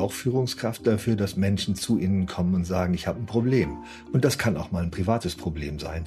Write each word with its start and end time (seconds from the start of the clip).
auch 0.00 0.12
Führungskraft 0.12 0.86
dafür, 0.86 1.16
dass 1.16 1.36
Menschen 1.36 1.74
zu 1.74 1.98
ihnen 1.98 2.26
kommen 2.26 2.54
und 2.54 2.64
sagen, 2.64 2.94
ich 2.94 3.06
habe 3.06 3.20
ein 3.20 3.26
Problem. 3.26 3.78
Und 4.12 4.24
das 4.24 4.38
kann 4.38 4.56
auch 4.56 4.70
mal 4.70 4.82
ein 4.82 4.90
privates 4.90 5.36
Problem 5.36 5.78
sein. 5.78 6.06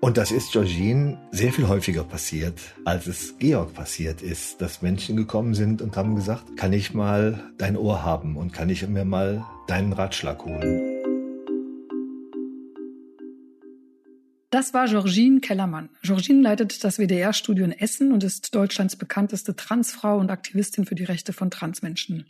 Und 0.00 0.18
das 0.18 0.30
ist 0.30 0.52
Georgine 0.52 1.18
sehr 1.32 1.52
viel 1.52 1.68
häufiger 1.68 2.04
passiert, 2.04 2.60
als 2.84 3.06
es 3.06 3.38
Georg 3.38 3.74
passiert 3.74 4.22
ist, 4.22 4.60
dass 4.60 4.82
Menschen 4.82 5.16
gekommen 5.16 5.54
sind 5.54 5.80
und 5.82 5.96
haben 5.96 6.14
gesagt, 6.14 6.56
kann 6.56 6.72
ich 6.72 6.94
mal 6.94 7.50
dein 7.58 7.76
Ohr 7.76 8.04
haben 8.04 8.36
und 8.36 8.52
kann 8.52 8.68
ich 8.68 8.86
mir 8.86 9.04
mal 9.04 9.44
deinen 9.66 9.92
Ratschlag 9.92 10.44
holen. 10.44 10.85
Das 14.56 14.72
war 14.72 14.86
Georgine 14.86 15.40
Kellermann. 15.40 15.90
Georgine 16.00 16.40
leitet 16.40 16.82
das 16.82 16.98
WDR-Studio 16.98 17.62
in 17.66 17.72
Essen 17.72 18.10
und 18.10 18.24
ist 18.24 18.54
Deutschlands 18.54 18.96
bekannteste 18.96 19.54
Transfrau 19.54 20.16
und 20.16 20.30
Aktivistin 20.30 20.86
für 20.86 20.94
die 20.94 21.04
Rechte 21.04 21.34
von 21.34 21.50
Transmenschen. 21.50 22.24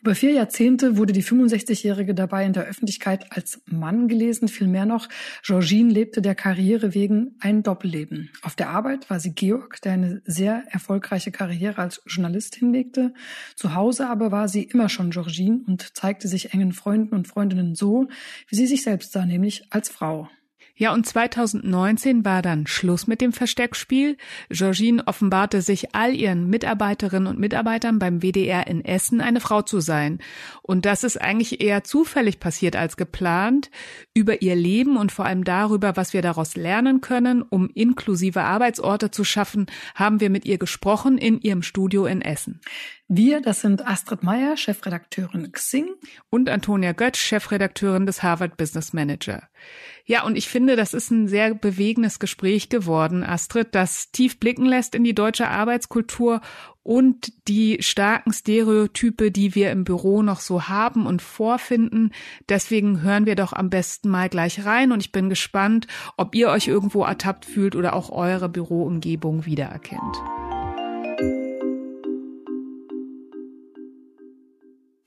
Über 0.00 0.14
vier 0.14 0.30
Jahrzehnte 0.30 0.96
wurde 0.96 1.12
die 1.12 1.24
65-Jährige 1.24 2.14
dabei 2.14 2.46
in 2.46 2.52
der 2.52 2.66
Öffentlichkeit 2.66 3.26
als 3.32 3.60
Mann 3.66 4.06
gelesen. 4.06 4.46
Vielmehr 4.46 4.86
noch, 4.86 5.08
Georgine 5.42 5.92
lebte 5.92 6.22
der 6.22 6.36
Karriere 6.36 6.94
wegen 6.94 7.34
ein 7.40 7.64
Doppelleben. 7.64 8.30
Auf 8.42 8.54
der 8.54 8.68
Arbeit 8.68 9.10
war 9.10 9.18
sie 9.18 9.34
Georg, 9.34 9.82
der 9.82 9.94
eine 9.94 10.22
sehr 10.24 10.62
erfolgreiche 10.70 11.32
Karriere 11.32 11.82
als 11.82 12.00
Journalist 12.06 12.54
hinlegte. 12.54 13.14
Zu 13.56 13.74
Hause 13.74 14.08
aber 14.08 14.30
war 14.30 14.46
sie 14.46 14.62
immer 14.62 14.88
schon 14.88 15.10
Georgine 15.10 15.62
und 15.66 15.96
zeigte 15.96 16.28
sich 16.28 16.54
engen 16.54 16.72
Freunden 16.72 17.16
und 17.16 17.26
Freundinnen 17.26 17.74
so, 17.74 18.06
wie 18.46 18.54
sie 18.54 18.68
sich 18.68 18.84
selbst 18.84 19.10
sah, 19.10 19.26
nämlich 19.26 19.64
als 19.70 19.88
Frau. 19.88 20.28
Ja, 20.76 20.92
und 20.92 21.06
2019 21.06 22.24
war 22.24 22.42
dann 22.42 22.66
Schluss 22.66 23.06
mit 23.06 23.20
dem 23.20 23.32
Versteckspiel. 23.32 24.16
Georgine 24.50 25.06
offenbarte 25.06 25.62
sich 25.62 25.94
all 25.94 26.12
ihren 26.12 26.50
Mitarbeiterinnen 26.50 27.28
und 27.28 27.38
Mitarbeitern 27.38 28.00
beim 28.00 28.22
WDR 28.22 28.66
in 28.66 28.84
Essen, 28.84 29.20
eine 29.20 29.38
Frau 29.38 29.62
zu 29.62 29.78
sein. 29.78 30.18
Und 30.62 30.84
das 30.84 31.04
ist 31.04 31.20
eigentlich 31.20 31.60
eher 31.60 31.84
zufällig 31.84 32.40
passiert 32.40 32.74
als 32.74 32.96
geplant. 32.96 33.70
Über 34.14 34.42
ihr 34.42 34.56
Leben 34.56 34.96
und 34.96 35.12
vor 35.12 35.26
allem 35.26 35.44
darüber, 35.44 35.96
was 35.96 36.12
wir 36.12 36.22
daraus 36.22 36.56
lernen 36.56 37.00
können, 37.00 37.42
um 37.42 37.70
inklusive 37.72 38.42
Arbeitsorte 38.42 39.12
zu 39.12 39.22
schaffen, 39.22 39.66
haben 39.94 40.18
wir 40.18 40.28
mit 40.28 40.44
ihr 40.44 40.58
gesprochen 40.58 41.18
in 41.18 41.40
ihrem 41.40 41.62
Studio 41.62 42.04
in 42.06 42.20
Essen. 42.20 42.60
Wir, 43.06 43.40
das 43.42 43.60
sind 43.60 43.86
Astrid 43.86 44.22
Meyer, 44.22 44.56
Chefredakteurin 44.56 45.52
Xing. 45.52 45.90
Und 46.30 46.48
Antonia 46.48 46.92
Götz, 46.92 47.18
Chefredakteurin 47.18 48.06
des 48.06 48.24
Harvard 48.24 48.56
Business 48.56 48.92
Manager. 48.92 49.48
Ja, 50.06 50.24
und 50.24 50.36
ich 50.36 50.48
finde, 50.48 50.76
das 50.76 50.92
ist 50.92 51.10
ein 51.10 51.28
sehr 51.28 51.54
bewegendes 51.54 52.18
Gespräch 52.18 52.68
geworden, 52.68 53.22
Astrid, 53.24 53.68
das 53.74 54.10
tief 54.10 54.38
blicken 54.38 54.66
lässt 54.66 54.94
in 54.94 55.02
die 55.02 55.14
deutsche 55.14 55.48
Arbeitskultur 55.48 56.42
und 56.82 57.32
die 57.48 57.78
starken 57.80 58.34
Stereotype, 58.34 59.30
die 59.30 59.54
wir 59.54 59.70
im 59.70 59.84
Büro 59.84 60.22
noch 60.22 60.40
so 60.40 60.68
haben 60.68 61.06
und 61.06 61.22
vorfinden. 61.22 62.12
Deswegen 62.50 63.00
hören 63.00 63.24
wir 63.24 63.34
doch 63.34 63.54
am 63.54 63.70
besten 63.70 64.10
mal 64.10 64.28
gleich 64.28 64.66
rein 64.66 64.92
und 64.92 65.00
ich 65.00 65.10
bin 65.10 65.30
gespannt, 65.30 65.86
ob 66.18 66.34
ihr 66.34 66.50
euch 66.50 66.68
irgendwo 66.68 67.02
ertappt 67.04 67.46
fühlt 67.46 67.74
oder 67.74 67.94
auch 67.94 68.10
eure 68.10 68.50
Büroumgebung 68.50 69.46
wiedererkennt. 69.46 70.43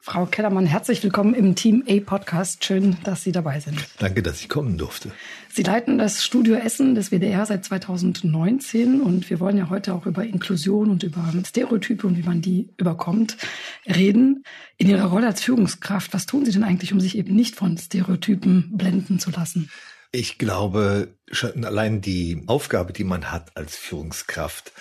Frau 0.09 0.25
Kellermann, 0.25 0.66
herzlich 0.66 1.03
willkommen 1.03 1.33
im 1.33 1.55
Team 1.55 1.83
A 1.86 2.00
Podcast. 2.00 2.63
Schön, 2.63 2.95
dass 3.03 3.25
Sie 3.25 3.33
dabei 3.33 3.59
sind. 3.59 3.77
Danke, 4.00 4.23
dass 4.23 4.39
ich 4.39 4.47
kommen 4.47 4.77
durfte. 4.77 5.11
Sie 5.49 5.64
leiten 5.64 5.97
das 5.97 6.23
Studio 6.23 6.55
Essen 6.55 6.95
des 6.95 7.11
WDR 7.11 7.45
seit 7.45 7.66
2019 7.66 9.02
und 9.02 9.30
wir 9.30 9.41
wollen 9.41 9.58
ja 9.58 9.69
heute 9.69 9.94
auch 9.94 10.05
über 10.05 10.23
Inklusion 10.23 10.91
und 10.91 11.03
über 11.03 11.33
Stereotype 11.45 12.08
und 12.08 12.17
wie 12.17 12.23
man 12.23 12.41
die 12.41 12.69
überkommt 12.77 13.36
reden. 13.86 14.45
In 14.77 14.88
Ihrer 14.88 15.08
Rolle 15.08 15.27
als 15.27 15.41
Führungskraft, 15.44 16.14
was 16.14 16.25
tun 16.25 16.45
Sie 16.45 16.53
denn 16.53 16.64
eigentlich, 16.64 16.94
um 16.94 17.02
sich 17.02 17.17
eben 17.17 17.36
nicht 17.36 17.58
von 17.58 17.77
Stereotypen 17.77 18.77
blenden 18.77 19.19
zu 19.19 19.30
lassen? 19.31 19.69
Ich 20.14 20.37
glaube, 20.37 21.17
schon 21.30 21.65
allein 21.65 21.99
die 21.99 22.43
Aufgabe, 22.48 22.93
die 22.93 23.04
man 23.04 23.30
hat 23.30 23.58
als 23.58 23.76
Führungskraft, 23.76 24.71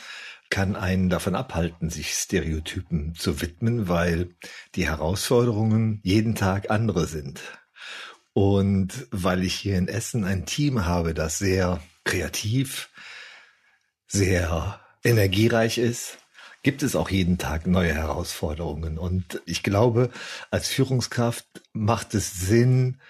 kann 0.51 0.77
einen 0.77 1.09
davon 1.09 1.35
abhalten, 1.35 1.91
sich 1.91 2.13
Stereotypen 2.13 3.15
zu 3.15 3.41
widmen, 3.41 3.89
weil 3.89 4.35
die 4.75 4.87
Herausforderungen 4.87 6.01
jeden 6.03 6.35
Tag 6.35 6.71
andere 6.71 7.07
sind. 7.07 7.41
Und 8.33 9.07
weil 9.11 9.45
ich 9.45 9.55
hier 9.55 9.79
in 9.79 9.89
Essen 9.89 10.25
ein 10.25 10.47
Team 10.47 10.85
habe, 10.85 11.15
das 11.15 11.39
sehr 11.39 11.81
kreativ, 12.05 12.91
sehr 14.07 14.81
energiereich 15.03 15.79
ist, 15.79 16.19
gibt 16.63 16.83
es 16.83 16.97
auch 16.97 17.11
jeden 17.11 17.39
Tag 17.39 17.67
neue 17.67 17.95
Herausforderungen. 17.95 18.99
Und 18.99 19.41
ich 19.47 19.63
glaube, 19.63 20.11
als 20.51 20.69
Führungskraft 20.69 21.47
macht 21.73 22.15
es 22.15 22.41
Sinn, 22.41 23.01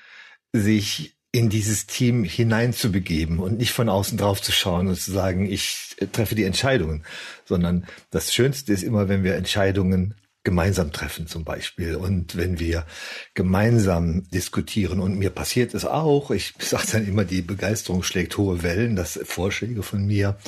sich 0.53 1.16
in 1.33 1.49
dieses 1.49 1.87
Team 1.87 2.25
hineinzubegeben 2.25 3.39
und 3.39 3.59
nicht 3.59 3.73
von 3.73 3.89
außen 3.89 4.17
drauf 4.17 4.41
zu 4.41 4.53
schauen 4.53 4.89
und 4.89 4.97
zu 4.97 5.13
sagen, 5.13 5.51
ich 5.51 5.97
treffe 6.13 6.35
die 6.35 6.45
Entscheidungen, 6.45 7.05
sondern 7.45 7.87
das 8.11 8.33
Schönste 8.33 8.73
ist 8.73 8.83
immer, 8.83 9.09
wenn 9.09 9.23
wir 9.23 9.35
Entscheidungen 9.35 10.15
gemeinsam 10.47 10.93
treffen 10.93 11.27
zum 11.27 11.43
Beispiel. 11.45 11.97
Und 11.97 12.37
wenn 12.37 12.61
wir 12.61 12.87
gemeinsam 13.35 14.31
diskutieren. 14.31 15.01
Und 15.01 15.19
mir 15.19 15.31
passiert 15.31 15.75
es 15.75 15.85
auch, 15.85 16.31
ich 16.31 16.55
sage 16.59 16.87
dann 16.93 17.07
immer, 17.07 17.25
die 17.25 17.43
Begeisterung 17.43 18.05
schlägt 18.05 18.39
hohe 18.39 18.63
Wellen, 18.63 18.95
dass 18.95 19.19
Vorschläge 19.25 19.83
von 19.83 20.07
mir 20.07 20.39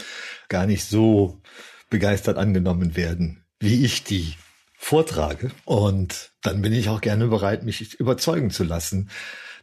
gar 0.48 0.66
nicht 0.66 0.84
so 0.84 1.42
begeistert 1.90 2.38
angenommen 2.38 2.94
werden, 2.94 3.42
wie 3.58 3.84
ich 3.84 4.04
die 4.04 4.34
vortrage. 4.76 5.50
Und 5.64 6.30
dann 6.42 6.62
bin 6.62 6.72
ich 6.72 6.88
auch 6.88 7.00
gerne 7.00 7.26
bereit, 7.26 7.64
mich 7.64 7.94
überzeugen 7.94 8.50
zu 8.50 8.62
lassen 8.62 9.10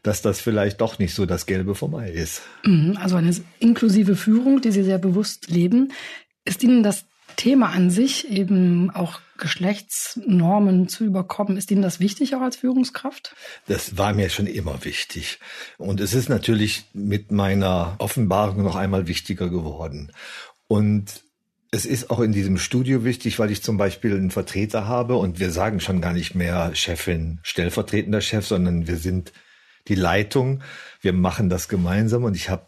dass 0.06 0.22
das 0.22 0.40
vielleicht 0.40 0.82
doch 0.82 1.00
nicht 1.00 1.16
so 1.16 1.26
das 1.26 1.48
Gelbe 1.48 1.74
vom 1.74 1.96
Ei 1.96 2.12
ist. 2.12 2.44
Mhm, 2.64 2.96
also 3.02 3.16
eine 3.16 3.36
inklusive 3.60 4.16
Führung, 4.16 4.62
die 4.62 4.72
Sie 4.72 4.84
sehr 4.84 5.00
bewusst 5.00 5.50
leben. 5.50 5.92
Ist 6.46 6.62
Ihnen 6.62 6.84
das 6.84 7.06
Thema 7.38 7.70
an 7.70 7.90
sich, 7.90 8.30
eben 8.30 8.92
auch 8.92 9.20
Geschlechtsnormen 9.40 10.88
zu 10.88 11.06
überkommen, 11.06 11.58
ist 11.58 11.72
Ihnen 11.72 11.82
das 11.82 12.00
wichtig 12.00 12.36
auch 12.36 12.42
als 12.42 12.56
Führungskraft? 12.56 13.36
Das 13.68 13.98
war 13.98 14.14
mir 14.14 14.30
schon 14.30 14.46
immer 14.46 14.86
wichtig. 14.86 15.40
Und 15.78 16.00
es 16.00 16.14
ist 16.14 16.30
natürlich 16.30 16.86
mit 16.94 17.32
meiner 17.32 17.96
Offenbarung 17.98 18.64
noch 18.64 18.76
einmal 18.76 19.08
wichtiger 19.08 19.50
geworden. 19.50 20.12
Und 20.68 21.24
es 21.72 21.88
ist 21.88 22.12
auch 22.12 22.20
in 22.20 22.32
diesem 22.32 22.60
Studio 22.60 23.04
wichtig, 23.04 23.40
weil 23.40 23.50
ich 23.50 23.64
zum 23.64 23.78
Beispiel 23.78 24.14
einen 24.14 24.32
Vertreter 24.32 24.88
habe 24.88 25.16
und 25.16 25.40
wir 25.40 25.50
sagen 25.50 25.80
schon 25.80 26.00
gar 26.00 26.14
nicht 26.14 26.36
mehr 26.36 26.76
Chefin, 26.76 27.40
stellvertretender 27.42 28.22
Chef, 28.22 28.46
sondern 28.46 28.88
wir 28.88 28.98
sind 28.98 29.34
die 29.88 29.96
Leitung. 29.96 30.62
Wir 31.02 31.14
machen 31.14 31.50
das 31.50 31.68
gemeinsam 31.68 32.24
und 32.24 32.36
ich 32.36 32.50
habe 32.50 32.68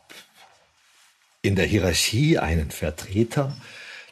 in 1.42 1.56
der 1.56 1.66
Hierarchie 1.66 2.38
einen 2.38 2.72
Vertreter, 2.72 3.56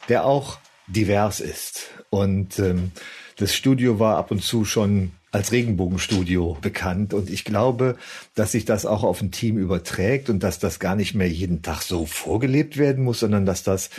der 0.09 0.25
auch 0.25 0.59
divers 0.87 1.39
ist. 1.39 1.89
Und 2.09 2.59
ähm, 2.59 2.91
das 3.37 3.53
Studio 3.53 3.99
war 3.99 4.17
ab 4.17 4.31
und 4.31 4.43
zu 4.43 4.65
schon 4.65 5.11
als 5.35 5.51
Regenbogenstudio 5.51 6.57
bekannt. 6.61 7.13
Und 7.13 7.29
ich 7.29 7.43
glaube, 7.43 7.97
dass 8.35 8.53
sich 8.53 8.63
das 8.63 8.85
auch 8.85 9.03
auf 9.03 9.21
ein 9.21 9.31
Team 9.31 9.57
überträgt 9.57 10.29
und 10.29 10.41
dass 10.43 10.59
das 10.59 10.79
gar 10.79 10.95
nicht 10.95 11.13
mehr 11.13 11.29
jeden 11.29 11.61
Tag 11.61 11.81
so 11.81 12.05
vorgelebt 12.05 12.77
werden 12.77 13.03
muss, 13.03 13.19
sondern 13.19 13.45
dass 13.45 13.61
das 13.61 13.89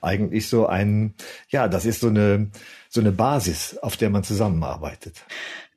eigentlich 0.00 0.48
so 0.48 0.66
ein, 0.66 1.12
ja, 1.50 1.68
das 1.68 1.84
ist 1.84 2.00
so 2.00 2.08
eine, 2.08 2.50
so 2.88 3.00
eine 3.00 3.12
Basis, 3.12 3.76
auf 3.76 3.98
der 3.98 4.08
man 4.08 4.24
zusammenarbeitet. 4.24 5.22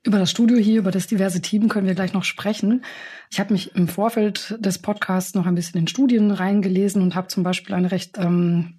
Über 0.02 0.18
das 0.18 0.30
Studio 0.30 0.56
hier, 0.56 0.78
über 0.78 0.90
das 0.90 1.08
diverse 1.08 1.42
Team 1.42 1.68
können 1.68 1.86
wir 1.86 1.94
gleich 1.94 2.14
noch 2.14 2.24
sprechen. 2.24 2.82
Ich 3.30 3.38
habe 3.38 3.52
mich 3.52 3.74
im 3.76 3.86
Vorfeld 3.86 4.56
des 4.58 4.78
Podcasts 4.78 5.34
noch 5.34 5.44
ein 5.44 5.54
bisschen 5.54 5.78
in 5.78 5.88
Studien 5.88 6.30
reingelesen 6.30 7.02
und 7.02 7.14
habe 7.14 7.28
zum 7.28 7.42
Beispiel 7.42 7.74
eine 7.74 7.92
recht 7.92 8.16
ähm, 8.16 8.76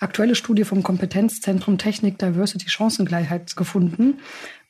aktuelle 0.00 0.34
Studie 0.34 0.64
vom 0.64 0.82
Kompetenzzentrum 0.82 1.78
Technik 1.78 2.18
Diversity 2.18 2.68
Chancengleichheit 2.68 3.54
gefunden. 3.54 4.18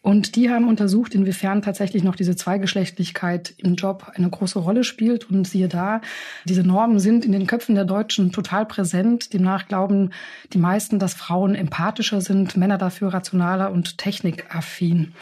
Und 0.03 0.37
die 0.37 0.51
haben 0.51 0.69
untersucht, 0.69 1.15
inwiefern 1.15 1.63
tatsächlich 1.63 2.05
noch 2.05 2.17
diese 2.17 2.37
Zweigeschlechtlichkeit 2.37 3.55
im 3.57 3.75
Job 3.75 4.13
eine 4.15 4.29
große 4.29 4.59
Rolle 4.59 4.85
spielt. 4.85 5.31
Und 5.31 5.49
siehe 5.49 5.69
da, 5.69 6.03
diese 6.45 6.63
Normen 6.63 6.99
sind 6.99 7.25
in 7.25 7.33
den 7.33 7.47
Köpfen 7.47 7.75
der 7.75 7.87
Deutschen 7.87 8.31
total 8.31 8.67
präsent. 8.67 9.33
Demnach 9.33 9.67
glauben 9.67 10.11
die 10.53 10.59
meisten, 10.59 10.99
dass 10.99 11.15
Frauen 11.15 11.55
empathischer 11.55 12.21
sind, 12.21 12.59
Männer 12.59 12.77
dafür 12.77 13.15
rationaler 13.15 13.73
und 13.73 13.97
technikaffin. 13.97 15.15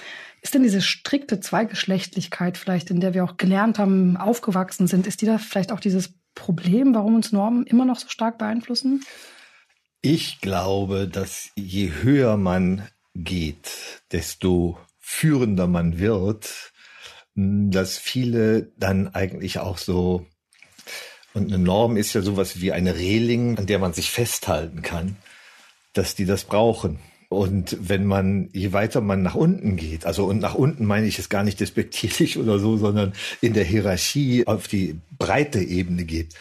Ist 0.43 0.55
denn 0.55 0.65
diese 0.65 0.83
strikte 0.83 1.39
Zweigeschlechtlichkeit 1.39 2.59
vielleicht, 2.59 2.91
in 2.91 2.99
der 2.99 3.15
wir 3.15 3.23
auch 3.23 3.37
gelernt 3.37 3.79
haben, 3.79 4.17
aufgewachsen 4.17 4.89
sind, 4.89 5.07
ist 5.07 5.23
die 5.23 5.27
da 5.27 5.39
vielleicht 5.39 5.71
auch 5.71 5.79
dieses 5.79 6.15
Problem, 6.35 6.95
warum 6.95 7.15
uns 7.15 7.31
Normen 7.31 7.65
immer 7.65 7.85
noch 7.85 7.99
so 7.99 8.09
stark 8.09 8.39
beeinflussen? 8.39 9.05
Ich 10.01 10.41
glaube, 10.41 11.07
dass 11.07 11.51
je 11.55 11.93
höher 12.03 12.37
man 12.37 12.89
geht, 13.15 14.03
desto 14.11 14.79
führender 14.99 15.69
man 15.69 16.01
wird, 16.01 16.73
dass 17.37 17.99
viele 17.99 18.73
dann 18.77 19.15
eigentlich 19.15 19.61
auch 19.61 19.79
so, 19.79 20.27
und 21.35 21.47
eine 21.53 21.63
Norm 21.63 21.97
ist 21.97 22.15
ja 22.15 22.21
sowas 22.21 22.61
wie 22.61 22.73
eine 22.73 22.97
Reling, 22.97 23.59
an 23.59 23.67
der 23.67 23.79
man 23.79 23.93
sich 23.93 24.11
festhalten 24.11 24.83
kann, 24.83 25.17
dass 25.93 26.17
die 26.17 26.27
das 26.27 26.45
brauchen 26.45 26.99
Und 27.33 27.77
wenn 27.81 28.07
man, 28.07 28.49
je 28.53 28.73
weiter 28.73 29.01
man 29.01 29.23
nach 29.23 29.35
unten 29.35 29.77
geht, 29.77 30.07
also 30.07 30.27
und 30.27 30.39
nach 30.39 30.55
unten 30.55 30.85
meine 30.85 31.07
ich 31.07 31.19
es 31.19 31.29
gar 31.29 31.43
nicht 31.43 31.61
despektierlich 31.61 32.39
oder 32.43 32.59
so, 32.59 32.77
sondern 32.77 33.13
in 33.41 33.53
der 33.55 33.65
Hierarchie 33.65 34.47
auf 34.47 34.69
die 34.69 35.01
breite 35.19 35.61
Ebene 35.61 36.05
geht, 36.05 36.35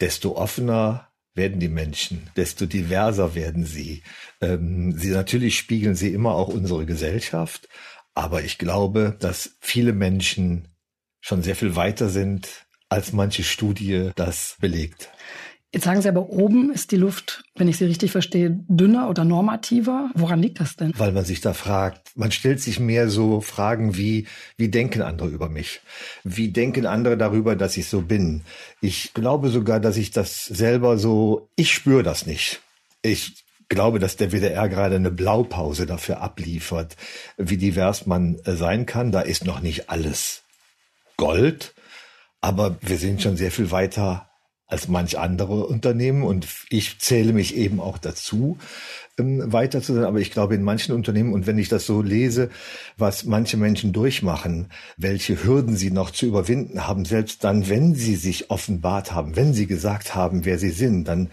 desto 0.00 0.36
offener 0.36 1.08
werden 1.34 1.60
die 1.60 1.68
Menschen, 1.68 2.30
desto 2.36 2.66
diverser 2.66 3.34
werden 3.34 3.64
sie. 3.64 4.02
Ähm, 4.40 4.92
sie 4.98 5.10
natürlich 5.10 5.56
spiegeln 5.56 5.94
sie 5.94 6.12
immer 6.12 6.34
auch 6.34 6.48
unsere 6.48 6.84
Gesellschaft, 6.84 7.68
aber 8.14 8.42
ich 8.42 8.58
glaube, 8.58 9.16
dass 9.18 9.56
viele 9.60 9.92
Menschen 9.92 10.68
schon 11.20 11.42
sehr 11.42 11.56
viel 11.56 11.76
weiter 11.76 12.08
sind, 12.08 12.66
als 12.88 13.12
manche 13.12 13.42
Studie 13.42 14.10
das 14.16 14.56
belegt. 14.60 15.08
Jetzt 15.74 15.84
sagen 15.84 16.02
Sie 16.02 16.08
aber, 16.08 16.28
oben 16.28 16.70
ist 16.70 16.92
die 16.92 16.96
Luft, 16.96 17.44
wenn 17.56 17.66
ich 17.66 17.78
Sie 17.78 17.86
richtig 17.86 18.12
verstehe, 18.12 18.60
dünner 18.68 19.08
oder 19.08 19.24
normativer. 19.24 20.10
Woran 20.14 20.42
liegt 20.42 20.60
das 20.60 20.76
denn? 20.76 20.92
Weil 20.98 21.12
man 21.12 21.24
sich 21.24 21.40
da 21.40 21.54
fragt, 21.54 22.14
man 22.14 22.30
stellt 22.30 22.60
sich 22.60 22.78
mehr 22.78 23.08
so 23.08 23.40
Fragen 23.40 23.96
wie, 23.96 24.26
wie 24.58 24.68
denken 24.68 25.00
andere 25.00 25.28
über 25.28 25.48
mich? 25.48 25.80
Wie 26.24 26.48
denken 26.48 26.84
andere 26.84 27.16
darüber, 27.16 27.56
dass 27.56 27.78
ich 27.78 27.86
so 27.86 28.02
bin? 28.02 28.42
Ich 28.82 29.14
glaube 29.14 29.48
sogar, 29.48 29.80
dass 29.80 29.96
ich 29.96 30.10
das 30.10 30.44
selber 30.44 30.98
so, 30.98 31.48
ich 31.56 31.72
spüre 31.72 32.02
das 32.02 32.26
nicht. 32.26 32.60
Ich 33.00 33.42
glaube, 33.70 33.98
dass 33.98 34.16
der 34.16 34.30
WDR 34.30 34.68
gerade 34.68 34.96
eine 34.96 35.10
Blaupause 35.10 35.86
dafür 35.86 36.20
abliefert, 36.20 36.96
wie 37.38 37.56
divers 37.56 38.04
man 38.04 38.38
äh, 38.44 38.56
sein 38.56 38.84
kann. 38.84 39.10
Da 39.10 39.22
ist 39.22 39.46
noch 39.46 39.60
nicht 39.60 39.88
alles 39.88 40.42
Gold, 41.16 41.74
aber 42.42 42.76
wir 42.82 42.98
sind 42.98 43.22
schon 43.22 43.38
sehr 43.38 43.50
viel 43.50 43.70
weiter 43.70 44.28
als 44.72 44.88
manch 44.88 45.18
andere 45.18 45.66
Unternehmen 45.66 46.22
und 46.22 46.46
ich 46.70 46.98
zähle 46.98 47.32
mich 47.32 47.56
eben 47.56 47.78
auch 47.78 47.98
dazu, 47.98 48.58
ähm, 49.18 49.52
weiter 49.52 49.82
zu 49.82 49.92
sein. 49.94 50.04
Aber 50.04 50.18
ich 50.18 50.30
glaube, 50.30 50.54
in 50.54 50.62
manchen 50.62 50.94
Unternehmen 50.94 51.32
und 51.32 51.46
wenn 51.46 51.58
ich 51.58 51.68
das 51.68 51.86
so 51.86 52.00
lese, 52.02 52.50
was 52.96 53.24
manche 53.24 53.56
Menschen 53.58 53.92
durchmachen, 53.92 54.70
welche 54.96 55.44
Hürden 55.44 55.76
sie 55.76 55.90
noch 55.90 56.10
zu 56.10 56.26
überwinden 56.26 56.86
haben, 56.86 57.04
selbst 57.04 57.44
dann, 57.44 57.68
wenn 57.68 57.94
sie 57.94 58.16
sich 58.16 58.50
offenbart 58.50 59.12
haben, 59.12 59.36
wenn 59.36 59.52
sie 59.52 59.66
gesagt 59.66 60.14
haben, 60.14 60.44
wer 60.46 60.58
sie 60.58 60.70
sind, 60.70 61.06
dann 61.06 61.28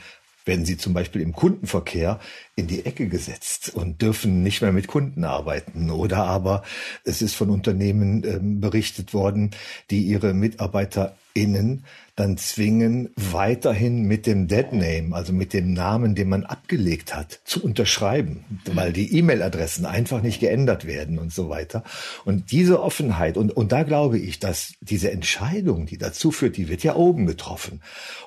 werden 0.46 0.66
sie 0.66 0.78
zum 0.78 0.94
Beispiel 0.94 1.22
im 1.22 1.34
Kundenverkehr 1.34 2.20
in 2.56 2.68
die 2.68 2.86
Ecke 2.86 3.08
gesetzt 3.08 3.72
und 3.74 4.02
dürfen 4.02 4.42
nicht 4.42 4.62
mehr 4.62 4.72
mit 4.72 4.88
Kunden 4.88 5.24
arbeiten. 5.24 5.92
Oder 5.92 6.26
aber 6.26 6.64
es 7.04 7.22
ist 7.22 7.36
von 7.36 7.50
Unternehmen 7.50 8.24
äh, 8.24 8.40
berichtet 8.42 9.14
worden, 9.14 9.52
die 9.92 10.02
ihre 10.02 10.34
MitarbeiterInnen 10.34 11.86
dann 12.20 12.38
zwingen, 12.38 13.10
weiterhin 13.16 14.04
mit 14.04 14.28
dem 14.28 14.48
Dead 14.48 14.74
Name, 14.74 15.16
also 15.16 15.32
mit 15.32 15.54
dem 15.54 15.74
Namen, 15.74 16.16
den 16.16 16.28
man 16.28 16.44
abgelegt 16.44 17.16
hat, 17.16 17.40
zu 17.46 17.64
unterschreiben, 17.64 18.44
weil 18.74 18.92
die 18.92 19.18
E-Mail-Adressen 19.18 19.86
einfach 19.86 20.22
nicht 20.22 20.42
geändert 20.42 20.86
werden 20.86 21.18
und 21.18 21.32
so 21.32 21.50
weiter. 21.50 21.84
Und 22.26 22.52
diese 22.52 22.82
Offenheit, 22.82 23.38
und, 23.38 23.56
und 23.56 23.72
da 23.72 23.84
glaube 23.84 24.20
ich, 24.20 24.40
dass 24.40 24.74
diese 24.82 25.12
Entscheidung, 25.12 25.86
die 25.86 25.98
dazu 25.98 26.32
führt, 26.32 26.58
die 26.58 26.68
wird 26.68 26.84
ja 26.84 26.96
oben 26.96 27.26
getroffen. 27.26 27.82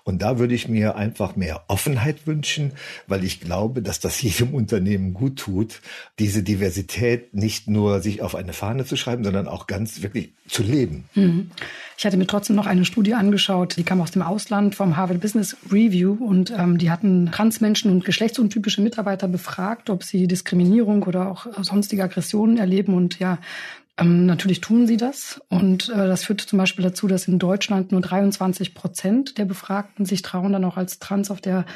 Und 0.05 0.23
da 0.23 0.39
würde 0.39 0.55
ich 0.55 0.69
mir 0.69 0.97
einfach 0.97 1.37
mehr 1.37 1.65
Offenheit 1.69 2.27
wünschen, 2.27 2.73
weil 3.07 3.25
ich 3.25 3.41
glaube, 3.41 3.83
dass 3.83 4.01
das 4.01 4.23
jedem 4.23 4.55
Unternehmen 4.55 5.13
gut 5.13 5.39
tut, 5.39 5.83
diese 6.19 6.43
Diversität 6.43 7.35
nicht 7.35 7.69
nur 7.69 8.01
sich 8.01 8.23
auf 8.23 8.35
eine 8.35 8.55
Fahne 8.55 8.87
zu 8.87 8.97
schreiben, 8.97 9.23
sondern 9.23 9.49
auch 9.49 9.67
ganz 9.67 10.03
wirklich 10.03 10.33
zu 10.49 10.63
leben. 10.63 11.05
Mhm. 11.15 11.51
Ich 11.97 12.07
hatte 12.07 12.17
mir 12.17 12.27
trotzdem 12.27 12.57
noch 12.57 12.67
eine 12.67 12.85
Studie 12.85 13.15
angeschaut, 13.15 13.77
die 13.77 13.85
kam 13.85 14.01
aus 14.01 14.11
dem 14.11 14.23
Ausland 14.23 14.75
vom 14.75 14.97
Harvard 14.97 15.21
Business 15.21 15.57
Review 15.71 16.15
und 16.15 16.53
ähm, 16.57 16.79
die 16.79 16.91
hatten 16.91 17.31
Transmenschen 17.31 17.91
und 17.91 18.05
geschlechtsuntypische 18.05 18.81
Mitarbeiter 18.81 19.29
befragt, 19.29 19.91
ob 19.91 20.03
sie 20.03 20.27
Diskriminierung 20.27 21.03
oder 21.05 21.29
auch 21.31 21.47
sonstige 21.63 22.05
Aggressionen 22.05 22.59
erleben 22.59 22.95
und 22.95 23.19
ja, 23.19 23.39
ähm, 23.99 24.27
natürlich 24.27 24.61
tun 24.61 24.87
sie 24.87 24.97
das. 24.97 25.41
Und 25.49 25.89
äh, 25.91 25.97
das 25.97 26.25
führt 26.25 26.41
zum 26.41 26.59
Beispiel 26.59 26.85
dazu, 26.85 27.07
dass 27.07 27.29
in 27.29 27.39
Deutschland 27.39 27.93
nur 27.93 28.01
23 28.01 28.75
Prozent 28.75 29.39
der 29.39 29.45
Befragten 29.45 30.07
sich 30.07 30.23
trauen, 30.23 30.53
dann 30.53 30.65
auch 30.65 30.77
als 30.77 30.99
Trans 30.99 31.31
auf 31.31 31.41
der 31.41 31.67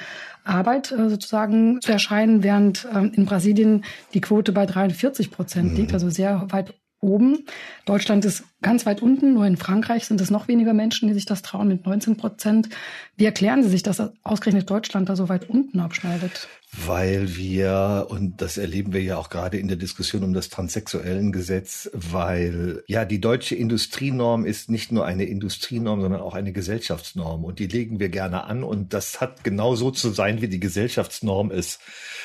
Arbeit 0.45 0.93
äh, 0.93 1.11
sozusagen 1.11 1.81
zu 1.83 1.93
erscheinen, 1.93 2.43
während 2.43 2.89
ähm, 2.95 3.13
in 3.15 3.27
Brasilien 3.27 3.85
die 4.15 4.21
Quote 4.21 4.53
bei 4.53 4.65
43 4.65 5.31
Prozent 5.31 5.73
mhm. 5.73 5.77
liegt, 5.77 5.93
also 5.93 6.09
sehr 6.09 6.47
weit 6.51 6.73
oben. 7.07 7.45
Deutschland 7.85 8.25
ist 8.25 8.45
ganz 8.63 8.87
weit 8.87 9.03
unten, 9.03 9.35
nur 9.35 9.47
in 9.47 9.57
Frankreich 9.57 10.07
sind 10.07 10.21
es 10.21 10.31
noch 10.31 10.49
weniger 10.49 10.75
Menschen, 10.75 11.09
die 11.09 11.15
sich 11.15 11.27
das 11.27 11.43
trauen 11.43 11.69
mit 11.69 11.87
19 11.87 12.17
Prozent. 12.17 12.69
Wie 13.17 13.25
erklären 13.25 13.63
Sie 13.63 13.69
sich, 13.69 13.83
dass 13.83 14.03
ausgerechnet 14.23 14.69
Deutschland 14.69 15.09
da 15.09 15.17
so 15.17 15.29
weit 15.29 15.49
unten 15.49 15.81
abschneidet? 15.81 16.49
Weil 16.85 17.37
wir, 17.37 18.07
und 18.11 18.43
das 18.43 18.59
erleben 18.59 18.93
wir 18.93 19.03
ja 19.03 19.17
auch 19.17 19.31
gerade 19.31 19.59
in 19.59 19.69
der 19.69 19.79
Diskussion 19.79 20.23
um 20.23 20.35
das 20.35 20.51
transsexuellen 20.51 21.33
Gesetz, 21.33 21.91
weil 21.95 22.83
ja 22.87 23.05
die 23.05 23.21
deutsche 23.21 23.55
Industrienorm 23.55 24.45
ist 24.45 24.69
nicht 24.69 24.93
nur 24.93 25.07
eine 25.07 25.25
Industrienorm, 25.25 26.03
sondern 26.03 26.21
auch 26.21 26.35
eine 26.35 26.53
Gesellschaftsnorm. 26.53 27.45
Und 27.45 27.59
die 27.61 27.67
legen 27.67 27.99
wir 27.99 28.11
gerne 28.11 28.45
an. 28.45 28.63
Und 28.63 28.93
das 28.93 29.21
hat 29.21 29.43
genau 29.43 29.75
so 29.75 29.91
zu 29.91 30.11
sein, 30.11 30.43
wie 30.43 30.49
die 30.49 30.61
Gesellschaftsnorm 30.61 31.51
ist 31.51 31.81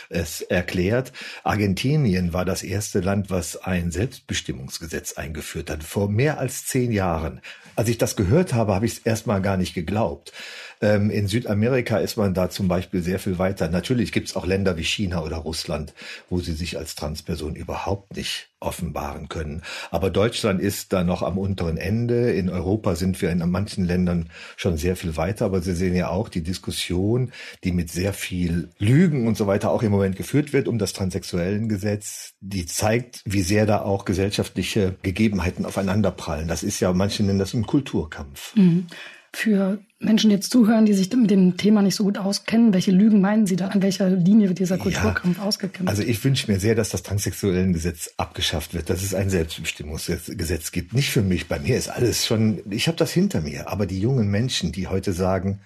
es 0.10 0.42
erklärt. 0.42 1.14
Argentinien 1.44 2.34
war 2.34 2.46
das 2.46 2.64
erste 2.64 3.00
Land, 3.00 3.30
was 3.30 3.56
ein 3.56 3.92
Selbstbestimmungsgesetz 3.92 5.14
eingeführt 5.14 5.70
hat, 5.70 5.84
vor 5.84 6.10
mehr 6.10 6.40
als 6.40 6.66
zehn 6.66 6.92
Jahren. 6.92 7.42
Als 7.76 7.90
ich 7.90 7.98
das 7.98 8.16
gehört 8.16 8.54
habe, 8.54 8.76
habe 8.76 8.86
ich 8.86 8.94
es 8.94 9.00
erstmal 9.00 9.42
gar 9.42 9.58
nicht 9.58 9.74
geglaubt. 9.74 10.34
Ähm, 10.82 11.10
in 11.10 11.28
Südamerika 11.28 11.98
ist 11.98 12.18
man 12.18 12.34
da 12.34 12.50
zum 12.50 12.68
Beispiel 12.68 13.02
sehr 13.02 13.20
viel 13.20 13.38
weiter. 13.38 13.70
Natürlich 13.70 14.12
gibt 14.12 14.30
es 14.30 14.36
auch 14.36 14.46
Länder 14.46 14.78
wie 14.78 14.84
China 14.84 15.24
oder 15.24 15.38
Russland, 15.38 15.94
wo 16.30 16.40
sie 16.40 16.54
sich 16.54 16.78
als 16.78 16.96
Transperson 16.96 17.56
überhaupt 17.56 18.16
nicht 18.16 18.50
offenbaren 18.60 19.28
können. 19.28 19.64
Aber 19.90 20.10
Deutschland 20.10 20.62
ist 20.62 20.94
da 20.94 21.04
noch 21.04 21.24
am 21.24 21.38
unteren 21.38 21.78
Ende. 21.78 22.32
In 22.32 22.50
Europa 22.50 22.96
sind 22.96 23.22
wir 23.22 23.32
in 23.32 23.40
manchen 23.50 23.86
Ländern 23.86 24.30
schon 24.56 24.78
sehr 24.78 24.96
viel 24.96 25.18
weiter. 25.18 25.46
Aber 25.46 25.62
Sie 25.62 25.76
sehen 25.76 25.96
ja 25.96 26.10
auch 26.10 26.30
die 26.30 26.44
Diskussion, 26.44 27.32
die 27.64 27.72
mit 27.72 27.90
sehr 27.92 28.14
viel 28.14 28.70
Lügen 28.78 29.28
und 29.28 29.36
so 29.36 29.48
weiter 29.48 29.72
auch 29.72 29.84
im 29.84 29.92
Moment 29.92 30.16
geführt 30.16 30.54
wird 30.54 30.68
um 30.68 30.78
das 30.78 30.94
transsexuellen 30.94 31.70
Gesetz. 31.70 32.34
Die 32.40 32.66
zeigt, 32.66 33.22
wie 33.26 33.42
sehr 33.42 33.66
da 33.66 33.82
auch 33.82 34.06
gesellschaftliche 34.06 34.96
Gegebenheiten 35.02 35.66
aufeinanderprallen. 35.66 36.48
Das 36.48 36.64
ist 36.64 36.80
ja, 36.80 36.94
manche 36.94 37.24
nennen 37.24 37.40
das 37.40 37.54
einen 37.54 37.66
Kulturkampf. 37.66 38.56
Mhm. 38.56 38.88
Für 39.34 39.80
Menschen 40.00 40.30
jetzt 40.30 40.52
zuhören, 40.52 40.86
die 40.86 40.94
sich 40.94 41.12
mit 41.14 41.32
dem 41.32 41.56
Thema 41.56 41.82
nicht 41.82 41.96
so 41.96 42.04
gut 42.04 42.18
auskennen, 42.18 42.74
welche 42.74 42.92
Lügen 42.92 43.22
meinen 43.22 43.46
Sie 43.46 43.56
da? 43.56 43.68
An 43.68 43.82
welcher 43.82 44.10
Linie 44.10 44.50
wird 44.50 44.60
dieser 44.60 44.78
Kulturkampf 44.78 45.38
ja, 45.38 45.44
ausgekämpft? 45.44 45.90
Also 45.90 46.04
ich 46.04 46.24
wünsche 46.24 46.52
mir 46.52 46.60
sehr, 46.60 46.76
dass 46.76 46.90
das 46.90 47.04
transsexuellen 47.04 47.72
Gesetz 47.72 48.14
abgeschafft 48.18 48.74
wird, 48.74 48.90
dass 48.90 49.04
es 49.04 49.14
ein 49.14 49.30
Selbstbestimmungsgesetz 49.30 50.72
gibt. 50.72 50.94
Nicht 50.94 51.12
für 51.12 51.22
mich, 51.22 51.48
bei 51.48 51.60
mir 51.60 51.78
ist 51.78 51.88
alles 51.88 52.26
schon, 52.26 52.62
ich 52.70 52.88
habe 52.88 52.98
das 52.98 53.14
hinter 53.14 53.42
mir. 53.42 53.70
Aber 53.70 53.86
die 53.86 54.02
jungen 54.02 54.30
Menschen, 54.30 54.72
die 54.72 54.88
heute 54.88 55.14
sagen, 55.14 55.62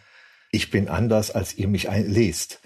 ich 0.52 0.70
bin 0.70 0.88
anders, 0.88 1.32
als 1.32 1.58
ihr 1.58 1.68
mich 1.68 1.88
lest, 1.90 2.60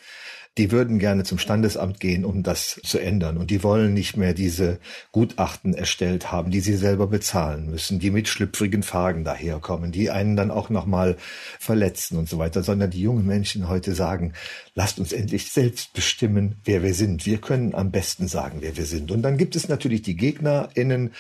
die 0.60 0.72
würden 0.72 1.00
gerne 1.00 1.24
zum 1.24 1.38
Standesamt 1.38 2.02
gehen, 2.02 2.26
um 2.26 2.44
das 2.44 2.82
zu 2.84 3.00
ändern. 3.00 3.38
Und 3.38 3.50
die 3.50 3.64
wollen 3.64 3.94
nicht 3.94 4.18
mehr 4.18 4.34
diese 4.34 4.80
Gutachten 5.14 5.74
erstellt 5.74 6.34
haben, 6.34 6.52
die 6.52 6.60
sie 6.60 6.76
selber 6.76 7.08
bezahlen 7.08 7.72
müssen, 7.72 7.98
die 8.00 8.12
mit 8.12 8.28
schlüpfrigen 8.28 8.84
Fragen 8.84 9.24
daherkommen, 9.24 9.94
die 9.94 10.10
einen 10.10 10.36
dann 10.36 10.52
auch 10.52 10.70
nochmal 10.70 11.16
verletzen 11.60 12.18
und 12.18 12.28
so 12.28 12.40
weiter, 12.40 12.62
sondern 12.62 12.92
die 12.92 13.00
jungen 13.00 13.26
Menschen 13.26 13.70
heute 13.70 13.96
sagen, 13.96 14.34
lasst 14.76 15.00
uns 15.00 15.14
endlich 15.14 15.50
selbst 15.50 15.94
bestimmen, 15.94 16.56
wer 16.66 16.84
wir 16.84 16.94
sind. 16.94 17.26
Wir 17.26 17.38
können 17.38 17.74
am 17.74 17.92
besten 17.92 18.28
sagen, 18.28 18.58
wer 18.60 18.76
wir 18.76 18.86
sind. 18.86 19.12
Und 19.12 19.22
dann 19.22 19.38
gibt 19.38 19.56
es 19.56 19.70
natürlich 19.70 20.02
die 20.02 20.18
GegnerInnen, 20.18 21.14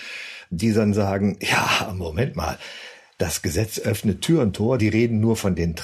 die 0.49 0.73
dann 0.73 0.93
sagen, 0.93 1.37
ja, 1.39 1.93
Moment 1.95 2.35
mal, 2.35 2.59
das 3.17 3.41
Gesetz 3.41 3.79
öffnet 3.79 4.19
Tür 4.19 4.41
und 4.41 4.57
Tor, 4.57 4.77
die 4.77 4.89
reden 4.89 5.21
nur 5.21 5.37
von 5.37 5.55
den 5.55 5.77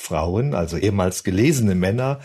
Transfrauen, 0.00 0.54
also 0.54 0.76
ehemals 0.76 1.24
gelesene 1.24 1.74
Männer, 1.74 2.20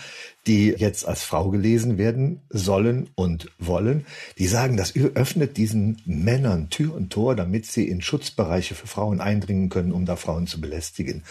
die 0.47 0.69
jetzt 0.69 1.05
als 1.05 1.23
Frau 1.23 1.49
gelesen 1.49 1.97
werden 1.97 2.41
sollen 2.49 3.09
und 3.15 3.51
wollen, 3.59 4.05
die 4.37 4.47
sagen, 4.47 4.77
das 4.77 4.95
öffnet 4.95 5.57
diesen 5.57 6.01
Männern 6.05 6.69
Tür 6.69 6.95
und 6.95 7.11
Tor, 7.11 7.35
damit 7.35 7.65
sie 7.65 7.87
in 7.87 8.01
Schutzbereiche 8.01 8.75
für 8.75 8.87
Frauen 8.87 9.19
eindringen 9.19 9.69
können, 9.69 9.91
um 9.91 10.05
da 10.05 10.15
Frauen 10.15 10.47
zu 10.47 10.61
belästigen. 10.61 11.23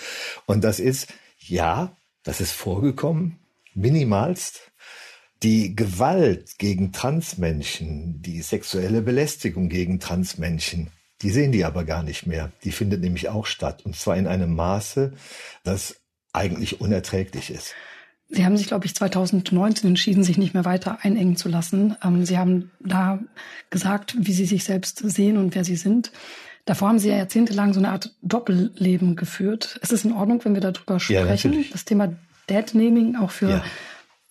Und 0.46 0.64
das 0.64 0.80
ist, 0.80 1.08
ja, 1.38 1.96
das 2.24 2.40
ist 2.40 2.52
vorgekommen, 2.52 3.38
minimalst. 3.74 4.70
Die 5.42 5.76
Gewalt 5.76 6.58
gegen 6.58 6.92
Transmenschen, 6.92 8.22
die 8.22 8.40
sexuelle 8.40 9.02
Belästigung 9.02 9.68
gegen 9.68 10.00
Transmenschen, 10.00 10.90
die 11.20 11.30
sehen 11.30 11.52
die 11.52 11.64
aber 11.64 11.84
gar 11.84 12.02
nicht 12.02 12.26
mehr. 12.26 12.50
Die 12.64 12.72
findet 12.72 13.02
nämlich 13.02 13.28
auch 13.28 13.46
statt. 13.46 13.82
Und 13.84 13.94
zwar 13.96 14.16
in 14.16 14.26
einem 14.26 14.54
Maße, 14.54 15.12
das 15.62 15.96
eigentlich 16.34 16.80
unerträglich 16.80 17.50
ist. 17.50 17.74
Sie 18.28 18.44
haben 18.44 18.56
sich, 18.56 18.66
glaube 18.66 18.86
ich, 18.86 18.94
2019 18.94 19.88
entschieden, 19.88 20.24
sich 20.24 20.38
nicht 20.38 20.54
mehr 20.54 20.64
weiter 20.64 20.98
einengen 21.02 21.36
zu 21.36 21.48
lassen. 21.48 21.96
Ähm, 22.02 22.24
Sie 22.24 22.38
haben 22.38 22.70
da 22.80 23.20
gesagt, 23.70 24.16
wie 24.18 24.32
Sie 24.32 24.46
sich 24.46 24.64
selbst 24.64 24.98
sehen 24.98 25.36
und 25.36 25.54
wer 25.54 25.64
Sie 25.64 25.76
sind. 25.76 26.10
Davor 26.64 26.88
haben 26.88 26.98
Sie 26.98 27.10
ja 27.10 27.16
jahrzehntelang 27.16 27.74
so 27.74 27.80
eine 27.80 27.90
Art 27.90 28.14
Doppelleben 28.22 29.16
geführt. 29.16 29.78
Ist 29.82 29.92
es 29.92 30.04
in 30.04 30.12
Ordnung, 30.12 30.42
wenn 30.44 30.54
wir 30.54 30.62
darüber 30.62 30.98
sprechen? 30.98 31.52
Ja, 31.52 31.64
das 31.70 31.84
Thema 31.84 32.14
Deadnaming 32.48 33.16
auch 33.16 33.30
für 33.30 33.48
ja. 33.48 33.64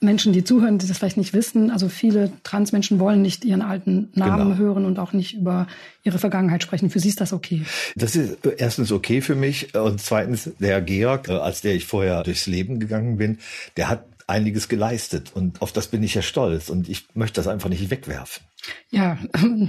Menschen, 0.03 0.33
die 0.33 0.43
zuhören, 0.43 0.77
die 0.77 0.87
das 0.87 0.97
vielleicht 0.97 1.17
nicht 1.17 1.33
wissen. 1.33 1.71
Also 1.71 1.89
viele 1.89 2.31
Transmenschen 2.43 2.99
wollen 2.99 3.21
nicht 3.21 3.45
ihren 3.45 3.61
alten 3.61 4.09
Namen 4.13 4.49
genau. 4.49 4.57
hören 4.57 4.85
und 4.85 4.99
auch 4.99 5.13
nicht 5.13 5.35
über 5.35 5.67
ihre 6.03 6.19
Vergangenheit 6.19 6.61
sprechen. 6.61 6.89
Für 6.89 6.99
sie 6.99 7.09
ist 7.09 7.21
das 7.21 7.33
okay. 7.33 7.63
Das 7.95 8.15
ist 8.15 8.37
erstens 8.57 8.91
okay 8.91 9.21
für 9.21 9.35
mich 9.35 9.73
und 9.75 9.99
zweitens 10.01 10.51
der 10.59 10.81
Georg, 10.81 11.29
äh, 11.29 11.33
als 11.33 11.61
der 11.61 11.73
ich 11.73 11.85
vorher 11.85 12.23
durchs 12.23 12.45
Leben 12.45 12.79
gegangen 12.79 13.17
bin, 13.17 13.39
der 13.77 13.89
hat 13.89 14.05
einiges 14.27 14.69
geleistet 14.69 15.31
und 15.33 15.61
auf 15.61 15.71
das 15.71 15.87
bin 15.87 16.03
ich 16.03 16.15
ja 16.15 16.21
stolz 16.21 16.69
und 16.69 16.89
ich 16.89 17.05
möchte 17.13 17.35
das 17.35 17.47
einfach 17.47 17.69
nicht 17.69 17.89
wegwerfen. 17.89 18.43
Ja, 18.89 19.17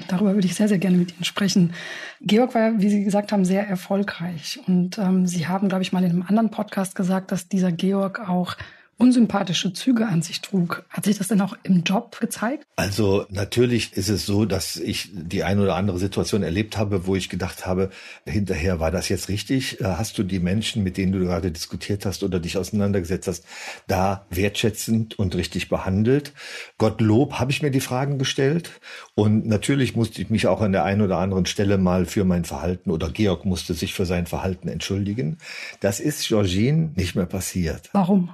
darüber 0.09 0.35
würde 0.35 0.47
ich 0.47 0.55
sehr, 0.55 0.69
sehr 0.69 0.79
gerne 0.79 0.97
mit 0.97 1.14
Ihnen 1.14 1.25
sprechen. 1.25 1.75
Georg 2.21 2.55
war, 2.55 2.81
wie 2.81 2.88
Sie 2.88 3.05
gesagt 3.05 3.33
haben, 3.33 3.45
sehr 3.45 3.67
erfolgreich 3.67 4.61
und 4.67 4.99
ähm, 4.99 5.26
Sie 5.26 5.47
haben, 5.47 5.69
glaube 5.69 5.83
ich, 5.83 5.93
mal 5.93 6.05
in 6.05 6.11
einem 6.11 6.23
anderen 6.23 6.50
Podcast 6.50 6.95
gesagt, 6.95 7.33
dass 7.33 7.49
dieser 7.49 7.73
Georg 7.73 8.21
auch 8.29 8.57
unsympathische 8.99 9.73
Züge 9.73 10.07
an 10.07 10.23
sich 10.23 10.41
trug. 10.41 10.85
Hat 10.89 11.05
sich 11.05 11.19
das 11.19 11.29
denn 11.29 11.41
auch 11.41 11.57
im 11.63 11.83
Job 11.83 12.19
gezeigt? 12.21 12.67
Also 12.77 13.27
natürlich 13.31 13.93
ist 13.95 14.09
es 14.09 14.27
so, 14.27 14.45
dass 14.45 14.77
ich 14.77 15.11
die 15.13 15.45
ein 15.45 15.61
oder 15.61 15.77
andere 15.77 15.99
Situation 15.99 16.43
erlebt 16.43 16.77
habe, 16.79 17.07
wo 17.07 17.17
ich 17.17 17.29
gedacht 17.29 17.67
habe, 17.67 17.91
hinterher 18.27 18.81
war 18.81 18.91
das 18.91 19.09
jetzt 19.09 19.29
richtig? 19.29 19.81
Äh, 19.81 19.85
hast 19.85 20.19
du 20.19 20.23
die 20.23 20.39
Menschen, 20.39 20.83
mit 20.83 20.97
denen 20.97 21.13
du 21.13 21.21
gerade 21.21 21.51
diskutiert 21.51 22.07
hast 22.07 22.23
oder 22.23 22.41
dich 22.41 22.57
auseinandergesetzt 22.57 23.29
hast, 23.29 23.45
da 23.87 24.27
wertschätzend 24.31 25.19
und 25.19 25.35
richtig 25.35 25.69
behandelt? 25.69 26.33
Gottlob 26.79 27.35
habe 27.35 27.51
ich 27.51 27.63
mir 27.63 27.71
die 27.71 27.81
Fragen 27.81 28.19
gestellt 28.19 28.71
und 29.15 29.47
natürlich 29.47 29.97
musste 29.97 30.23
ich 30.23 30.31
mich 30.31 30.47
auch 30.47 30.61
an 30.61 30.73
der 30.73 30.85
einen 30.85 31.03
oder 31.03 31.19
anderen 31.19 31.47
Stelle 31.47 31.79
mal 31.79 32.07
für 32.07 32.25
mein 32.25 32.45
Verhalten 32.45 32.91
oder 32.91 33.11
Georg 33.11 33.45
musste 33.45 33.75
sich 33.75 33.95
für 33.95 34.07
sein 34.07 34.27
Verhalten 34.27 34.69
entschuldigen. 34.69 35.39
Das 35.81 36.01
ist 36.01 36.27
Georgine 36.27 36.93
nicht 36.95 37.15
mehr 37.15 37.27
passiert. 37.27 37.91
Warum? 37.93 38.31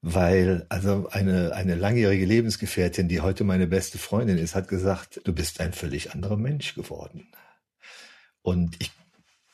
Weil 0.00 0.66
also 0.68 1.08
eine, 1.10 1.52
eine 1.54 1.74
langjährige 1.74 2.24
Lebensgefährtin, 2.24 3.08
die 3.08 3.20
heute 3.20 3.44
meine 3.44 3.66
beste 3.66 3.98
Freundin 3.98 4.38
ist, 4.38 4.54
hat 4.54 4.68
gesagt, 4.68 5.20
du 5.24 5.32
bist 5.32 5.60
ein 5.60 5.72
völlig 5.72 6.12
anderer 6.12 6.36
Mensch 6.36 6.74
geworden. 6.74 7.28
Und 8.42 8.76
ich 8.80 8.92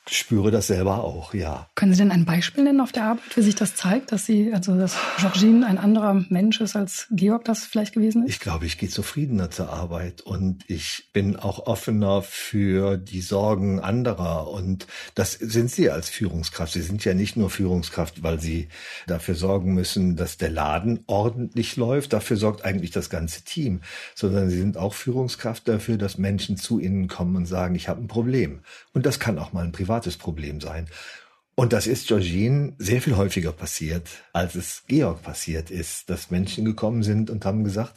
spüre 0.09 0.51
das 0.51 0.67
selber 0.67 1.03
auch, 1.03 1.33
ja. 1.33 1.67
Können 1.75 1.93
Sie 1.93 1.99
denn 1.99 2.11
ein 2.11 2.25
Beispiel 2.25 2.63
nennen 2.63 2.81
auf 2.81 2.91
der 2.91 3.05
Arbeit, 3.05 3.35
wie 3.35 3.41
sich 3.41 3.55
das 3.55 3.75
zeigt, 3.75 4.11
dass 4.11 4.25
Sie, 4.25 4.53
also 4.53 4.77
dass 4.77 4.95
Georgine 5.19 5.65
ein 5.65 5.77
anderer 5.77 6.25
Mensch 6.29 6.61
ist, 6.61 6.75
als 6.75 7.07
Georg 7.11 7.45
das 7.45 7.65
vielleicht 7.65 7.93
gewesen 7.93 8.23
ist? 8.23 8.29
Ich 8.29 8.39
glaube, 8.39 8.65
ich 8.65 8.77
gehe 8.77 8.89
zufriedener 8.89 9.49
zur 9.49 9.71
Arbeit 9.71 10.21
und 10.21 10.63
ich 10.67 11.09
bin 11.13 11.35
auch 11.35 11.65
offener 11.65 12.21
für 12.21 12.97
die 12.97 13.21
Sorgen 13.21 13.79
anderer. 13.79 14.49
Und 14.49 14.87
das 15.15 15.33
sind 15.33 15.71
Sie 15.71 15.89
als 15.89 16.09
Führungskraft. 16.09 16.73
Sie 16.73 16.81
sind 16.81 17.03
ja 17.03 17.13
nicht 17.13 17.35
nur 17.35 17.49
Führungskraft, 17.49 18.21
weil 18.21 18.39
Sie 18.39 18.67
dafür 19.07 19.35
sorgen 19.35 19.73
müssen, 19.73 20.15
dass 20.15 20.37
der 20.37 20.51
Laden 20.51 21.03
ordentlich 21.07 21.75
läuft. 21.77 22.13
Dafür 22.13 22.37
sorgt 22.37 22.63
eigentlich 22.63 22.91
das 22.91 23.09
ganze 23.09 23.43
Team, 23.43 23.81
sondern 24.13 24.49
Sie 24.49 24.57
sind 24.57 24.77
auch 24.77 24.93
Führungskraft 24.93 25.67
dafür, 25.67 25.97
dass 25.97 26.17
Menschen 26.17 26.57
zu 26.57 26.79
Ihnen 26.79 27.07
kommen 27.07 27.35
und 27.35 27.45
sagen, 27.45 27.75
ich 27.75 27.89
habe 27.89 28.01
ein 28.01 28.07
Problem. 28.07 28.59
Und 28.93 29.05
das 29.05 29.19
kann 29.19 29.39
auch 29.39 29.51
mal 29.51 29.63
ein 29.63 29.71
Privat 29.71 29.94
privates 29.95 30.17
Problem 30.17 30.59
sein. 30.59 30.87
Und 31.55 31.71
das 31.71 31.87
ist 31.87 32.07
Georgine 32.07 32.73
sehr 32.77 33.01
viel 33.01 33.15
häufiger 33.15 33.53
passiert, 33.53 34.09
als 34.33 34.55
es 34.55 34.83
Georg 34.87 35.23
passiert 35.23 35.71
ist, 35.71 36.09
dass 36.09 36.31
Menschen 36.31 36.65
gekommen 36.65 37.01
sind 37.01 37.29
und 37.29 37.45
haben 37.45 37.63
gesagt, 37.63 37.95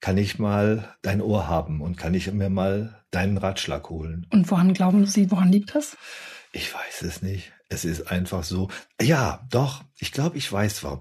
kann 0.00 0.18
ich 0.18 0.38
mal 0.38 0.94
dein 1.00 1.22
Ohr 1.22 1.48
haben 1.48 1.80
und 1.80 1.96
kann 1.96 2.12
ich 2.12 2.30
mir 2.30 2.50
mal 2.50 3.02
deinen 3.10 3.38
Ratschlag 3.38 3.88
holen. 3.88 4.26
Und 4.30 4.50
woran 4.50 4.74
glauben 4.74 5.06
Sie, 5.06 5.30
woran 5.30 5.50
liegt 5.50 5.74
das? 5.74 5.96
Ich 6.52 6.74
weiß 6.74 7.02
es 7.02 7.22
nicht. 7.22 7.52
Es 7.70 7.86
ist 7.86 8.10
einfach 8.10 8.44
so. 8.44 8.68
Ja, 9.00 9.46
doch, 9.50 9.82
ich 9.98 10.12
glaube, 10.12 10.36
ich 10.36 10.52
weiß 10.52 10.84
warum. 10.84 11.00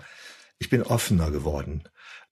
Ich 0.59 0.69
bin 0.69 0.83
offener 0.83 1.31
geworden. 1.31 1.83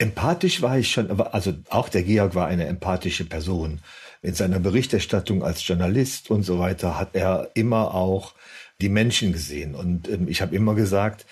Empathisch 0.02 0.64
war 0.64 0.80
ich 0.80 0.92
schon, 0.92 1.12
aber 1.12 1.36
also 1.36 1.54
auch 1.70 1.88
der 1.88 2.02
Georg 2.02 2.34
war 2.34 2.48
eine 2.48 2.66
empathische 2.66 3.26
Person 3.26 3.82
in 4.24 4.34
seiner 4.34 4.60
Berichterstattung 4.60 5.44
als 5.44 5.66
Journalist 5.68 6.32
und 6.32 6.44
so 6.44 6.58
weiter 6.58 6.98
hat 6.98 7.16
er 7.16 7.52
immer 7.54 7.94
auch 7.94 8.34
die 8.82 8.90
Menschen 8.90 9.32
gesehen. 9.32 9.76
Und 9.76 10.10
ähm, 10.10 10.28
ich 10.28 10.42
habe 10.42 10.56
immer 10.56 10.76
gesagt, 10.76 11.26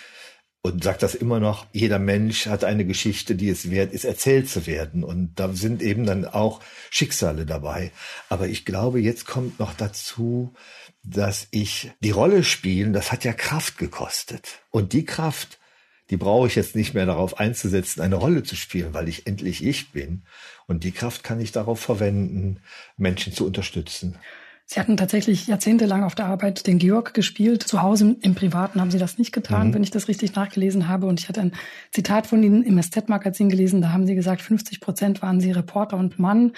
und 0.62 0.84
sagt 0.84 1.04
das 1.04 1.16
immer 1.16 1.40
noch, 1.40 1.66
jeder 1.72 2.00
Mensch 2.00 2.48
hat 2.48 2.64
eine 2.64 2.86
Geschichte, 2.86 3.36
die 3.36 3.50
es 3.50 3.72
wert 3.72 3.94
ist, 3.94 4.04
erzählt 4.04 4.50
zu 4.50 4.68
werden. 4.68 5.04
Und 5.04 5.40
da 5.40 5.54
sind 5.54 5.82
eben 5.82 6.06
dann 6.06 6.26
auch 6.26 6.60
Schicksale 6.90 7.46
dabei. 7.46 7.92
Aber 8.28 8.48
ich 8.48 8.66
glaube, 8.66 9.00
jetzt 9.00 9.26
kommt 9.26 9.60
noch 9.60 9.74
dazu, 9.74 10.54
dass 11.02 11.48
ich 11.52 11.92
die 12.02 12.12
Rolle 12.12 12.44
spielen, 12.44 12.92
das 12.92 13.12
hat 13.12 13.24
ja 13.24 13.32
Kraft 13.32 13.78
gekostet. 13.78 14.60
Und 14.70 14.92
die 14.92 15.06
Kraft, 15.06 15.59
die 16.10 16.18
brauche 16.18 16.48
ich 16.48 16.56
jetzt 16.56 16.76
nicht 16.76 16.94
mehr 16.94 17.06
darauf 17.06 17.40
einzusetzen, 17.40 18.02
eine 18.02 18.16
Rolle 18.16 18.44
zu 18.44 18.56
spielen, 18.56 18.94
weil 18.94 19.08
ich 19.08 19.28
endlich 19.28 19.64
ich 19.64 19.92
bin. 19.92 20.24
Und 20.68 20.84
die 20.84 20.92
Kraft 20.92 21.24
kann 21.24 21.40
ich 21.40 21.52
darauf 21.52 21.80
verwenden, 21.80 22.60
Menschen 22.98 23.34
zu 23.34 23.46
unterstützen. 23.46 24.16
Sie 24.72 24.80
hatten 24.80 24.98
tatsächlich 24.98 25.48
jahrzehntelang 25.48 26.04
auf 26.04 26.14
der 26.14 26.28
Arbeit 26.28 26.68
den 26.68 26.78
Georg 26.78 27.16
gespielt. 27.16 27.64
Zu 27.64 27.82
Hause 27.82 28.18
im 28.22 28.36
Privaten 28.36 28.80
haben 28.80 28.92
Sie 28.92 29.00
das 29.00 29.18
nicht 29.18 29.32
getan, 29.32 29.70
mhm. 29.70 29.74
wenn 29.74 29.84
ich 29.84 29.90
das 29.90 30.08
richtig 30.08 30.36
nachgelesen 30.36 30.88
habe. 30.88 31.08
Und 31.08 31.20
ich 31.20 31.28
hatte 31.28 31.42
ein 31.42 31.54
Zitat 31.92 32.28
von 32.28 32.44
Ihnen 32.44 32.62
im 32.62 32.80
SZ-Magazin 32.80 33.50
gelesen. 33.50 33.82
Da 33.82 33.92
haben 33.92 34.06
Sie 34.06 34.14
gesagt, 34.14 34.44
50 34.44 34.80
Prozent 34.80 35.24
waren 35.24 35.40
Sie 35.40 35.52
Reporter 35.52 35.98
und 35.98 36.20
Mann 36.20 36.54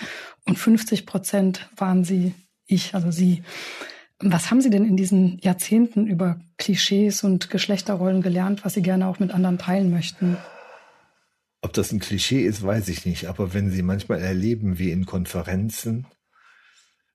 und 0.46 0.58
50 0.58 1.06
Prozent 1.06 1.70
waren 1.78 2.04
Sie 2.04 2.34
ich, 2.66 2.96
also 2.96 3.12
Sie. 3.12 3.44
Was 4.24 4.52
haben 4.52 4.62
Sie 4.62 4.70
denn 4.70 4.86
in 4.86 4.98
diesen 4.98 5.40
Jahrzehnten 5.40 6.06
über 6.06 6.40
Klischees 6.58 7.24
und 7.24 7.50
Geschlechterrollen 7.50 8.22
gelernt, 8.22 8.64
was 8.64 8.76
Sie 8.76 8.82
gerne 8.82 9.08
auch 9.08 9.20
mit 9.20 9.32
anderen 9.32 9.58
teilen 9.58 9.90
möchten? 9.90 10.38
Ob 11.62 11.74
das 11.74 11.92
ein 11.92 12.00
Klischee 12.00 12.46
ist, 12.46 12.64
weiß 12.64 12.88
ich 12.90 13.06
nicht. 13.06 13.28
Aber 13.28 13.54
wenn 13.54 13.72
Sie 13.72 13.82
manchmal 13.82 14.20
erleben, 14.20 14.78
wie 14.78 14.92
in 14.92 15.06
Konferenzen 15.06 16.06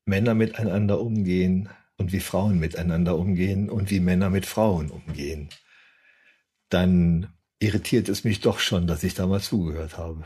Männer 0.05 0.35
miteinander 0.35 1.01
umgehen 1.01 1.69
und 1.97 2.13
wie 2.13 2.21
Frauen 2.21 2.59
miteinander 2.59 3.17
umgehen 3.17 3.71
und 3.71 3.91
wie 3.91 4.01
Männer 4.01 4.31
mit 4.31 4.47
Frauen 4.47 4.91
umgehen, 4.91 5.49
dann 6.69 7.29
irritiert 7.59 8.09
es 8.09 8.25
mich 8.25 8.41
doch 8.41 8.59
schon, 8.59 8.87
dass 8.87 9.05
ich 9.05 9.15
da 9.15 9.27
mal 9.27 9.41
zugehört 9.41 9.97
habe 9.97 10.25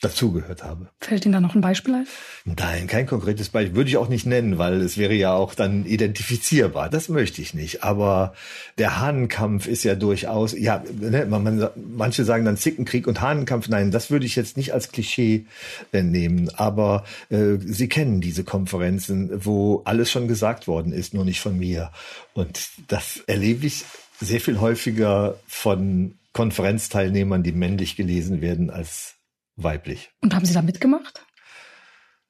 dazugehört 0.00 0.62
habe. 0.62 0.88
Fällt 1.00 1.24
Ihnen 1.24 1.32
da 1.32 1.40
noch 1.40 1.56
ein 1.56 1.60
Beispiel 1.60 1.94
ein? 1.94 2.06
Nein, 2.44 2.86
kein 2.86 3.06
konkretes 3.06 3.48
Beispiel. 3.48 3.74
Würde 3.74 3.90
ich 3.90 3.96
auch 3.96 4.08
nicht 4.08 4.26
nennen, 4.26 4.56
weil 4.56 4.80
es 4.80 4.96
wäre 4.96 5.14
ja 5.14 5.32
auch 5.32 5.54
dann 5.54 5.84
identifizierbar. 5.86 6.88
Das 6.88 7.08
möchte 7.08 7.42
ich 7.42 7.52
nicht. 7.52 7.82
Aber 7.82 8.32
der 8.78 9.00
Hahnenkampf 9.00 9.66
ist 9.66 9.82
ja 9.82 9.96
durchaus, 9.96 10.56
ja, 10.56 10.84
ne, 11.00 11.26
man, 11.26 11.42
man, 11.42 11.68
manche 11.74 12.24
sagen 12.24 12.44
dann 12.44 12.56
Zickenkrieg 12.56 13.08
und 13.08 13.20
Hahnenkampf. 13.20 13.68
Nein, 13.68 13.90
das 13.90 14.10
würde 14.10 14.26
ich 14.26 14.36
jetzt 14.36 14.56
nicht 14.56 14.72
als 14.72 14.92
Klischee 14.92 15.46
äh, 15.92 16.02
nehmen. 16.02 16.48
Aber 16.54 17.04
äh, 17.30 17.56
Sie 17.58 17.88
kennen 17.88 18.20
diese 18.20 18.44
Konferenzen, 18.44 19.44
wo 19.44 19.82
alles 19.84 20.12
schon 20.12 20.28
gesagt 20.28 20.68
worden 20.68 20.92
ist, 20.92 21.12
nur 21.12 21.24
nicht 21.24 21.40
von 21.40 21.58
mir. 21.58 21.90
Und 22.34 22.68
das 22.86 23.20
erlebe 23.26 23.66
ich 23.66 23.84
sehr 24.20 24.40
viel 24.40 24.60
häufiger 24.60 25.38
von 25.48 26.14
Konferenzteilnehmern, 26.32 27.42
die 27.42 27.52
männlich 27.52 27.96
gelesen 27.96 28.40
werden, 28.40 28.70
als 28.70 29.17
weiblich. 29.58 30.10
Und 30.20 30.34
haben 30.34 30.46
Sie 30.46 30.54
da 30.54 30.62
mitgemacht? 30.62 31.24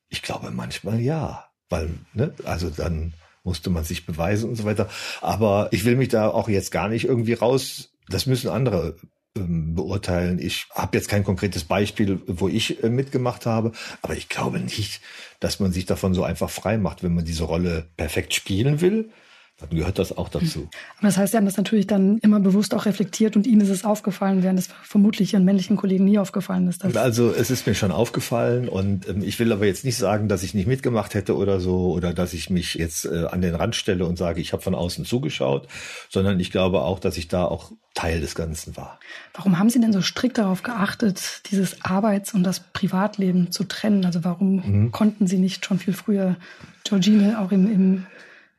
Ich 0.08 0.22
glaube 0.22 0.50
manchmal 0.50 1.00
ja, 1.00 1.44
weil, 1.68 1.90
ne, 2.14 2.34
also 2.44 2.70
dann 2.70 3.12
musste 3.44 3.70
man 3.70 3.84
sich 3.84 4.06
beweisen 4.06 4.48
und 4.48 4.56
so 4.56 4.64
weiter. 4.64 4.88
Aber 5.20 5.68
ich 5.70 5.84
will 5.84 5.96
mich 5.96 6.08
da 6.08 6.28
auch 6.28 6.48
jetzt 6.48 6.70
gar 6.70 6.88
nicht 6.88 7.04
irgendwie 7.04 7.34
raus, 7.34 7.90
das 8.08 8.26
müssen 8.26 8.48
andere 8.48 8.96
ähm, 9.36 9.74
beurteilen. 9.74 10.38
Ich 10.38 10.66
habe 10.74 10.96
jetzt 10.96 11.08
kein 11.08 11.24
konkretes 11.24 11.64
Beispiel, 11.64 12.20
wo 12.26 12.48
ich 12.48 12.82
äh, 12.82 12.88
mitgemacht 12.88 13.46
habe, 13.46 13.72
aber 14.02 14.16
ich 14.16 14.28
glaube 14.28 14.58
nicht, 14.58 15.00
dass 15.40 15.60
man 15.60 15.72
sich 15.72 15.86
davon 15.86 16.14
so 16.14 16.24
einfach 16.24 16.50
frei 16.50 16.78
macht, 16.78 17.02
wenn 17.02 17.14
man 17.14 17.24
diese 17.24 17.44
Rolle 17.44 17.90
perfekt 17.96 18.34
spielen 18.34 18.80
will 18.80 19.10
dann 19.60 19.70
gehört 19.70 19.98
das 19.98 20.16
auch 20.16 20.28
dazu. 20.28 20.68
Aber 20.98 21.08
das 21.08 21.16
heißt, 21.16 21.32
Sie 21.32 21.36
haben 21.36 21.44
das 21.44 21.56
natürlich 21.56 21.88
dann 21.88 22.18
immer 22.18 22.38
bewusst 22.38 22.74
auch 22.74 22.86
reflektiert 22.86 23.34
und 23.34 23.44
Ihnen 23.44 23.60
ist 23.60 23.70
es 23.70 23.84
aufgefallen, 23.84 24.44
während 24.44 24.58
es 24.58 24.68
vermutlich 24.84 25.32
Ihren 25.32 25.44
männlichen 25.44 25.76
Kollegen 25.76 26.04
nie 26.04 26.18
aufgefallen 26.18 26.68
ist. 26.68 26.84
also 26.96 27.32
es 27.32 27.50
ist 27.50 27.66
mir 27.66 27.74
schon 27.74 27.90
aufgefallen 27.90 28.68
und 28.68 29.08
ähm, 29.08 29.22
ich 29.22 29.40
will 29.40 29.52
aber 29.52 29.66
jetzt 29.66 29.84
nicht 29.84 29.96
sagen, 29.96 30.28
dass 30.28 30.44
ich 30.44 30.54
nicht 30.54 30.68
mitgemacht 30.68 31.14
hätte 31.14 31.36
oder 31.36 31.58
so 31.58 31.90
oder 31.92 32.14
dass 32.14 32.34
ich 32.34 32.50
mich 32.50 32.74
jetzt 32.74 33.04
äh, 33.04 33.26
an 33.26 33.40
den 33.40 33.56
Rand 33.56 33.74
stelle 33.74 34.06
und 34.06 34.16
sage, 34.16 34.40
ich 34.40 34.52
habe 34.52 34.62
von 34.62 34.76
außen 34.76 35.04
zugeschaut, 35.04 35.66
sondern 36.08 36.38
ich 36.38 36.52
glaube 36.52 36.82
auch, 36.82 37.00
dass 37.00 37.16
ich 37.16 37.26
da 37.26 37.44
auch 37.44 37.72
Teil 37.94 38.20
des 38.20 38.36
Ganzen 38.36 38.76
war. 38.76 39.00
Warum 39.34 39.58
haben 39.58 39.70
Sie 39.70 39.80
denn 39.80 39.92
so 39.92 40.02
strikt 40.02 40.38
darauf 40.38 40.62
geachtet, 40.62 41.42
dieses 41.50 41.84
Arbeits- 41.84 42.32
und 42.32 42.44
das 42.44 42.60
Privatleben 42.60 43.50
zu 43.50 43.64
trennen? 43.64 44.04
Also 44.04 44.22
warum 44.22 44.62
mhm. 44.64 44.92
konnten 44.92 45.26
Sie 45.26 45.38
nicht 45.38 45.66
schon 45.66 45.80
viel 45.80 45.94
früher 45.94 46.36
Georgine 46.84 47.40
auch 47.40 47.50
im, 47.50 47.66
im 47.72 48.06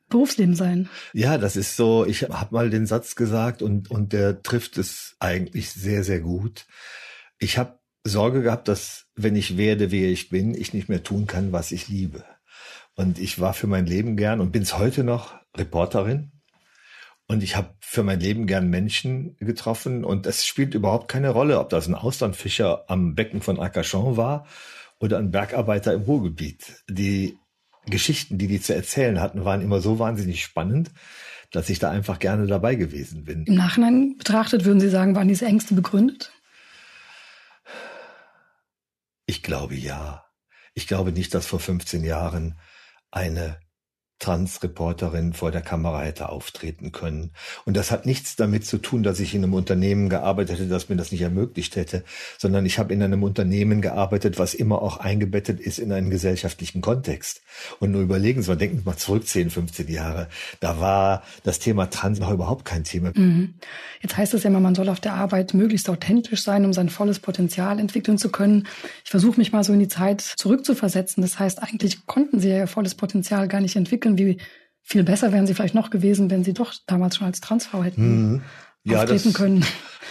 Berufsleben 0.10 0.56
sein. 0.56 0.90
Ja, 1.14 1.38
das 1.38 1.56
ist 1.56 1.76
so, 1.76 2.06
ich 2.06 2.24
habe 2.24 2.54
mal 2.54 2.70
den 2.70 2.86
Satz 2.86 3.16
gesagt 3.16 3.62
und, 3.62 3.90
und 3.92 4.14
der 4.14 4.42
trifft 4.42 4.78
es 4.78 5.16
eigentlich 5.20 5.72
sehr, 5.72 6.04
sehr 6.04 6.20
gut. 6.20 6.66
Ich 7.38 7.58
habe 7.58 7.80
Sorge 8.04 8.42
gehabt, 8.42 8.68
dass 8.68 9.06
wenn 9.16 9.36
ich 9.36 9.58
werde, 9.58 9.92
wer 9.92 10.10
ich 10.10 10.30
bin, 10.30 10.54
ich 10.54 10.74
nicht 10.74 10.90
mehr 10.90 11.04
tun 11.04 11.28
kann, 11.28 11.52
was 11.52 11.72
ich 11.72 11.88
liebe. 11.88 12.24
Und 12.96 13.20
ich 13.20 13.40
war 13.40 13.54
für 13.54 13.68
mein 13.68 13.86
Leben 13.86 14.18
gern 14.18 14.42
und 14.42 14.52
bin 14.52 14.64
es 14.64 14.78
heute 14.78 15.04
noch 15.04 15.36
Reporterin. 15.56 16.32
Und 17.28 17.44
ich 17.44 17.56
habe 17.56 17.76
für 17.80 18.04
mein 18.04 18.20
Leben 18.20 18.48
gern 18.48 18.70
Menschen 18.70 19.38
getroffen 19.38 20.04
und 20.04 20.26
es 20.26 20.46
spielt 20.46 20.74
überhaupt 20.74 21.08
keine 21.08 21.30
Rolle, 21.30 21.60
ob 21.60 21.70
das 21.70 21.88
ein 21.88 21.94
Austernfischer 21.94 22.86
am 22.90 23.14
Becken 23.14 23.42
von 23.42 23.60
Arcachon 23.60 24.18
war 24.18 24.48
oder 25.00 25.20
ein 25.20 25.30
Bergarbeiter 25.30 25.94
im 25.94 26.02
Ruhrgebiet. 26.02 26.84
Die 26.90 27.38
Geschichten, 27.90 28.38
die 28.38 28.48
die 28.48 28.62
zu 28.62 28.74
erzählen 28.74 29.20
hatten, 29.20 29.46
waren 29.46 29.62
immer 29.62 29.82
so 29.82 30.00
wahnsinnig 30.00 30.44
spannend, 30.44 30.92
dass 31.52 31.70
ich 31.70 31.80
da 31.80 31.90
einfach 31.90 32.20
gerne 32.20 32.48
dabei 32.48 32.76
gewesen 32.76 33.24
bin. 33.24 33.46
Im 33.46 33.56
Nachhinein 33.56 34.16
betrachtet 34.18 34.66
würden 34.66 34.80
Sie 34.80 34.90
sagen, 34.90 35.16
waren 35.16 35.28
diese 35.28 35.46
Ängste 35.46 35.74
begründet? 35.74 36.32
Ich 39.26 39.44
glaube 39.44 39.76
ja. 39.76 40.26
Ich 40.74 40.88
glaube 40.88 41.12
nicht, 41.12 41.34
dass 41.34 41.46
vor 41.46 41.60
15 41.60 42.04
Jahren 42.04 42.60
eine 43.12 43.60
Trans-Reporterin 44.20 45.34
vor 45.34 45.52
der 45.52 45.62
Kamera 45.62 46.02
hätte 46.02 46.30
auftreten 46.30 46.92
können. 46.92 47.32
Und 47.66 47.78
das 47.78 47.90
hat 47.90 48.06
nichts 48.06 48.36
damit 48.36 48.66
zu 48.66 48.78
tun, 48.78 49.02
dass 49.02 49.20
ich 49.20 49.34
in 49.34 49.44
einem 49.44 49.54
Unternehmen 49.54 50.10
gearbeitet 50.10 50.60
hätte, 50.60 50.70
das 50.70 50.90
mir 50.90 50.98
das 50.98 51.12
nicht 51.12 51.22
ermöglicht 51.22 51.76
hätte, 51.76 52.04
sondern 52.38 52.66
ich 52.66 52.80
habe 52.80 52.94
in 52.94 53.02
einem 53.02 53.24
Unternehmen 53.24 53.82
gearbeitet, 53.82 54.38
was 54.38 54.54
immer 54.54 54.82
auch 54.82 54.98
eingebettet 54.98 55.60
ist 55.60 55.80
in 55.80 55.92
einen 55.92 56.10
gesellschaftlichen 56.10 56.82
Kontext. 56.82 57.42
Und 57.80 57.92
nur 57.92 58.02
überlegen 58.02 58.42
Sie 58.42 58.50
mal, 58.50 58.58
denken 58.58 58.80
Sie 58.80 58.84
mal 58.86 58.98
zurück 58.98 59.26
10, 59.26 59.50
15 59.50 59.88
Jahre. 59.88 60.28
Da 60.60 60.80
war 60.80 61.24
das 61.44 61.60
Thema 61.60 61.90
Trans 61.90 62.20
noch 62.20 62.32
überhaupt 62.32 62.66
kein 62.66 62.84
Thema. 62.84 63.12
Mhm. 63.16 63.56
Jetzt 64.02 64.18
heißt 64.18 64.34
es 64.34 64.44
ja 64.44 64.50
immer, 64.50 64.60
man 64.60 64.76
soll 64.76 64.90
auf 64.90 65.00
der 65.00 65.14
Arbeit 65.14 65.54
möglichst 65.54 65.90
authentisch 65.90 66.44
sein, 66.44 66.66
um 66.66 66.74
sein 66.74 66.90
volles 66.90 67.20
Potenzial 67.20 67.80
entwickeln 67.80 68.18
zu 68.18 68.30
können. 68.30 68.68
Ich 69.04 69.12
versuche 69.12 69.40
mich 69.40 69.52
mal 69.52 69.64
so 69.64 69.74
in 69.74 69.80
die 69.80 69.88
Zeit 69.88 70.22
zurückzuversetzen. 70.22 71.22
Das 71.22 71.40
heißt, 71.40 71.64
eigentlich 71.64 72.06
konnten 72.06 72.40
Sie 72.40 72.50
ja 72.50 72.58
Ihr 72.58 72.68
volles 72.68 72.96
Potenzial 72.96 73.48
gar 73.48 73.62
nicht 73.62 73.76
entwickeln 73.76 74.09
entwickeln, 74.10 74.38
wie 74.38 74.42
viel 74.82 75.04
besser 75.04 75.32
wären 75.32 75.46
sie 75.46 75.54
vielleicht 75.54 75.76
noch 75.76 75.90
gewesen, 75.90 76.30
wenn 76.30 76.44
sie 76.44 76.54
doch 76.54 76.74
damals 76.88 77.16
schon 77.16 77.28
als 77.28 77.42
Transfrau 77.42 77.84
hätten 77.84 78.32
mhm. 78.32 78.42
ja, 78.84 79.04
auftreten 79.04 79.34
können. 79.34 79.66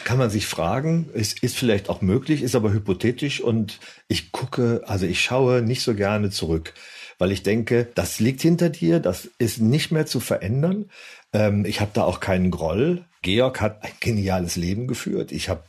Kann 0.04 0.18
man 0.18 0.30
sich 0.30 0.46
fragen, 0.46 1.10
es 1.14 1.32
ist 1.32 1.56
vielleicht 1.56 1.88
auch 1.88 2.00
möglich, 2.00 2.42
ist 2.42 2.54
aber 2.54 2.72
hypothetisch 2.72 3.40
und 3.40 3.80
ich 4.06 4.30
gucke, 4.30 4.82
also 4.86 5.06
ich 5.06 5.20
schaue 5.20 5.62
nicht 5.62 5.82
so 5.82 5.94
gerne 5.94 6.30
zurück, 6.30 6.74
weil 7.18 7.32
ich 7.32 7.42
denke, 7.42 7.88
das 7.96 8.20
liegt 8.20 8.40
hinter 8.40 8.70
dir, 8.70 9.00
das 9.00 9.28
ist 9.38 9.60
nicht 9.60 9.90
mehr 9.90 10.06
zu 10.06 10.20
verändern. 10.20 10.90
Ähm, 11.32 11.64
ich 11.64 11.80
habe 11.80 11.90
da 11.92 12.04
auch 12.04 12.20
keinen 12.20 12.52
Groll. 12.52 13.04
Georg 13.22 13.60
hat 13.60 13.82
ein 13.82 13.90
geniales 13.98 14.54
Leben 14.54 14.86
geführt. 14.86 15.32
Ich 15.32 15.48
habe 15.48 15.64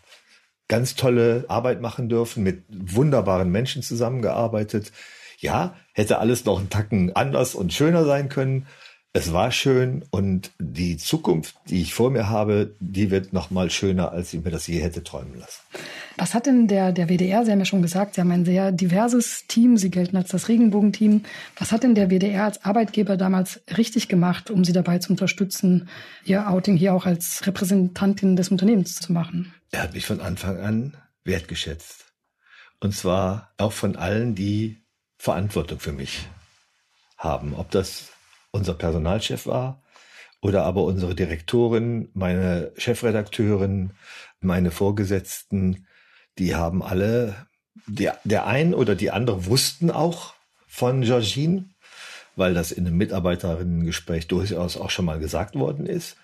ganz 0.68 0.96
tolle 0.96 1.46
Arbeit 1.48 1.82
machen 1.82 2.08
dürfen, 2.08 2.44
mit 2.44 2.64
wunderbaren 2.70 3.52
Menschen 3.52 3.82
zusammengearbeitet. 3.82 4.92
Ja, 5.40 5.76
hätte 5.94 6.20
alles 6.20 6.46
noch 6.46 6.60
einen 6.60 6.70
Tacken 6.70 7.16
anders 7.16 7.56
und 7.56 7.74
schöner 7.74 8.04
sein 8.04 8.30
können. 8.30 8.68
Es 9.12 9.34
war 9.34 9.52
schön 9.52 10.06
und 10.12 10.52
die 10.60 10.98
Zukunft, 10.98 11.56
die 11.68 11.82
ich 11.82 11.96
vor 11.96 12.12
mir 12.12 12.30
habe, 12.30 12.76
die 12.80 13.10
wird 13.10 13.34
noch 13.34 13.50
mal 13.50 13.72
schöner, 13.72 14.12
als 14.12 14.34
ich 14.34 14.44
mir 14.44 14.52
das 14.52 14.68
je 14.68 14.80
hätte 14.82 15.04
träumen 15.04 15.40
lassen. 15.40 15.62
Was 16.18 16.36
hat 16.36 16.46
denn 16.46 16.68
der, 16.68 16.92
der 16.92 17.08
WDR, 17.08 17.44
Sie 17.44 17.52
haben 17.52 17.58
ja 17.58 17.66
schon 17.66 17.82
gesagt, 17.82 18.14
Sie 18.14 18.22
haben 18.22 18.30
ein 18.30 18.46
sehr 18.46 18.72
diverses 18.72 19.48
Team, 19.48 19.78
Sie 19.78 19.90
gelten 19.90 20.16
als 20.16 20.30
das 20.30 20.48
Regenbogenteam. 20.48 21.24
Was 21.58 21.72
hat 21.72 21.82
denn 21.82 21.96
der 21.96 22.10
WDR 22.12 22.44
als 22.44 22.64
Arbeitgeber 22.64 23.18
damals 23.18 23.62
richtig 23.76 24.10
gemacht, 24.10 24.52
um 24.52 24.64
Sie 24.64 24.74
dabei 24.74 25.00
zu 25.00 25.12
unterstützen, 25.12 25.90
Ihr 26.24 26.48
Outing 26.48 26.76
hier 26.76 26.94
auch 26.94 27.08
als 27.08 27.48
Repräsentantin 27.48 28.36
des 28.36 28.50
Unternehmens 28.50 28.96
zu 28.96 29.12
machen? 29.12 29.54
Er 29.72 29.84
hat 29.84 29.94
mich 29.94 30.06
von 30.06 30.22
Anfang 30.22 30.60
an 30.60 30.98
wertgeschätzt. 31.24 32.14
Und 32.80 32.94
zwar 32.94 33.54
auch 33.58 33.74
von 33.74 33.96
allen, 33.96 34.36
die 34.36 34.84
Verantwortung 35.20 35.80
für 35.80 35.92
mich 35.92 36.28
haben. 37.18 37.54
Ob 37.54 37.70
das 37.72 38.08
unser 38.52 38.74
Personalchef 38.74 39.46
war 39.46 39.84
oder 40.42 40.64
aber 40.64 40.84
unsere 40.84 41.14
Direktorin, 41.14 42.10
meine 42.14 42.72
Chefredakteurin, 42.78 43.92
meine 44.40 44.72
Vorgesetzten, 44.72 45.86
die 46.38 46.56
haben 46.56 46.82
alle, 46.82 47.48
der, 47.86 48.18
der 48.24 48.48
ein 48.48 48.74
oder 48.74 48.96
die 48.96 49.12
andere 49.12 49.46
wussten 49.46 49.92
auch 49.92 50.34
von 50.68 51.02
Georgine, 51.02 51.66
weil 52.38 52.54
das 52.54 52.72
in 52.72 52.88
einem 52.88 52.96
Mitarbeiterinnengespräch 52.96 54.28
durchaus 54.28 54.78
auch 54.78 54.90
schon 54.90 55.06
mal 55.06 55.20
gesagt 55.20 55.56
worden 55.56 55.86
ist 55.86 56.16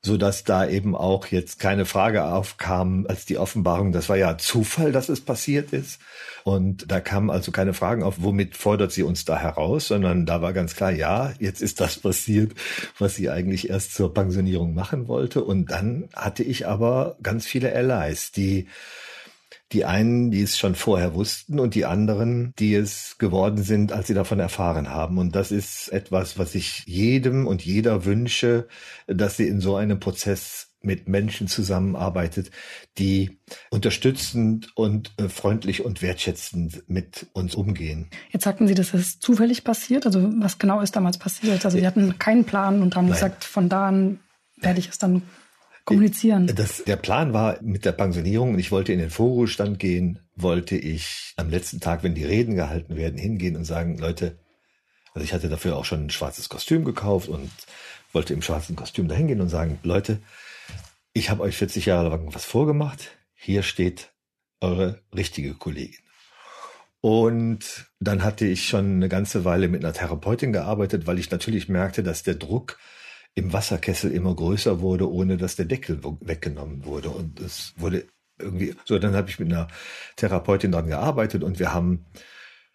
so 0.00 0.16
dass 0.16 0.44
da 0.44 0.66
eben 0.68 0.94
auch 0.94 1.26
jetzt 1.26 1.58
keine 1.58 1.84
Frage 1.84 2.24
aufkam, 2.24 3.06
als 3.08 3.26
die 3.26 3.36
Offenbarung, 3.36 3.90
das 3.92 4.08
war 4.08 4.16
ja 4.16 4.38
Zufall, 4.38 4.92
dass 4.92 5.08
es 5.08 5.20
passiert 5.20 5.72
ist. 5.72 6.00
Und 6.44 6.90
da 6.90 7.00
kamen 7.00 7.30
also 7.30 7.50
keine 7.50 7.74
Fragen 7.74 8.02
auf, 8.02 8.16
womit 8.18 8.56
fordert 8.56 8.92
sie 8.92 9.02
uns 9.02 9.24
da 9.24 9.38
heraus, 9.38 9.88
sondern 9.88 10.24
da 10.24 10.40
war 10.40 10.52
ganz 10.52 10.76
klar, 10.76 10.92
ja, 10.92 11.32
jetzt 11.40 11.60
ist 11.60 11.80
das 11.80 11.98
passiert, 11.98 12.52
was 12.98 13.16
sie 13.16 13.28
eigentlich 13.28 13.70
erst 13.70 13.94
zur 13.94 14.14
Pensionierung 14.14 14.72
machen 14.72 15.08
wollte. 15.08 15.42
Und 15.42 15.70
dann 15.70 16.08
hatte 16.14 16.44
ich 16.44 16.66
aber 16.66 17.16
ganz 17.22 17.46
viele 17.46 17.72
Allies, 17.74 18.30
die 18.30 18.68
die 19.72 19.84
einen, 19.84 20.30
die 20.30 20.42
es 20.42 20.56
schon 20.56 20.74
vorher 20.74 21.14
wussten 21.14 21.60
und 21.60 21.74
die 21.74 21.84
anderen, 21.84 22.54
die 22.58 22.74
es 22.74 23.16
geworden 23.18 23.62
sind, 23.62 23.92
als 23.92 24.06
sie 24.06 24.14
davon 24.14 24.40
erfahren 24.40 24.88
haben. 24.88 25.18
Und 25.18 25.34
das 25.34 25.52
ist 25.52 25.88
etwas, 25.88 26.38
was 26.38 26.54
ich 26.54 26.84
jedem 26.86 27.46
und 27.46 27.64
jeder 27.64 28.04
wünsche, 28.04 28.66
dass 29.06 29.36
sie 29.36 29.46
in 29.46 29.60
so 29.60 29.76
einem 29.76 30.00
Prozess 30.00 30.68
mit 30.80 31.08
Menschen 31.08 31.48
zusammenarbeitet, 31.48 32.50
die 32.98 33.40
unterstützend 33.70 34.70
und 34.76 35.12
äh, 35.18 35.28
freundlich 35.28 35.84
und 35.84 36.02
wertschätzend 36.02 36.84
mit 36.88 37.26
uns 37.32 37.54
umgehen. 37.56 38.08
Jetzt 38.30 38.44
sagten 38.44 38.68
Sie, 38.68 38.74
dass 38.74 38.94
es 38.94 39.18
zufällig 39.18 39.64
passiert. 39.64 40.06
Also 40.06 40.32
was 40.38 40.58
genau 40.58 40.80
ist 40.80 40.94
damals 40.94 41.18
passiert? 41.18 41.64
Also 41.64 41.78
Sie 41.78 41.86
hatten 41.86 42.18
keinen 42.18 42.44
Plan 42.44 42.80
und 42.80 42.94
haben 42.94 43.06
Nein. 43.06 43.14
gesagt, 43.14 43.44
von 43.44 43.68
da 43.68 43.88
an 43.88 44.20
werde 44.56 44.78
ich 44.78 44.88
es 44.88 44.98
dann 44.98 45.22
kommunizieren. 45.88 46.46
Das, 46.54 46.84
der 46.84 46.96
Plan 46.96 47.32
war 47.32 47.60
mit 47.62 47.84
der 47.84 47.92
Pensionierung 47.92 48.58
ich 48.58 48.70
wollte 48.70 48.92
in 48.92 48.98
den 48.98 49.10
Vorruhestand 49.10 49.78
gehen, 49.78 50.20
wollte 50.36 50.76
ich 50.76 51.32
am 51.36 51.50
letzten 51.50 51.80
Tag, 51.80 52.02
wenn 52.02 52.14
die 52.14 52.24
Reden 52.24 52.54
gehalten 52.54 52.96
werden, 52.96 53.18
hingehen 53.18 53.56
und 53.56 53.64
sagen, 53.64 53.98
Leute, 53.98 54.38
also 55.14 55.24
ich 55.24 55.32
hatte 55.32 55.48
dafür 55.48 55.76
auch 55.76 55.84
schon 55.84 56.06
ein 56.06 56.10
schwarzes 56.10 56.48
Kostüm 56.48 56.84
gekauft 56.84 57.28
und 57.28 57.50
wollte 58.12 58.34
im 58.34 58.42
schwarzen 58.42 58.76
Kostüm 58.76 59.08
dahin 59.08 59.28
gehen 59.28 59.40
und 59.40 59.48
sagen, 59.48 59.78
Leute, 59.82 60.20
ich 61.12 61.30
habe 61.30 61.42
euch 61.42 61.56
40 61.56 61.86
Jahre 61.86 62.10
lang 62.10 62.34
was 62.34 62.44
vorgemacht, 62.44 63.16
hier 63.34 63.62
steht 63.62 64.10
eure 64.60 65.00
richtige 65.14 65.54
Kollegin. 65.54 66.00
Und 67.00 67.86
dann 68.00 68.24
hatte 68.24 68.44
ich 68.44 68.66
schon 68.66 68.96
eine 68.96 69.08
ganze 69.08 69.44
Weile 69.44 69.68
mit 69.68 69.84
einer 69.84 69.94
Therapeutin 69.94 70.52
gearbeitet, 70.52 71.06
weil 71.06 71.18
ich 71.18 71.30
natürlich 71.30 71.68
merkte, 71.68 72.02
dass 72.02 72.24
der 72.24 72.34
Druck 72.34 72.78
im 73.38 73.52
Wasserkessel 73.52 74.12
immer 74.12 74.34
größer 74.34 74.80
wurde, 74.80 75.10
ohne 75.10 75.36
dass 75.36 75.56
der 75.56 75.66
Deckel 75.66 76.00
weggenommen 76.20 76.84
wurde. 76.84 77.10
Und 77.10 77.40
es 77.40 77.72
wurde 77.76 78.06
irgendwie, 78.38 78.74
so 78.84 78.98
dann 78.98 79.14
habe 79.14 79.30
ich 79.30 79.38
mit 79.38 79.52
einer 79.52 79.68
Therapeutin 80.16 80.72
dran 80.72 80.88
gearbeitet 80.88 81.42
und 81.42 81.58
wir 81.58 81.72
haben 81.72 82.06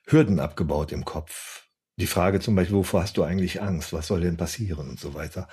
Hürden 0.07 0.39
abgebaut 0.39 0.91
im 0.91 1.05
Kopf. 1.05 1.67
Die 1.97 2.07
Frage 2.07 2.39
zum 2.39 2.55
Beispiel, 2.55 2.77
wovor 2.77 3.03
hast 3.03 3.17
du 3.17 3.23
eigentlich 3.23 3.61
Angst? 3.61 3.93
Was 3.93 4.07
soll 4.07 4.21
denn 4.21 4.37
passieren 4.37 4.89
und 4.89 4.99
so 4.99 5.13
weiter. 5.13 5.47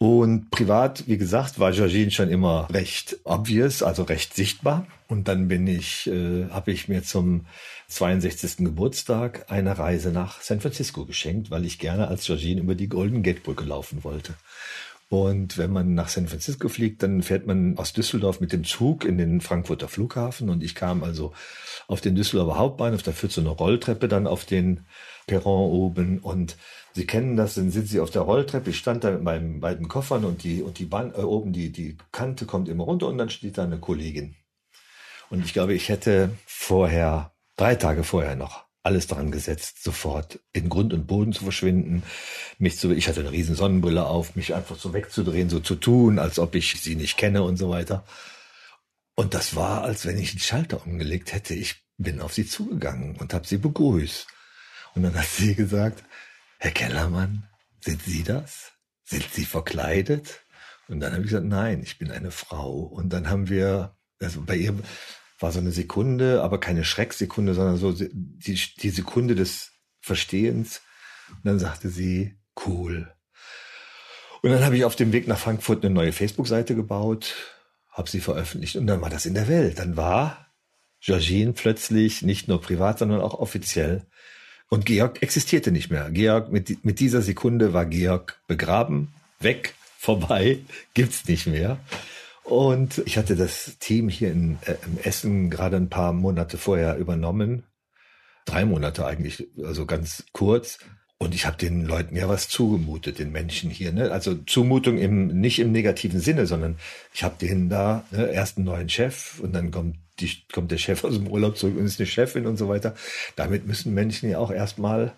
Und 0.00 0.50
privat, 0.50 1.08
wie 1.08 1.18
gesagt, 1.18 1.58
war 1.58 1.72
Georgine 1.72 2.12
schon 2.12 2.30
immer 2.30 2.68
recht 2.70 3.18
obvious, 3.24 3.82
also 3.82 4.04
recht 4.04 4.32
sichtbar. 4.32 4.86
Und 5.08 5.26
dann 5.26 5.48
bin 5.48 5.66
ich, 5.66 6.06
äh, 6.06 6.48
habe 6.50 6.70
ich 6.70 6.86
mir 6.86 7.02
zum 7.02 7.46
62. 7.88 8.58
Geburtstag 8.58 9.50
eine 9.50 9.76
Reise 9.76 10.12
nach 10.12 10.40
San 10.40 10.60
Francisco 10.60 11.04
geschenkt, 11.04 11.50
weil 11.50 11.64
ich 11.64 11.80
gerne 11.80 12.06
als 12.06 12.26
Georgine 12.26 12.60
über 12.60 12.76
die 12.76 12.88
Golden 12.88 13.24
Gate 13.24 13.42
Brücke 13.42 13.64
laufen 13.64 14.04
wollte. 14.04 14.34
Und 15.10 15.58
wenn 15.58 15.72
man 15.72 15.94
nach 15.94 16.10
San 16.10 16.28
Francisco 16.28 16.68
fliegt, 16.68 17.02
dann 17.02 17.22
fährt 17.22 17.46
man 17.46 17.76
aus 17.78 17.92
Düsseldorf 17.92 18.40
mit 18.40 18.52
dem 18.52 18.64
Zug 18.64 19.04
in 19.04 19.18
den 19.18 19.40
Frankfurter 19.40 19.88
Flughafen. 19.88 20.50
Und 20.50 20.62
ich 20.62 20.74
kam 20.74 21.02
also 21.02 21.32
auf 21.88 22.02
den 22.02 22.14
Düsseldorfer 22.14 22.58
Hauptbahnhof, 22.58 23.02
da 23.02 23.12
führt 23.12 23.32
so 23.32 23.40
eine 23.40 23.50
Rolltreppe 23.50 24.06
dann 24.06 24.26
auf 24.26 24.44
den 24.44 24.80
Perron 25.26 25.70
oben 25.70 26.18
und 26.18 26.56
Sie 26.98 27.06
kennen 27.06 27.36
das, 27.36 27.54
dann 27.54 27.70
sind 27.70 27.86
Sie 27.86 28.00
auf 28.00 28.10
der 28.10 28.22
Rolltreppe. 28.22 28.70
Ich 28.70 28.78
stand 28.78 29.04
da 29.04 29.12
mit 29.12 29.22
meinen 29.22 29.60
beiden 29.60 29.86
Koffern 29.86 30.24
und 30.24 30.42
die, 30.42 30.62
und 30.62 30.80
die 30.80 30.84
Bahn, 30.84 31.12
äh, 31.14 31.18
oben 31.20 31.52
die, 31.52 31.70
die 31.70 31.96
Kante 32.10 32.44
kommt 32.44 32.68
immer 32.68 32.82
runter 32.82 33.06
und 33.06 33.18
dann 33.18 33.30
steht 33.30 33.56
da 33.56 33.62
eine 33.62 33.78
Kollegin. 33.78 34.34
Und 35.30 35.44
ich 35.44 35.52
glaube, 35.52 35.74
ich 35.74 35.90
hätte 35.90 36.30
vorher, 36.44 37.30
drei 37.56 37.76
Tage 37.76 38.02
vorher 38.02 38.34
noch, 38.34 38.64
alles 38.82 39.06
dran 39.06 39.30
gesetzt, 39.30 39.84
sofort 39.84 40.40
in 40.52 40.68
Grund 40.68 40.92
und 40.92 41.06
Boden 41.06 41.32
zu 41.32 41.44
verschwinden, 41.44 42.02
mich 42.58 42.78
zu, 42.78 42.90
ich 42.90 43.06
hatte 43.06 43.20
eine 43.20 43.30
riesen 43.30 43.54
Sonnenbrille 43.54 44.04
auf, 44.04 44.34
mich 44.34 44.56
einfach 44.56 44.74
so 44.74 44.92
wegzudrehen, 44.92 45.50
so 45.50 45.60
zu 45.60 45.76
tun, 45.76 46.18
als 46.18 46.40
ob 46.40 46.56
ich 46.56 46.80
sie 46.82 46.96
nicht 46.96 47.16
kenne 47.16 47.44
und 47.44 47.58
so 47.58 47.70
weiter. 47.70 48.04
Und 49.14 49.34
das 49.34 49.54
war, 49.54 49.84
als 49.84 50.04
wenn 50.04 50.18
ich 50.18 50.30
einen 50.30 50.40
Schalter 50.40 50.84
umgelegt 50.84 51.32
hätte. 51.32 51.54
Ich 51.54 51.76
bin 51.96 52.20
auf 52.20 52.34
sie 52.34 52.44
zugegangen 52.44 53.14
und 53.14 53.34
habe 53.34 53.46
sie 53.46 53.58
begrüßt. 53.58 54.26
Und 54.96 55.04
dann 55.04 55.14
hat 55.14 55.26
sie 55.26 55.54
gesagt, 55.54 56.02
Herr 56.58 56.72
Kellermann, 56.72 57.48
sind 57.80 58.02
Sie 58.02 58.24
das? 58.24 58.72
Sind 59.04 59.24
Sie 59.32 59.44
verkleidet? 59.44 60.44
Und 60.88 61.00
dann 61.00 61.12
habe 61.12 61.22
ich 61.22 61.28
gesagt, 61.28 61.46
nein, 61.46 61.82
ich 61.82 61.98
bin 61.98 62.10
eine 62.10 62.30
Frau. 62.30 62.80
Und 62.80 63.12
dann 63.12 63.30
haben 63.30 63.48
wir, 63.48 63.96
also 64.20 64.42
bei 64.42 64.56
ihr 64.56 64.74
war 65.38 65.52
so 65.52 65.60
eine 65.60 65.70
Sekunde, 65.70 66.42
aber 66.42 66.58
keine 66.58 66.84
Schrecksekunde, 66.84 67.54
sondern 67.54 67.76
so 67.76 67.92
die, 67.92 68.08
die 68.76 68.90
Sekunde 68.90 69.34
des 69.34 69.70
Verstehens. 70.00 70.80
Und 71.28 71.44
dann 71.44 71.58
sagte 71.58 71.90
sie, 71.90 72.38
cool. 72.66 73.14
Und 74.42 74.50
dann 74.50 74.64
habe 74.64 74.76
ich 74.76 74.84
auf 74.84 74.96
dem 74.96 75.12
Weg 75.12 75.28
nach 75.28 75.38
Frankfurt 75.38 75.84
eine 75.84 75.94
neue 75.94 76.12
Facebook-Seite 76.12 76.74
gebaut, 76.74 77.34
habe 77.90 78.10
sie 78.10 78.20
veröffentlicht 78.20 78.76
und 78.76 78.86
dann 78.86 79.00
war 79.00 79.10
das 79.10 79.26
in 79.26 79.34
der 79.34 79.48
Welt. 79.48 79.78
Dann 79.78 79.96
war 79.96 80.52
Georgine 81.00 81.52
plötzlich 81.52 82.22
nicht 82.22 82.48
nur 82.48 82.60
privat, 82.60 82.98
sondern 82.98 83.20
auch 83.20 83.34
offiziell. 83.34 84.06
Und 84.68 84.84
Georg 84.84 85.22
existierte 85.22 85.72
nicht 85.72 85.90
mehr. 85.90 86.10
Georg, 86.10 86.52
mit, 86.52 86.84
mit 86.84 87.00
dieser 87.00 87.22
Sekunde 87.22 87.72
war 87.72 87.86
Georg 87.86 88.40
begraben, 88.46 89.12
weg, 89.40 89.74
vorbei, 89.98 90.60
gibt's 90.94 91.26
nicht 91.26 91.46
mehr. 91.46 91.78
Und 92.44 93.02
ich 93.04 93.18
hatte 93.18 93.36
das 93.36 93.76
Team 93.78 94.08
hier 94.08 94.30
in, 94.32 94.58
äh, 94.62 94.76
im 94.86 94.98
Essen 95.02 95.50
gerade 95.50 95.76
ein 95.76 95.90
paar 95.90 96.12
Monate 96.12 96.56
vorher 96.56 96.96
übernommen. 96.96 97.64
Drei 98.46 98.64
Monate 98.64 99.04
eigentlich, 99.04 99.48
also 99.62 99.84
ganz 99.84 100.24
kurz. 100.32 100.78
Und 101.18 101.34
ich 101.34 101.46
habe 101.46 101.56
den 101.56 101.84
Leuten 101.84 102.16
ja 102.16 102.28
was 102.28 102.48
zugemutet, 102.48 103.18
den 103.18 103.32
Menschen 103.32 103.70
hier. 103.70 103.92
Ne? 103.92 104.12
Also 104.12 104.34
Zumutung 104.34 104.98
im 104.98 105.26
nicht 105.40 105.58
im 105.58 105.72
negativen 105.72 106.20
Sinne, 106.20 106.46
sondern 106.46 106.76
ich 107.12 107.24
habe 107.24 107.34
denen 107.38 107.68
da 107.68 108.04
ne, 108.12 108.30
erst 108.30 108.56
einen 108.56 108.66
neuen 108.66 108.88
Chef 108.88 109.40
und 109.40 109.52
dann 109.52 109.70
kommt 109.70 109.96
die, 110.20 110.46
kommt 110.52 110.70
der 110.70 110.78
Chef 110.78 111.04
aus 111.04 111.14
dem 111.14 111.28
Urlaub 111.28 111.56
zurück 111.56 111.76
und 111.76 111.84
ist 111.84 112.00
eine 112.00 112.06
Chefin 112.06 112.46
und 112.46 112.56
so 112.56 112.68
weiter. 112.68 112.94
Damit 113.36 113.66
müssen 113.66 113.94
Menschen 113.94 114.30
ja 114.30 114.38
auch 114.38 114.50
erstmal 114.50 115.12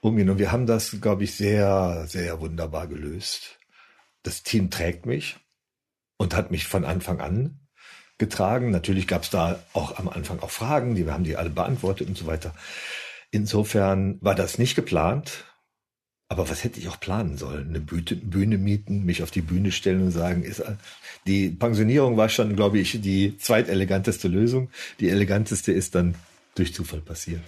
umgehen. 0.00 0.30
Und 0.30 0.38
wir 0.38 0.52
haben 0.52 0.66
das, 0.66 1.00
glaube 1.00 1.24
ich, 1.24 1.34
sehr, 1.34 2.06
sehr 2.08 2.40
wunderbar 2.40 2.86
gelöst. 2.86 3.58
Das 4.22 4.42
Team 4.42 4.70
trägt 4.70 5.06
mich 5.06 5.36
und 6.16 6.34
hat 6.34 6.50
mich 6.50 6.66
von 6.66 6.84
Anfang 6.84 7.20
an 7.20 7.60
getragen. 8.18 8.70
Natürlich 8.70 9.06
gab 9.06 9.22
es 9.22 9.30
da 9.30 9.62
auch 9.72 9.98
am 9.98 10.08
Anfang 10.08 10.40
auch 10.40 10.50
Fragen, 10.50 10.94
die 10.94 11.06
wir 11.06 11.14
haben 11.14 11.24
die 11.24 11.36
alle 11.36 11.50
beantwortet 11.50 12.08
und 12.08 12.18
so 12.18 12.26
weiter. 12.26 12.54
Insofern 13.30 14.18
war 14.20 14.34
das 14.34 14.58
nicht 14.58 14.74
geplant. 14.74 15.44
Aber 16.30 16.50
was 16.50 16.62
hätte 16.62 16.78
ich 16.78 16.88
auch 16.88 17.00
planen 17.00 17.38
sollen? 17.38 17.70
Eine 17.70 17.80
Bühne 17.80 18.58
mieten, 18.58 19.04
mich 19.04 19.22
auf 19.22 19.30
die 19.30 19.40
Bühne 19.40 19.72
stellen 19.72 20.02
und 20.02 20.10
sagen, 20.10 20.42
ist, 20.42 20.62
die 21.26 21.48
Pensionierung 21.48 22.18
war 22.18 22.28
schon, 22.28 22.54
glaube 22.54 22.78
ich, 22.78 23.00
die 23.00 23.38
zweiteleganteste 23.38 24.28
Lösung. 24.28 24.68
Die 25.00 25.08
eleganteste 25.08 25.72
ist 25.72 25.94
dann 25.94 26.14
durch 26.58 26.74
Zufall 26.74 27.00
passiert. 27.00 27.40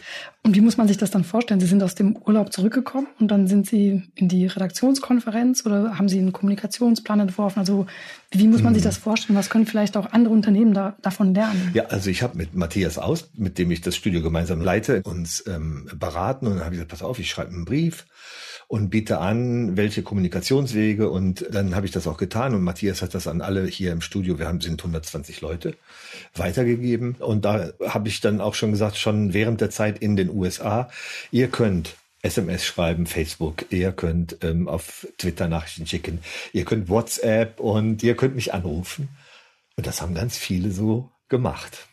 Und 0.42 0.54
wie 0.54 0.60
muss 0.60 0.76
man 0.76 0.88
sich 0.88 0.96
das 0.96 1.10
dann 1.10 1.24
vorstellen? 1.24 1.60
Sie 1.60 1.66
sind 1.66 1.82
aus 1.82 1.94
dem 1.94 2.16
Urlaub 2.16 2.52
zurückgekommen 2.52 3.08
und 3.18 3.28
dann 3.28 3.48
sind 3.48 3.66
Sie 3.66 4.02
in 4.14 4.28
die 4.28 4.46
Redaktionskonferenz 4.46 5.66
oder 5.66 5.98
haben 5.98 6.08
Sie 6.08 6.18
einen 6.18 6.32
Kommunikationsplan 6.32 7.20
entworfen? 7.20 7.58
Also 7.58 7.86
wie 8.30 8.46
muss 8.46 8.62
man 8.62 8.68
hm. 8.68 8.74
sich 8.74 8.84
das 8.84 8.96
vorstellen? 8.96 9.38
Was 9.38 9.50
können 9.50 9.66
vielleicht 9.66 9.96
auch 9.96 10.12
andere 10.12 10.32
Unternehmen 10.32 10.72
da, 10.72 10.96
davon 11.02 11.34
lernen? 11.34 11.70
Ja, 11.74 11.86
also 11.86 12.08
ich 12.08 12.22
habe 12.22 12.38
mit 12.38 12.54
Matthias 12.54 12.98
Aus, 12.98 13.30
mit 13.34 13.58
dem 13.58 13.70
ich 13.70 13.80
das 13.80 13.96
Studio 13.96 14.22
gemeinsam 14.22 14.60
leite, 14.60 15.02
uns 15.02 15.44
ähm, 15.46 15.90
beraten 15.94 16.46
und 16.46 16.54
dann 16.54 16.64
habe 16.64 16.74
ich 16.74 16.78
gesagt, 16.78 16.90
pass 16.90 17.02
auf, 17.02 17.18
ich 17.18 17.28
schreibe 17.28 17.52
einen 17.52 17.64
Brief 17.64 18.06
und 18.70 18.88
biete 18.88 19.18
an, 19.18 19.76
welche 19.76 20.04
Kommunikationswege 20.04 21.10
und 21.10 21.44
dann 21.50 21.74
habe 21.74 21.86
ich 21.86 21.92
das 21.92 22.06
auch 22.06 22.16
getan 22.16 22.54
und 22.54 22.62
Matthias 22.62 23.02
hat 23.02 23.14
das 23.14 23.26
an 23.26 23.40
alle 23.40 23.66
hier 23.66 23.90
im 23.90 24.00
Studio, 24.00 24.38
wir 24.38 24.46
haben 24.46 24.60
sind 24.60 24.80
120 24.80 25.40
Leute, 25.40 25.74
weitergegeben 26.36 27.16
und 27.18 27.44
da 27.44 27.72
habe 27.84 28.06
ich 28.06 28.20
dann 28.20 28.40
auch 28.40 28.54
schon 28.54 28.70
gesagt, 28.70 28.96
schon 28.96 29.34
während 29.34 29.60
der 29.60 29.70
Zeit 29.70 29.98
in 29.98 30.14
den 30.14 30.30
USA, 30.30 30.88
ihr 31.32 31.48
könnt 31.48 31.96
SMS 32.22 32.64
schreiben, 32.64 33.06
Facebook, 33.06 33.66
ihr 33.70 33.90
könnt 33.90 34.36
ähm, 34.42 34.68
auf 34.68 35.04
Twitter 35.18 35.48
Nachrichten 35.48 35.88
schicken, 35.88 36.20
ihr 36.52 36.64
könnt 36.64 36.88
WhatsApp 36.88 37.58
und 37.58 38.04
ihr 38.04 38.14
könnt 38.14 38.36
mich 38.36 38.54
anrufen. 38.54 39.08
Und 39.74 39.88
das 39.88 40.00
haben 40.00 40.14
ganz 40.14 40.38
viele 40.38 40.70
so 40.70 41.10
gemacht. 41.28 41.88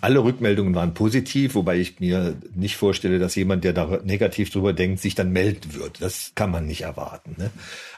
Alle 0.00 0.24
Rückmeldungen 0.24 0.74
waren 0.74 0.94
positiv, 0.94 1.54
wobei 1.54 1.78
ich 1.78 2.00
mir 2.00 2.36
nicht 2.54 2.76
vorstelle, 2.76 3.18
dass 3.18 3.34
jemand, 3.34 3.64
der 3.64 3.72
da 3.72 4.00
negativ 4.02 4.50
drüber 4.50 4.72
denkt, 4.72 5.00
sich 5.00 5.14
dann 5.14 5.30
melden 5.30 5.74
wird. 5.74 6.00
Das 6.00 6.32
kann 6.34 6.50
man 6.50 6.66
nicht 6.66 6.82
erwarten. 6.82 7.34
Ne? 7.38 7.50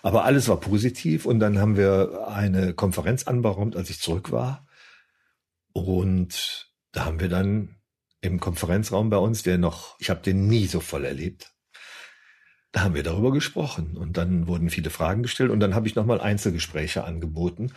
Aber 0.03 0.25
alles 0.25 0.49
war 0.49 0.59
positiv 0.59 1.27
und 1.27 1.39
dann 1.39 1.59
haben 1.59 1.77
wir 1.77 2.29
eine 2.29 2.75
Konferenz 2.75 3.27
anberaumt, 3.27 3.77
als 3.77 3.91
ich 3.91 4.01
zurück 4.01 4.33
war. 4.33 4.67
Und 5.73 6.71
da 6.93 7.05
haben 7.05 7.21
wir 7.21 7.29
dann 7.29 7.77
im 8.21 8.41
Konferenzraum 8.41 9.11
bei 9.11 9.17
uns, 9.19 9.43
der 9.43 9.59
noch, 9.59 9.97
ich 9.99 10.11
habe 10.11 10.23
den 10.23 10.47
nie 10.47 10.67
so 10.67 10.81
voll 10.81 11.05
erlebt, 11.05 11.53
da 12.73 12.81
haben 12.81 12.95
wir 12.95 13.03
darüber 13.03 13.33
gesprochen 13.33 13.99
und 13.99 14.17
dann 14.17 14.47
wurden 14.47 14.71
viele 14.71 14.89
Fragen 14.89 15.23
gestellt 15.23 15.51
und 15.51 15.61
dann 15.61 15.75
habe 15.75 15.87
ich 15.87 15.95
nochmal 15.95 16.23
Einzelgespräche 16.23 17.05
angeboten, 17.05 17.73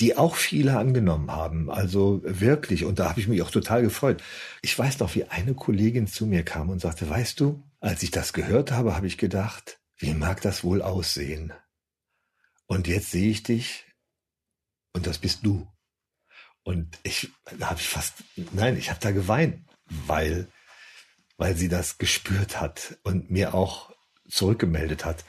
die 0.00 0.18
auch 0.18 0.36
viele 0.36 0.76
angenommen 0.76 1.30
haben. 1.30 1.70
Also 1.70 2.20
wirklich, 2.24 2.84
und 2.84 2.98
da 2.98 3.08
habe 3.08 3.20
ich 3.20 3.28
mich 3.28 3.40
auch 3.40 3.50
total 3.50 3.80
gefreut. 3.80 4.22
Ich 4.60 4.78
weiß 4.78 4.98
noch, 4.98 5.14
wie 5.14 5.24
eine 5.24 5.54
Kollegin 5.54 6.06
zu 6.06 6.26
mir 6.26 6.42
kam 6.44 6.68
und 6.68 6.80
sagte, 6.80 7.08
weißt 7.08 7.40
du, 7.40 7.62
als 7.80 8.02
ich 8.02 8.10
das 8.10 8.34
gehört 8.34 8.70
habe, 8.70 8.94
habe 8.94 9.06
ich 9.06 9.16
gedacht, 9.16 9.78
wie 9.96 10.12
mag 10.12 10.42
das 10.42 10.62
wohl 10.62 10.82
aussehen? 10.82 11.54
Und 12.66 12.86
jetzt 12.86 13.10
sehe 13.10 13.30
ich 13.30 13.42
dich 13.44 13.86
und 14.92 15.06
das 15.06 15.18
bist 15.18 15.40
du. 15.46 15.66
Und 16.64 16.98
ich, 17.02 17.30
da 17.58 17.70
habe 17.70 17.80
ich 17.80 17.88
fast, 17.88 18.14
nein, 18.52 18.76
ich 18.76 18.90
habe 18.90 19.00
da 19.00 19.10
geweint, 19.10 19.64
weil, 19.86 20.48
weil 21.38 21.56
sie 21.56 21.68
das 21.68 21.96
gespürt 21.96 22.60
hat 22.60 22.98
und 23.04 23.30
mir 23.30 23.54
auch 23.54 23.93
zurückgemeldet 24.28 25.04
hat, 25.04 25.24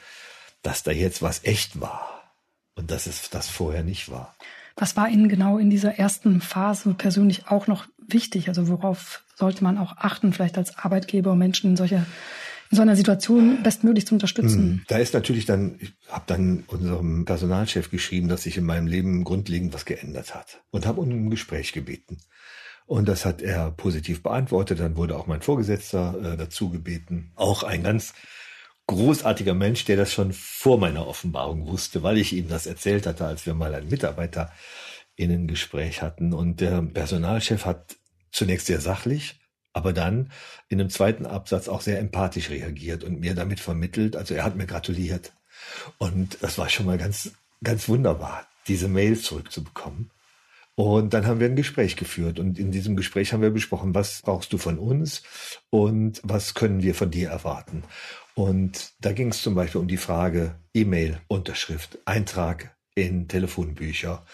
dass 0.62 0.84
da 0.84 0.92
jetzt 0.92 1.22
was 1.22 1.44
echt 1.44 1.80
war 1.80 2.34
und 2.76 2.92
dass 2.92 3.06
es 3.08 3.30
das 3.30 3.50
vorher 3.50 3.84
nicht 3.84 4.10
war. 4.10 4.36
Was 4.76 4.98
war 4.98 5.10
Ihnen 5.10 5.30
genau 5.30 5.58
in 5.58 5.70
dieser 5.70 5.98
ersten 5.98 6.42
Phase 6.42 6.94
persönlich 6.94 7.48
auch 7.48 7.68
noch 7.68 7.86
wichtig? 7.98 8.50
Also 8.50 8.68
worauf 8.68 9.24
sollte 9.36 9.64
man 9.64 9.78
auch 9.78 9.98
achten, 9.98 10.34
vielleicht 10.34 10.58
als 10.58 10.78
Arbeitgeber 10.78 11.32
und 11.32 11.40
Menschen 11.40 11.72
in 11.72 11.78
solcher 11.78 12.06
in 12.72 12.78
so 12.78 12.82
einer 12.82 12.96
Situation 12.96 13.62
bestmöglich 13.64 14.08
zu 14.08 14.16
unterstützen? 14.16 14.60
Hm, 14.60 14.82
da 14.88 14.98
ist 14.98 15.14
natürlich 15.14 15.46
dann, 15.46 15.76
ich 15.80 15.94
habe 16.10 16.24
dann 16.28 16.64
unserem 16.68 17.26
Personalchef 17.26 17.92
geschrieben, 17.92 18.28
dass 18.28 18.44
sich 18.44 18.58
in 18.58 18.66
meinem 18.66 18.88
Leben 18.88 19.24
grundlegend 19.24 19.74
was 19.74 19.86
geändert 19.86 20.34
hat 20.34 20.64
und 20.72 20.86
habe 20.86 21.02
um 21.02 21.10
ein 21.10 21.30
Gespräch 21.30 21.74
gebeten. 21.74 22.18
Und 22.88 23.08
das 23.08 23.26
hat 23.26 23.42
er 23.42 23.72
positiv 23.72 24.22
beantwortet. 24.22 24.80
Dann 24.80 24.96
wurde 24.96 25.18
auch 25.18 25.26
mein 25.26 25.42
Vorgesetzter 25.42 26.34
äh, 26.34 26.38
dazu 26.38 26.70
gebeten. 26.70 27.32
Auch 27.36 27.64
ein 27.64 27.84
ganz 27.84 28.14
großartiger 28.88 29.54
Mensch, 29.54 29.86
der 29.86 29.98
das 29.98 30.14
schon 30.14 30.34
vor 30.34 30.78
meiner 30.78 31.08
Offenbarung 31.08 31.68
wusste, 31.68 32.04
weil 32.04 32.18
ich 32.18 32.34
ihm 32.34 32.48
das 32.48 32.68
erzählt 32.68 33.08
hatte, 33.08 33.26
als 33.26 33.46
wir 33.46 33.54
mal 33.54 33.74
ein 33.74 33.90
Mitarbeiterinnengespräch 33.90 36.02
hatten. 36.02 36.34
Und 36.34 36.62
der 36.62 36.82
Personalchef 36.82 37.66
hat 37.66 37.96
zunächst 38.32 38.68
sehr 38.68 38.82
sachlich, 38.82 39.40
aber 39.74 39.94
dann 39.94 40.32
in 40.70 40.80
einem 40.80 40.90
zweiten 40.90 41.26
Absatz 41.26 41.68
auch 41.68 41.82
sehr 41.82 42.00
empathisch 42.00 42.50
reagiert 42.50 43.04
und 43.04 43.20
mir 43.20 43.36
damit 43.36 43.60
vermittelt, 43.60 44.16
also 44.16 44.34
er 44.34 44.44
hat 44.44 44.56
mir 44.56 44.68
gratuliert. 44.68 45.34
Und 45.98 46.38
das 46.42 46.58
war 46.58 46.70
schon 46.70 46.86
mal 46.86 46.98
ganz, 46.98 47.32
ganz 47.64 47.90
wunderbar, 47.90 48.48
diese 48.68 48.88
Mail 48.88 49.20
zurückzubekommen. 49.20 50.12
Und 50.76 51.14
dann 51.14 51.26
haben 51.26 51.40
wir 51.40 51.48
ein 51.48 51.56
Gespräch 51.56 51.96
geführt 51.96 52.38
und 52.38 52.60
in 52.60 52.72
diesem 52.72 52.98
Gespräch 52.98 53.32
haben 53.32 53.42
wir 53.42 53.50
besprochen, 53.50 53.96
was 53.96 54.22
brauchst 54.22 54.52
du 54.52 54.58
von 54.58 54.78
uns 54.78 55.24
und 55.70 56.20
was 56.24 56.54
können 56.54 56.84
wir 56.84 56.94
von 56.94 57.12
dir 57.12 57.30
erwarten. 57.30 57.84
Und 58.36 58.92
da 59.00 59.14
ging 59.14 59.30
es 59.30 59.42
zum 59.42 59.56
Beispiel 59.56 59.82
um 59.82 59.88
die 59.88 59.98
Frage 59.98 60.56
E-Mail-Unterschrift, 60.74 62.00
Eintrag 62.06 62.76
in 62.94 63.28
Telefonbücher. 63.28 64.26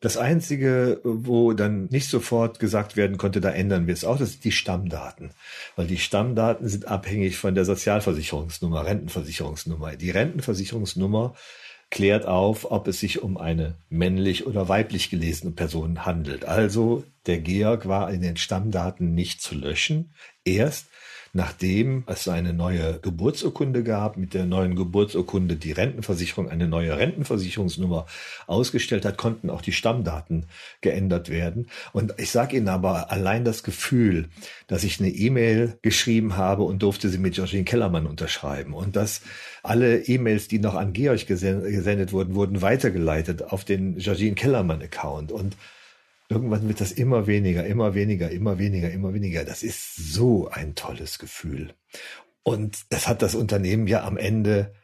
Das 0.00 0.18
Einzige, 0.18 1.00
wo 1.04 1.54
dann 1.54 1.86
nicht 1.86 2.08
sofort 2.08 2.58
gesagt 2.58 2.96
werden 2.96 3.16
konnte, 3.16 3.40
da 3.40 3.50
ändern 3.50 3.86
wir 3.86 3.94
es 3.94 4.04
auch, 4.04 4.18
das 4.18 4.32
sind 4.32 4.44
die 4.44 4.52
Stammdaten. 4.52 5.30
Weil 5.74 5.86
die 5.86 5.98
Stammdaten 5.98 6.68
sind 6.68 6.86
abhängig 6.86 7.38
von 7.38 7.54
der 7.54 7.64
Sozialversicherungsnummer, 7.64 8.84
Rentenversicherungsnummer. 8.84 9.96
Die 9.96 10.10
Rentenversicherungsnummer 10.10 11.34
klärt 11.90 12.26
auf, 12.26 12.70
ob 12.70 12.88
es 12.88 13.00
sich 13.00 13.22
um 13.22 13.38
eine 13.38 13.76
männlich 13.88 14.46
oder 14.46 14.68
weiblich 14.68 15.08
gelesene 15.08 15.52
Person 15.52 16.04
handelt. 16.04 16.44
Also 16.44 17.04
der 17.26 17.38
Georg 17.38 17.88
war 17.88 18.10
in 18.12 18.20
den 18.20 18.36
Stammdaten 18.36 19.14
nicht 19.14 19.40
zu 19.40 19.54
löschen. 19.54 20.12
Erst 20.44 20.88
nachdem 21.36 22.02
es 22.06 22.26
eine 22.28 22.54
neue 22.54 22.98
Geburtsurkunde 23.00 23.84
gab, 23.84 24.16
mit 24.16 24.32
der 24.32 24.46
neuen 24.46 24.74
Geburtsurkunde 24.74 25.56
die 25.56 25.72
Rentenversicherung 25.72 26.48
eine 26.48 26.66
neue 26.66 26.96
Rentenversicherungsnummer 26.96 28.06
ausgestellt 28.46 29.04
hat, 29.04 29.18
konnten 29.18 29.50
auch 29.50 29.60
die 29.60 29.72
Stammdaten 29.72 30.46
geändert 30.80 31.28
werden. 31.28 31.68
Und 31.92 32.14
ich 32.16 32.30
sage 32.30 32.56
Ihnen 32.56 32.68
aber 32.68 33.12
allein 33.12 33.44
das 33.44 33.62
Gefühl, 33.62 34.30
dass 34.66 34.82
ich 34.82 34.98
eine 34.98 35.10
E-Mail 35.10 35.78
geschrieben 35.82 36.38
habe 36.38 36.62
und 36.62 36.82
durfte 36.82 37.10
sie 37.10 37.18
mit 37.18 37.34
Georgine 37.34 37.64
Kellermann 37.64 38.06
unterschreiben 38.06 38.72
und 38.72 38.96
dass 38.96 39.20
alle 39.62 40.06
E-Mails, 40.06 40.48
die 40.48 40.58
noch 40.58 40.74
an 40.74 40.94
Georg 40.94 41.26
gesendet 41.26 42.12
wurden, 42.12 42.34
wurden 42.34 42.62
weitergeleitet 42.62 43.42
auf 43.42 43.64
den 43.64 43.96
Georgine 43.98 44.34
Kellermann 44.34 44.80
Account 44.80 45.32
und 45.32 45.54
Irgendwann 46.28 46.66
wird 46.66 46.80
das 46.80 46.92
immer 46.92 47.26
weniger, 47.26 47.64
immer 47.66 47.94
weniger, 47.94 48.30
immer 48.30 48.58
weniger, 48.58 48.90
immer 48.90 49.14
weniger. 49.14 49.44
Das 49.44 49.62
ist 49.62 49.94
so 49.96 50.48
ein 50.48 50.74
tolles 50.74 51.18
Gefühl. 51.18 51.74
Und 52.42 52.78
das 52.90 53.06
hat 53.06 53.22
das 53.22 53.34
Unternehmen 53.34 53.86
ja 53.86 54.04
am 54.04 54.16
Ende 54.16 54.74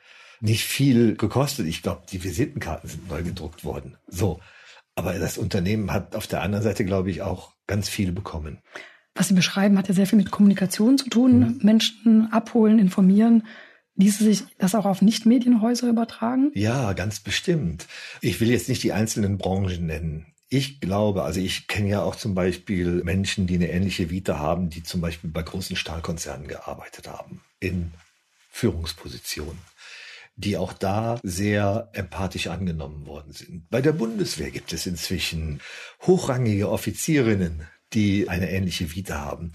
nicht 0.41 0.65
viel 0.65 1.17
gekostet. 1.17 1.67
Ich 1.67 1.83
glaube, 1.83 2.03
die 2.11 2.23
Visitenkarten 2.23 2.89
sind 2.89 3.09
neu 3.09 3.23
gedruckt 3.23 3.65
worden. 3.65 3.97
So. 4.09 4.41
Aber 4.95 5.19
das 5.19 5.39
Unternehmen 5.39 5.93
hat 5.93 6.15
auf 6.15 6.27
der 6.27 6.43
anderen 6.43 6.63
Seite, 6.63 6.85
glaube 6.85 7.11
ich, 7.11 7.23
auch 7.23 7.53
ganz 7.67 7.89
viel 7.89 8.13
bekommen. 8.13 8.59
Was 9.15 9.29
Sie 9.29 9.35
beschreiben, 9.35 9.79
hat 9.79 9.89
ja 9.89 9.95
sehr 9.95 10.07
viel 10.07 10.19
mit 10.19 10.31
Kommunikation 10.31 10.99
zu 10.99 11.09
tun. 11.09 11.39
Mhm. 11.39 11.61
Menschen 11.63 12.33
abholen, 12.33 12.79
informieren. 12.79 13.47
Ließe 13.95 14.25
sich 14.25 14.45
das 14.59 14.75
auch 14.75 14.87
auf 14.87 15.03
Nicht-Medienhäuser 15.03 15.89
übertragen? 15.89 16.51
Ja, 16.55 16.95
ganz 16.95 17.21
bestimmt. 17.21 17.87
Ich 18.21 18.41
will 18.41 18.51
jetzt 18.51 18.69
nicht 18.69 18.83
die 18.83 18.93
einzelnen 18.93 19.37
Branchen 19.37 19.87
nennen. 19.87 20.32
Ich 20.55 20.81
glaube, 20.81 21.23
also 21.23 21.41
ich 21.41 21.67
kenne 21.67 21.89
ja 21.89 22.03
auch 22.03 22.15
zum 22.15 22.35
Beispiel 22.35 23.03
Menschen, 23.05 23.47
die 23.47 23.55
eine 23.55 23.71
ähnliche 23.71 24.11
Vita 24.11 24.39
haben, 24.39 24.69
die 24.69 24.83
zum 24.83 25.01
Beispiel 25.01 25.31
bei 25.31 25.43
großen 25.43 25.77
Stahlkonzernen 25.77 26.47
gearbeitet 26.47 27.09
haben, 27.09 27.41
in 27.59 27.95
Führungspositionen, 28.51 29.59
die 30.37 30.59
auch 30.59 30.75
da 30.75 31.19
sehr 31.23 31.89
empathisch 31.95 32.49
angenommen 32.49 33.07
worden 33.07 33.33
sind. 33.33 33.71
Bei 33.71 33.81
der 33.81 33.93
Bundeswehr 33.93 34.51
gibt 34.51 34.75
es 34.75 34.85
inzwischen 34.85 35.63
hochrangige 36.03 36.69
Offizierinnen, 36.69 37.67
die 37.95 38.29
eine 38.29 38.51
ähnliche 38.51 38.95
Vita 38.95 39.23
haben. 39.23 39.53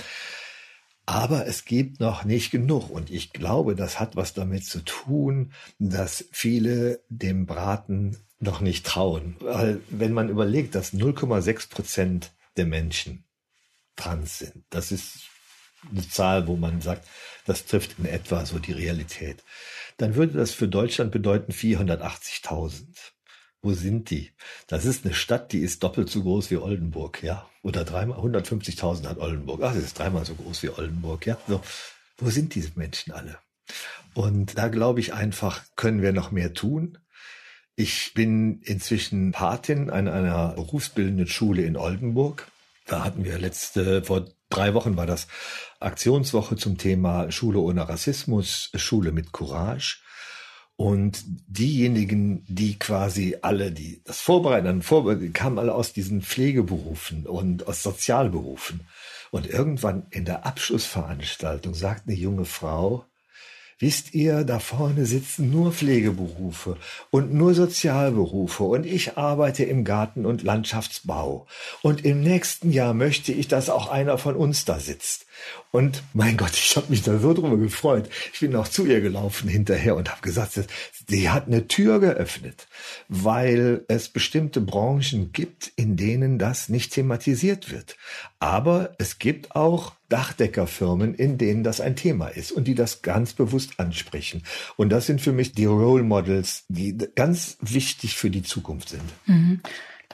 Aber 1.08 1.48
es 1.48 1.63
gibt 1.63 2.02
noch 2.02 2.26
nicht 2.26 2.52
genug. 2.52 2.89
Und 2.89 3.10
ich 3.10 3.32
glaube, 3.32 3.76
das 3.76 3.98
hat 3.98 4.17
was 4.17 4.34
damit 4.34 4.65
zu 4.65 4.84
tun, 4.84 5.54
dass 5.80 6.26
viele 6.32 7.00
dem 7.08 7.46
Braten 7.46 8.17
noch 8.39 8.60
nicht 8.60 8.86
trauen. 8.86 9.38
Weil 9.39 9.80
wenn 9.89 10.12
man 10.12 10.28
überlegt, 10.28 10.76
dass 10.76 10.93
0,6 10.93 11.70
Prozent 11.70 12.34
der 12.58 12.65
Menschen 12.65 13.24
trans 13.96 14.39
sind, 14.39 14.65
das 14.70 14.91
ist 14.91 15.30
eine 15.89 16.08
Zahl, 16.10 16.46
wo 16.46 16.58
man 16.58 16.82
sagt, 16.82 17.08
das 17.46 17.65
trifft 17.65 17.98
in 18.00 18.06
etwa 18.06 18.46
so 18.46 18.60
die 18.60 18.74
Realität, 18.74 19.46
dann 19.96 20.15
würde 20.15 20.38
das 20.38 20.52
für 20.52 20.67
Deutschland 20.67 21.13
bedeuten 21.13 21.54
480.000. 21.54 22.84
Wo 23.62 23.74
sind 23.74 24.12
die? 24.12 24.32
Das 24.67 24.86
ist 24.86 25.06
eine 25.06 25.13
Stadt, 25.13 25.52
die 25.52 25.60
ist 25.60 25.84
doppelt 25.84 26.10
so 26.10 26.22
groß 26.22 26.52
wie 26.52 26.58
Oldenburg, 26.58 27.24
ja. 27.24 27.50
Oder 27.63 27.84
dreimal, 27.84 28.20
150.000 28.20 29.08
hat 29.08 29.17
Oldenburg. 29.17 29.62
Ach, 29.63 29.74
das 29.74 29.84
ist 29.84 30.00
dreimal 30.00 30.26
so 30.26 30.36
groß 30.36 30.63
wie 30.63 30.70
Oldenburg, 30.70 31.26
ja. 31.26 31.38
So. 31.48 31.62
Wo 32.17 32.30
sind 32.30 32.56
diese 32.56 32.72
Menschen 32.76 33.13
alle? 33.13 33.39
Und 34.13 34.58
da 34.58 34.67
glaube 34.67 35.00
ich 35.00 35.13
einfach, 35.13 35.62
können 35.76 36.02
wir 36.02 36.13
noch 36.13 36.32
mehr 36.32 36.54
tun. 36.54 36.98
Ich 37.76 38.13
bin 38.13 38.62
inzwischen 38.62 39.32
Patin 39.32 39.89
an 39.89 40.08
einer 40.08 40.54
berufsbildenden 40.54 41.28
Schule 41.28 41.63
in 41.63 41.78
Oldenburg. 41.78 42.48
Da 42.86 43.04
hatten 43.04 43.24
wir 43.24 43.38
letzte, 43.38 44.04
vor 44.04 44.28
drei 44.50 44.74
Wochen 44.74 44.98
war 44.98 45.06
das 45.06 45.28
Aktionswoche 45.80 46.56
zum 46.56 46.78
Thema 46.78 47.32
Schule 47.32 47.60
ohne 47.60 47.88
Rassismus, 47.88 48.72
Schule 48.76 49.12
mit 49.12 49.32
Courage. 49.32 50.00
Und 50.78 51.24
diejenigen, 51.48 52.46
die 52.48 52.78
quasi 52.78 53.38
alle, 53.42 53.72
die 53.72 54.02
das 54.06 54.22
vorbereiten, 54.22 54.84
vorbereiten, 54.84 55.34
kamen 55.34 55.58
alle 55.58 55.74
aus 55.74 55.92
diesen 55.92 56.22
Pflegeberufen 56.22 57.26
und 57.26 57.68
aus 57.68 57.82
Sozialberufen. 57.82 58.82
Und 59.32 59.48
irgendwann 59.48 60.06
in 60.12 60.24
der 60.24 60.46
Abschlussveranstaltung 60.46 61.74
sagt 61.74 62.08
eine 62.08 62.16
junge 62.16 62.46
Frau, 62.46 63.06
Wisst 63.80 64.16
ihr, 64.16 64.44
da 64.44 64.58
vorne 64.58 65.06
sitzen 65.06 65.52
nur 65.52 65.72
Pflegeberufe 65.72 66.78
und 67.12 67.32
nur 67.32 67.54
Sozialberufe 67.54 68.63
und 68.63 68.88
ich 68.88 69.20
arbeite 69.20 69.66
im 69.66 69.84
Garten- 69.84 70.26
und 70.26 70.42
Landschaftsbau. 70.42 71.46
Und 71.84 72.04
im 72.04 72.22
nächsten 72.22 72.72
Jahr 72.72 72.96
möchte 72.96 73.32
ich, 73.32 73.48
dass 73.48 73.70
auch 73.70 73.88
einer 73.90 74.18
von 74.18 74.36
uns 74.36 74.66
da 74.66 74.80
sitzt. 74.80 75.27
Und 75.71 76.04
mein 76.13 76.38
Gott, 76.38 76.54
ich 76.54 76.76
habe 76.76 76.88
mich 76.89 77.04
da 77.04 77.19
so 77.19 77.34
drüber 77.34 77.58
gefreut. 77.58 78.10
Ich 78.34 78.39
bin 78.39 78.56
auch 78.56 78.67
zu 78.67 78.86
ihr 78.86 79.02
gelaufen 79.02 79.50
hinterher 79.50 79.95
und 79.95 80.10
habe 80.10 80.21
gesagt, 80.21 80.60
sie 81.08 81.30
hat 81.30 81.47
eine 81.47 81.67
Tür 81.67 82.00
geöffnet, 82.00 82.67
weil 83.08 83.84
es 83.88 84.10
bestimmte 84.10 84.62
Branchen 84.62 85.32
gibt, 85.34 85.71
in 85.76 85.97
denen 85.97 86.39
das 86.39 86.69
nicht 86.69 86.93
thematisiert 86.93 87.71
wird. 87.71 87.97
Aber 88.39 88.93
es 88.97 89.19
gibt 89.19 89.56
auch 89.56 89.93
Dachdeckerfirmen, 90.10 91.13
in 91.13 91.38
denen 91.38 91.63
das 91.63 91.82
ein 91.82 91.95
Thema 91.95 92.28
ist 92.28 92.52
und 92.52 92.65
die 92.65 92.76
das 92.76 93.02
ganz 93.02 93.34
bewusst 93.34 93.80
ansprechen. 93.80 94.43
Und 94.78 94.89
das 94.89 95.06
sind 95.06 95.21
für 95.21 95.34
mich 95.34 95.52
die 95.52 95.65
Role 95.65 96.04
Models, 96.04 96.65
die 96.69 96.97
ganz 97.15 97.58
wichtig 97.62 98.15
für 98.15 98.30
die 98.30 98.43
Zukunft 98.43 98.89
sind. 98.89 99.04
Mhm. 99.26 99.62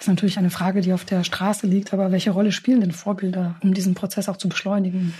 Ist 0.03 0.09
natürlich 0.09 0.37
eine 0.37 0.49
Frage, 0.49 0.81
die 0.81 0.91
auf 0.91 1.05
der 1.05 1.23
Straße 1.23 1.65
liegt, 1.65 1.93
aber 1.93 2.11
welche 2.11 2.31
Rolle 2.31 2.51
spielen 2.51 2.81
denn 2.81 2.91
Vorbilder, 2.91 3.55
um 3.63 3.73
diesen 3.73 3.93
Prozess 3.93 4.27
auch 4.27 4.35
zu 4.35 4.49
beschleunigen? 4.49 5.13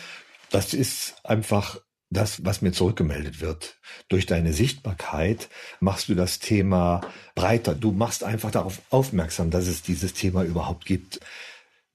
Das 0.49 0.73
ist 0.73 1.15
einfach 1.23 1.79
das, 2.09 2.43
was 2.43 2.61
mir 2.61 2.73
zurückgemeldet 2.73 3.39
wird. 3.39 3.77
Durch 4.09 4.25
deine 4.25 4.51
Sichtbarkeit 4.51 5.47
machst 5.79 6.09
du 6.09 6.15
das 6.15 6.39
Thema 6.39 6.99
breiter. 7.33 7.75
Du 7.75 7.93
machst 7.93 8.25
einfach 8.25 8.51
darauf 8.51 8.81
aufmerksam, 8.89 9.51
dass 9.51 9.67
es 9.67 9.83
dieses 9.83 10.15
Thema 10.15 10.43
überhaupt 10.43 10.83
gibt 10.83 11.21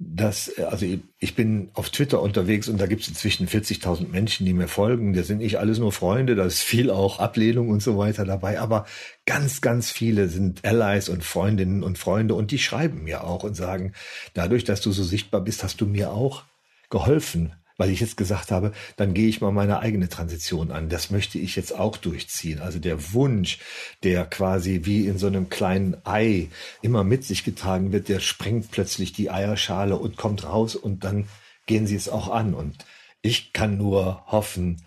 dass, 0.01 0.57
also 0.59 0.87
ich 1.19 1.35
bin 1.35 1.71
auf 1.75 1.91
Twitter 1.91 2.23
unterwegs 2.23 2.69
und 2.69 2.81
da 2.81 2.87
gibt 2.87 3.03
es 3.03 3.09
inzwischen 3.09 3.49
40.000 3.49 4.09
Menschen, 4.09 4.47
die 4.47 4.53
mir 4.53 4.69
folgen. 4.69 5.13
Das 5.13 5.27
sind 5.27 5.39
nicht 5.39 5.59
alles 5.59 5.81
nur 5.81 5.91
Freunde, 5.91 6.37
da 6.37 6.45
ist 6.45 6.63
viel 6.63 6.91
auch 6.91 7.19
Ablehnung 7.19 7.69
und 7.69 7.83
so 7.83 7.99
weiter 7.99 8.25
dabei, 8.25 8.61
aber 8.61 8.87
ganz, 9.27 9.61
ganz 9.61 9.91
viele 9.91 10.29
sind 10.29 10.65
Allies 10.65 11.09
und 11.09 11.25
Freundinnen 11.25 11.83
und 11.83 11.99
Freunde 11.99 12.35
und 12.35 12.53
die 12.53 12.59
schreiben 12.59 13.03
mir 13.03 13.25
auch 13.25 13.43
und 13.43 13.55
sagen, 13.55 13.93
dadurch, 14.35 14.63
dass 14.63 14.81
du 14.81 14.93
so 14.93 15.03
sichtbar 15.03 15.41
bist, 15.41 15.65
hast 15.65 15.81
du 15.81 15.87
mir 15.87 16.13
auch 16.13 16.45
geholfen 16.91 17.55
weil 17.79 17.91
ich 17.91 18.01
jetzt 18.01 18.19
gesagt 18.19 18.51
habe, 18.51 18.73
dann 18.97 19.14
gehe 19.14 19.29
ich 19.29 19.41
mal 19.41 19.53
meine 19.53 19.79
eigene 19.79 20.11
Transition 20.11 20.71
an. 20.71 20.91
Das 20.91 21.11
möchte 21.11 21.38
ich 21.38 21.57
jetzt 21.57 21.75
auch 21.75 21.97
durchziehen. 21.97 22.59
Also 22.59 22.79
der 22.79 23.14
Wunsch, 23.14 23.61
der 24.03 24.27
quasi 24.27 24.81
wie 24.83 25.07
in 25.07 25.17
so 25.17 25.29
einem 25.29 25.49
kleinen 25.49 25.97
Ei 26.05 26.49
immer 26.83 27.05
mit 27.05 27.25
sich 27.25 27.45
getragen 27.45 27.93
wird, 27.93 28.09
der 28.09 28.21
sprengt 28.21 28.71
plötzlich 28.71 29.12
die 29.12 29.31
Eierschale 29.31 29.97
und 29.97 30.17
kommt 30.17 30.45
raus 30.45 30.75
und 30.75 31.05
dann 31.05 31.29
gehen 31.67 31.87
sie 31.87 31.97
es 31.97 32.09
auch 32.09 32.29
an. 32.29 32.53
Und 32.53 32.85
ich 33.23 33.53
kann 33.53 33.79
nur 33.79 34.25
hoffen, 34.27 34.83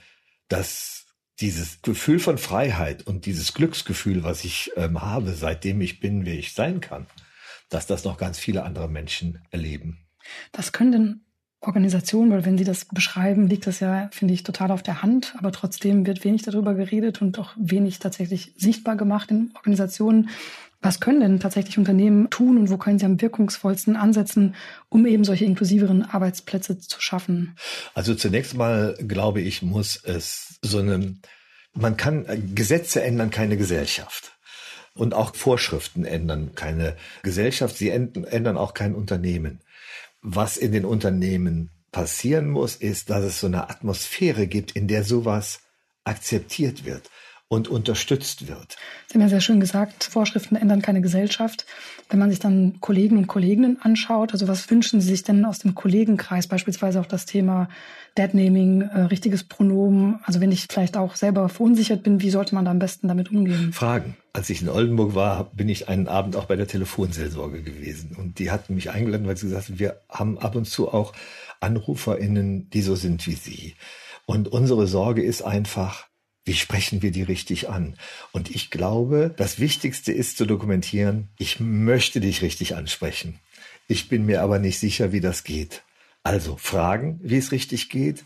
dass 0.50 1.06
dieses 1.40 1.82
Gefühl 1.82 2.20
von 2.20 2.38
Freiheit 2.38 3.08
und 3.08 3.26
dieses 3.26 3.54
Glücksgefühl, 3.54 4.24
was 4.24 4.44
ich 4.44 4.72
ähm, 4.76 5.02
habe, 5.02 5.34
seitdem 5.34 5.80
ich 5.82 6.02
bin, 6.02 6.26
wer 6.26 6.36
ich 6.36 6.54
sein 6.54 6.82
kann, 6.82 7.08
dass 7.70 7.88
das 7.88 8.04
noch 8.04 8.18
ganz 8.18 8.38
viele 8.38 8.64
andere 8.64 8.90
Menschen 8.90 9.42
erleben. 9.50 10.06
Was 10.52 10.74
können 10.74 10.92
denn 10.92 11.22
Organisation, 11.62 12.32
weil 12.32 12.44
wenn 12.44 12.58
Sie 12.58 12.64
das 12.64 12.86
beschreiben, 12.86 13.48
liegt 13.48 13.68
das 13.68 13.80
ja, 13.80 14.10
finde 14.12 14.34
ich, 14.34 14.42
total 14.44 14.72
auf 14.72 14.82
der 14.82 15.04
Hand, 15.04 15.36
aber 15.38 15.52
trotzdem 15.52 16.08
wird 16.08 16.24
wenig 16.24 16.42
darüber 16.42 16.74
geredet 16.74 17.22
und 17.22 17.38
auch 17.38 17.52
wenig 17.56 18.00
tatsächlich 18.00 18.54
sichtbar 18.58 18.96
gemacht 18.96 19.30
in 19.30 19.52
Organisationen. 19.56 20.30
Was 20.82 21.00
können 21.00 21.20
denn 21.20 21.40
tatsächlich 21.40 21.78
Unternehmen 21.78 22.32
tun 22.32 22.58
und 22.58 22.72
wo 22.72 22.78
können 22.78 22.98
sie 22.98 23.06
am 23.06 23.22
wirkungsvollsten 23.22 23.96
ansetzen, 23.96 24.56
um 24.90 25.06
eben 25.06 25.24
solche 25.24 25.46
inklusiveren 25.46 26.02
Arbeitsplätze 26.02 26.80
zu 26.80 27.00
schaffen? 27.00 27.56
Also 27.94 28.16
zunächst 28.16 28.56
mal 28.56 28.98
glaube 29.08 29.42
ich, 29.42 29.62
muss 29.62 30.02
es 30.04 30.58
so 30.64 30.80
eine, 30.80 31.16
man 31.76 31.98
kann 31.98 32.26
Gesetze 32.56 33.04
ändern, 33.04 33.30
keine 33.30 33.58
Gesellschaft. 33.58 34.32
Und 34.96 35.14
auch 35.14 35.36
Vorschriften 35.36 36.04
ändern 36.04 36.54
keine 36.56 36.98
Gesellschaft, 37.22 37.78
sie 37.78 37.90
ändern 37.90 38.58
auch 38.58 38.74
kein 38.74 38.96
Unternehmen 38.96 39.62
was 40.22 40.58
in 40.58 40.72
den 40.72 40.86
Unternehmen 40.86 41.72
passieren 41.92 42.50
muss, 42.50 42.76
ist, 42.76 43.10
dass 43.10 43.24
es 43.24 43.40
so 43.40 43.48
eine 43.48 43.70
Atmosphäre 43.70 44.48
gibt, 44.48 44.72
in 44.72 44.88
der 44.88 45.04
sowas 45.04 45.60
akzeptiert 46.04 46.86
wird 46.86 47.10
und 47.52 47.68
unterstützt 47.68 48.48
wird. 48.48 48.78
Sie 49.08 49.16
haben 49.16 49.24
ja 49.24 49.28
sehr 49.28 49.42
schön 49.42 49.60
gesagt, 49.60 50.06
Vorschriften 50.06 50.56
ändern 50.56 50.82
keine 50.82 51.02
Gesellschaft. 51.02 51.66
Wenn 52.10 52.18
man 52.18 52.30
sich 52.30 52.40
dann 52.40 52.80
Kollegen 52.80 53.18
und 53.18 53.28
Kolleginnen 53.28 53.78
anschaut, 53.82 54.32
also 54.32 54.48
was 54.48 54.72
wünschen 54.72 55.02
Sie 55.02 55.10
sich 55.10 55.24
denn 55.24 55.44
aus 55.44 55.60
dem 55.60 55.76
Kollegenkreis, 55.76 56.48
beispielsweise 56.48 57.02
auch 57.02 57.08
das 57.08 57.26
Thema 57.26 57.68
Deadnaming, 58.18 58.84
äh, 58.84 59.02
richtiges 59.02 59.44
Pronomen, 59.44 60.22
also 60.24 60.40
wenn 60.40 60.54
ich 60.54 60.68
vielleicht 60.70 60.96
auch 60.96 61.18
selber 61.18 61.50
verunsichert 61.50 62.04
bin, 62.04 62.22
wie 62.22 62.30
sollte 62.30 62.56
man 62.56 62.64
da 62.64 62.72
am 62.72 62.80
besten 62.80 63.10
damit 63.10 63.32
umgehen? 63.32 63.74
Fragen. 63.74 64.16
Als 64.32 64.50
ich 64.50 64.62
in 64.62 64.70
Oldenburg 64.70 65.14
war, 65.14 65.52
bin 65.52 65.68
ich 65.68 65.90
einen 65.90 66.08
Abend 66.08 66.38
auch 66.38 66.46
bei 66.46 66.56
der 66.56 66.68
Telefonseelsorge 66.68 67.64
gewesen 67.64 68.16
und 68.18 68.40
die 68.40 68.50
hatten 68.50 68.76
mich 68.76 68.92
eingeladen, 68.92 69.28
weil 69.28 69.36
sie 69.36 69.48
gesagt 69.48 69.68
haben, 69.68 69.80
wir 69.80 70.00
haben 70.08 70.40
ab 70.40 70.56
und 70.56 70.70
zu 70.70 70.88
auch 70.88 71.12
AnruferInnen, 71.60 72.70
die 72.70 72.82
so 72.82 72.96
sind 72.96 73.28
wie 73.28 73.34
Sie. 73.34 73.76
Und 74.26 74.48
unsere 74.48 74.88
Sorge 74.88 75.22
ist 75.22 75.42
einfach, 75.42 76.06
wie 76.44 76.54
sprechen 76.54 77.02
wir 77.02 77.12
die 77.12 77.24
richtig 77.24 77.70
an? 77.70 77.96
Und 78.32 78.50
ich 78.50 78.72
glaube, 78.72 79.34
das 79.38 79.60
Wichtigste 79.60 80.12
ist 80.12 80.38
zu 80.38 80.46
dokumentieren, 80.46 81.30
ich 81.38 81.60
möchte 81.60 82.20
dich 82.20 82.42
richtig 82.42 82.76
ansprechen. 82.76 83.40
Ich 83.88 84.10
bin 84.10 84.26
mir 84.26 84.42
aber 84.42 84.60
nicht 84.60 84.80
sicher, 84.80 85.12
wie 85.12 85.20
das 85.20 85.44
geht. 85.44 85.84
Also 86.24 86.58
fragen, 86.58 87.20
wie 87.24 87.38
es 87.38 87.52
richtig 87.52 87.90
geht, 87.90 88.24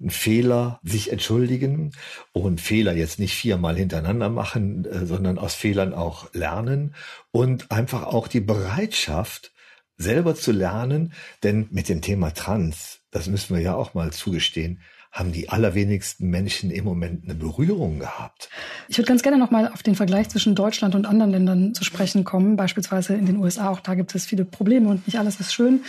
einen 0.00 0.10
Fehler 0.10 0.80
sich 0.82 1.12
entschuldigen 1.12 1.92
und 2.32 2.60
Fehler 2.60 2.94
jetzt 2.94 3.18
nicht 3.18 3.34
viermal 3.34 3.76
hintereinander 3.76 4.28
machen, 4.28 4.84
äh, 4.84 5.06
sondern 5.06 5.38
aus 5.38 5.54
Fehlern 5.54 5.94
auch 5.94 6.32
lernen 6.34 6.94
und 7.30 7.70
einfach 7.70 8.04
auch 8.04 8.28
die 8.28 8.40
Bereitschaft, 8.40 9.52
selber 9.96 10.34
zu 10.34 10.50
lernen, 10.50 11.12
denn 11.44 11.68
mit 11.70 11.88
dem 11.88 12.02
Thema 12.02 12.34
Trans, 12.34 13.00
das 13.12 13.28
müssen 13.28 13.54
wir 13.54 13.62
ja 13.62 13.74
auch 13.76 13.94
mal 13.94 14.12
zugestehen, 14.12 14.80
haben 15.14 15.30
die 15.30 15.48
allerwenigsten 15.48 16.28
Menschen 16.28 16.72
im 16.72 16.84
Moment 16.84 17.22
eine 17.24 17.36
Berührung 17.36 18.00
gehabt. 18.00 18.50
Ich 18.88 18.98
würde 18.98 19.06
ganz 19.06 19.22
gerne 19.22 19.38
nochmal 19.38 19.68
auf 19.72 19.84
den 19.84 19.94
Vergleich 19.94 20.28
zwischen 20.28 20.56
Deutschland 20.56 20.96
und 20.96 21.06
anderen 21.06 21.30
Ländern 21.30 21.72
zu 21.72 21.84
sprechen 21.84 22.24
kommen. 22.24 22.56
Beispielsweise 22.56 23.14
in 23.14 23.24
den 23.24 23.36
USA, 23.36 23.70
auch 23.70 23.78
da 23.78 23.94
gibt 23.94 24.12
es 24.16 24.26
viele 24.26 24.44
Probleme 24.44 24.88
und 24.88 25.06
nicht 25.06 25.16
alles 25.16 25.38
ist 25.38 25.54
schön. 25.54 25.82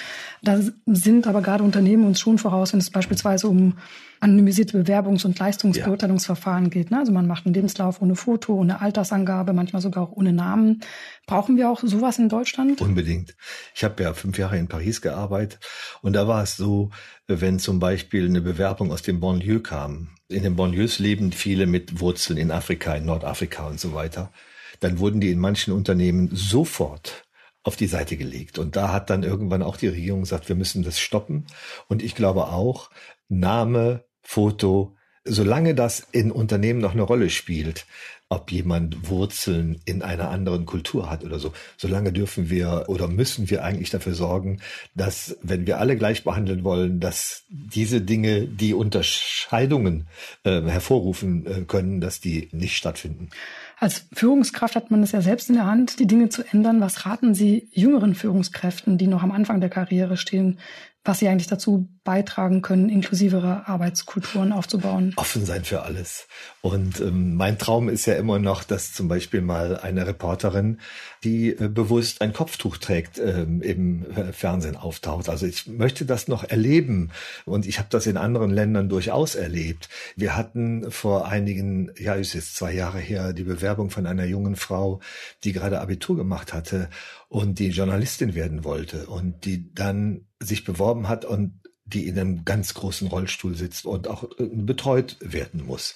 Da 0.44 0.60
sind 0.86 1.26
aber 1.26 1.42
gerade 1.42 1.64
Unternehmen 1.64 2.06
uns 2.06 2.20
schon 2.20 2.38
voraus, 2.38 2.72
wenn 2.74 2.80
es 2.80 2.92
beispielsweise 2.92 3.48
um 3.48 3.74
anonymisierte 4.20 4.78
Bewerbungs- 4.78 5.26
und 5.26 5.38
Leistungsbeurteilungsverfahren 5.40 6.66
ja. 6.66 6.70
geht. 6.70 6.92
Ne? 6.92 7.00
Also 7.00 7.12
man 7.12 7.28
macht 7.28 7.46
einen 7.46 7.56
Lebenslauf 7.56 8.02
ohne 8.02 8.16
Foto, 8.16 8.54
ohne 8.54 8.80
Altersangabe, 8.80 9.54
manchmal 9.54 9.82
sogar 9.82 10.04
auch 10.04 10.12
ohne 10.12 10.34
Namen. 10.34 10.82
Brauchen 11.28 11.58
wir 11.58 11.70
auch 11.70 11.82
sowas 11.82 12.20
in 12.20 12.30
Deutschland? 12.30 12.82
Unbedingt. 12.82 13.36
Ich 13.74 13.84
habe 13.84 14.04
ja 14.04 14.14
fünf 14.14 14.38
Jahre 14.38 14.58
in 14.58 14.68
Paris 14.68 15.02
gearbeitet 15.02 15.60
und 16.02 16.14
da 16.14 16.28
war 16.28 16.44
es 16.44 16.56
so, 16.56 16.92
wenn 17.28 17.58
zum 17.60 17.80
Beispiel 17.80 18.26
eine 18.28 18.42
Bewerbung 18.42 18.92
aus 18.92 19.02
dem 19.02 19.20
Banlieue 19.20 19.62
kam. 19.62 20.10
In 20.28 20.44
den 20.44 20.56
Banlieues 20.56 21.00
leben 21.00 21.32
viele 21.32 21.66
mit 21.66 22.00
Wurzeln 22.00 22.38
in 22.38 22.52
Afrika, 22.52 22.96
in 22.96 23.06
Nordafrika 23.06 23.68
und 23.68 23.80
so 23.80 23.94
weiter. 23.94 24.32
Dann 24.80 25.00
wurden 25.00 25.22
die 25.22 25.32
in 25.32 25.40
manchen 25.40 25.74
Unternehmen 25.74 26.30
sofort 26.34 27.26
auf 27.64 27.76
die 27.76 27.88
Seite 27.88 28.18
gelegt. 28.18 28.60
Und 28.60 28.76
da 28.76 28.92
hat 28.92 29.10
dann 29.10 29.24
irgendwann 29.24 29.64
auch 29.64 29.78
die 29.78 29.88
Regierung 29.88 30.22
gesagt, 30.22 30.48
wir 30.50 30.56
müssen 30.56 30.84
das 30.84 31.00
stoppen. 31.00 31.48
Und 31.88 32.04
ich 32.04 32.14
glaube 32.14 32.48
auch, 32.48 32.92
Name, 33.28 34.06
Foto, 34.22 34.96
solange 35.24 35.74
das 35.74 36.08
in 36.12 36.32
Unternehmen 36.32 36.80
noch 36.80 36.94
eine 36.94 37.02
Rolle 37.02 37.32
spielt, 37.32 37.86
ob 38.30 38.52
jemand 38.52 39.10
Wurzeln 39.10 39.80
in 39.86 40.02
einer 40.02 40.30
anderen 40.30 40.66
Kultur 40.66 41.12
hat 41.12 41.24
oder 41.24 41.38
so. 41.38 41.54
Solange 41.78 42.12
dürfen 42.12 42.50
wir 42.50 42.86
oder 42.88 43.08
müssen 43.08 43.52
wir 43.52 43.64
eigentlich 43.64 43.92
dafür 43.92 44.16
sorgen, 44.16 44.62
dass, 44.96 45.38
wenn 45.44 45.68
wir 45.68 45.80
alle 45.80 45.96
gleich 45.96 46.24
behandeln 46.24 46.64
wollen, 46.64 47.00
dass 47.00 47.44
diese 47.50 48.02
Dinge, 48.02 48.48
die 48.48 48.74
Unterscheidungen 48.74 50.08
äh, 50.44 50.62
hervorrufen 50.64 51.46
äh, 51.46 51.62
können, 51.66 52.02
dass 52.02 52.20
die 52.20 52.50
nicht 52.52 52.76
stattfinden. 52.76 53.30
Als 53.78 54.08
Führungskraft 54.14 54.76
hat 54.76 54.90
man 54.90 55.04
es 55.04 55.12
ja 55.12 55.22
selbst 55.22 55.50
in 55.50 55.56
der 55.56 55.68
Hand, 55.68 56.00
die 56.00 56.08
Dinge 56.08 56.30
zu 56.30 56.44
ändern. 56.52 56.82
Was 56.82 57.06
raten 57.06 57.36
Sie 57.36 57.70
jüngeren 57.74 58.16
Führungskräften, 58.16 58.98
die 58.98 59.08
noch 59.08 59.22
am 59.22 59.32
Anfang 59.32 59.60
der 59.60 59.70
Karriere 59.70 60.18
stehen, 60.18 60.58
was 61.06 61.20
sie 61.20 61.28
eigentlich 61.28 61.48
dazu 61.48 61.88
beitragen 62.04 62.62
können, 62.62 62.90
inklusivere 62.90 63.68
Arbeitskulturen 63.68 64.52
aufzubauen. 64.52 65.14
Offen 65.16 65.46
sein 65.46 65.64
für 65.64 65.84
alles. 65.84 66.28
Und 66.62 67.00
ähm, 67.00 67.36
mein 67.36 67.58
Traum 67.58 67.90
ist 67.90 68.06
ja 68.06 68.16
immer 68.16 68.40
noch, 68.40 68.64
dass 68.64 68.94
zum 68.94 69.08
Beispiel 69.08 69.42
mal 69.42 69.78
eine 69.78 70.08
Reporterin, 70.08 70.80
die 71.24 71.50
äh, 71.50 71.68
bewusst 71.68 72.22
ein 72.22 72.34
Kopftuch 72.34 72.78
trägt, 72.78 73.20
ähm, 73.20 73.62
im 73.62 74.06
äh, 74.12 74.34
Fernsehen 74.34 74.76
auftaucht. 74.76 75.30
Also 75.30 75.46
ich 75.46 75.68
möchte 75.68 76.06
das 76.06 76.28
noch 76.28 76.44
erleben. 76.44 77.12
Und 77.46 77.68
ich 77.68 77.78
habe 77.78 77.90
das 77.92 78.08
in 78.08 78.18
anderen 78.18 78.50
Ländern 78.50 78.90
durchaus 78.90 79.36
erlebt. 79.36 79.90
Wir 80.16 80.36
hatten 80.36 80.92
vor 80.92 81.28
einigen, 81.28 81.92
ja, 81.98 82.16
ist 82.16 82.34
jetzt 82.34 82.56
zwei 82.56 82.74
Jahre 82.74 83.00
her, 83.00 83.34
die 83.34 83.44
Bewerbung 83.44 83.90
von 83.92 84.08
einer 84.08 84.26
jungen 84.26 84.56
Frau, 84.56 85.00
die 85.44 85.54
gerade 85.54 85.82
Abitur 85.82 86.16
gemacht 86.18 86.54
hatte 86.54 86.90
und 87.30 87.60
die 87.60 87.70
Journalistin 87.70 88.36
werden 88.36 88.64
wollte 88.64 89.08
und 89.08 89.46
die 89.46 89.74
dann 89.74 90.28
sich 90.40 90.64
beworben 90.64 91.08
hat 91.08 91.26
und 91.26 91.60
die 91.86 92.08
in 92.08 92.20
einem 92.20 92.46
ganz 92.46 92.74
großen 92.74 93.08
Rollstuhl 93.08 93.56
sitzt 93.56 93.86
und 93.86 94.08
auch 94.08 94.24
äh, 94.40 94.46
betreut 94.46 95.18
werden 95.20 95.66
muss. 95.66 95.96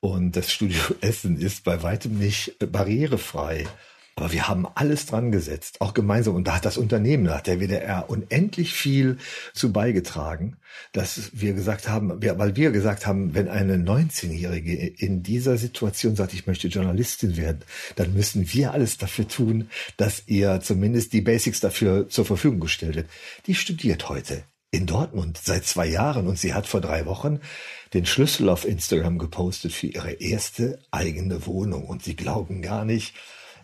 Und 0.00 0.36
das 0.36 0.52
Studio 0.52 0.82
Essen 1.00 1.38
ist 1.38 1.64
bei 1.64 1.82
weitem 1.82 2.18
nicht 2.18 2.56
barrierefrei. 2.58 3.66
Aber 4.18 4.32
wir 4.32 4.48
haben 4.48 4.66
alles 4.74 5.04
dran 5.04 5.30
gesetzt, 5.30 5.82
auch 5.82 5.92
gemeinsam. 5.92 6.34
Und 6.34 6.48
da 6.48 6.56
hat 6.56 6.64
das 6.64 6.78
Unternehmen, 6.78 7.26
da 7.26 7.36
hat 7.36 7.46
der 7.46 7.60
WDR 7.60 8.08
unendlich 8.08 8.72
viel 8.72 9.18
zu 9.52 9.72
beigetragen, 9.72 10.56
dass 10.92 11.32
wir 11.34 11.52
gesagt 11.52 11.86
haben, 11.86 12.22
weil 12.22 12.56
wir 12.56 12.70
gesagt 12.70 13.06
haben, 13.06 13.34
wenn 13.34 13.48
eine 13.48 13.76
19-Jährige 13.76 14.74
in 14.74 15.22
dieser 15.22 15.58
Situation 15.58 16.16
sagt, 16.16 16.32
ich 16.32 16.46
möchte 16.46 16.68
Journalistin 16.68 17.36
werden, 17.36 17.60
dann 17.96 18.14
müssen 18.14 18.50
wir 18.54 18.72
alles 18.72 18.96
dafür 18.96 19.28
tun, 19.28 19.68
dass 19.98 20.22
ihr 20.26 20.62
zumindest 20.62 21.12
die 21.12 21.20
Basics 21.20 21.60
dafür 21.60 22.08
zur 22.08 22.24
Verfügung 22.24 22.60
gestellt 22.60 22.96
wird. 22.96 23.10
Die 23.46 23.54
studiert 23.54 24.08
heute 24.08 24.44
in 24.70 24.86
Dortmund 24.86 25.38
seit 25.42 25.66
zwei 25.66 25.86
Jahren 25.86 26.26
und 26.26 26.38
sie 26.38 26.54
hat 26.54 26.66
vor 26.66 26.80
drei 26.80 27.04
Wochen 27.04 27.40
den 27.92 28.06
Schlüssel 28.06 28.48
auf 28.48 28.64
Instagram 28.64 29.18
gepostet 29.18 29.72
für 29.72 29.88
ihre 29.88 30.12
erste 30.12 30.78
eigene 30.90 31.46
Wohnung 31.46 31.84
und 31.84 32.02
sie 32.02 32.16
glauben 32.16 32.62
gar 32.62 32.86
nicht, 32.86 33.14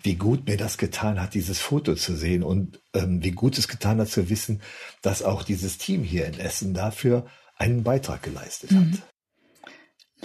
wie 0.04 0.14
gut 0.14 0.46
mir 0.46 0.56
das 0.56 0.78
getan 0.78 1.20
hat, 1.20 1.34
dieses 1.34 1.58
Foto 1.58 1.94
zu 1.94 2.14
sehen 2.16 2.42
und 2.42 2.80
ähm, 2.94 3.22
wie 3.22 3.30
gut 3.30 3.58
es 3.58 3.68
getan 3.68 4.00
hat 4.00 4.08
zu 4.08 4.28
wissen, 4.30 4.62
dass 5.00 5.22
auch 5.22 5.42
dieses 5.42 5.78
Team 5.78 6.02
hier 6.02 6.26
in 6.26 6.38
Essen 6.38 6.74
dafür 6.74 7.26
einen 7.56 7.82
Beitrag 7.82 8.22
geleistet 8.22 8.72
mhm. 8.72 8.92
hat. 8.92 9.02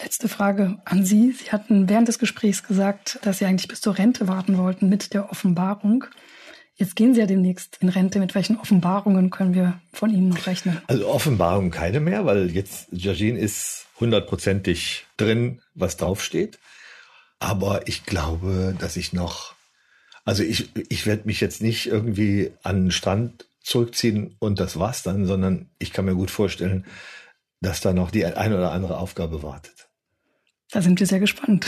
Letzte 0.03 0.29
Frage 0.29 0.77
an 0.85 1.05
Sie. 1.05 1.31
Sie 1.31 1.51
hatten 1.51 1.89
während 1.89 2.07
des 2.07 2.19
Gesprächs 2.19 2.63
gesagt, 2.63 3.19
dass 3.23 3.39
Sie 3.39 3.45
eigentlich 3.45 3.67
bis 3.67 3.81
zur 3.81 3.97
Rente 3.97 4.27
warten 4.27 4.57
wollten 4.57 4.89
mit 4.89 5.13
der 5.13 5.31
Offenbarung. 5.31 6.05
Jetzt 6.75 6.95
gehen 6.95 7.15
Sie 7.15 7.19
ja 7.19 7.25
demnächst 7.25 7.77
in 7.81 7.89
Rente. 7.89 8.19
Mit 8.19 8.35
welchen 8.35 8.59
Offenbarungen 8.59 9.31
können 9.31 9.55
wir 9.55 9.81
von 9.91 10.11
Ihnen 10.11 10.29
noch 10.29 10.45
rechnen? 10.45 10.79
Also 10.85 11.07
Offenbarungen 11.07 11.71
keine 11.71 11.99
mehr, 11.99 12.25
weil 12.25 12.51
jetzt 12.51 12.87
Jajin 12.91 13.35
ist 13.35 13.87
hundertprozentig 13.99 15.07
drin, 15.17 15.61
was 15.73 15.97
draufsteht. 15.97 16.59
Aber 17.39 17.87
ich 17.87 18.05
glaube, 18.05 18.75
dass 18.77 18.97
ich 18.97 19.13
noch 19.13 19.56
also 20.27 20.43
ich, 20.43 20.69
ich 20.89 21.05
werde 21.05 21.23
mich 21.25 21.39
jetzt 21.39 21.61
nicht 21.61 21.87
irgendwie 21.87 22.51
an 22.61 22.83
den 22.83 22.91
Strand 22.91 23.47
zurückziehen 23.61 24.35
und 24.39 24.59
das 24.59 24.77
war's 24.77 25.01
dann, 25.01 25.25
sondern 25.25 25.69
ich 25.79 25.93
kann 25.93 26.03
mir 26.03 26.15
gut 26.15 26.31
vorstellen, 26.31 26.85
dass 27.61 27.79
da 27.79 27.93
noch 27.93 28.11
die 28.11 28.25
eine 28.25 28.57
oder 28.57 28.73
andere 28.73 28.97
Aufgabe 28.97 29.41
wartet. 29.41 29.87
Da 30.69 30.81
sind 30.81 30.99
wir 30.99 31.07
sehr 31.07 31.21
gespannt. 31.21 31.65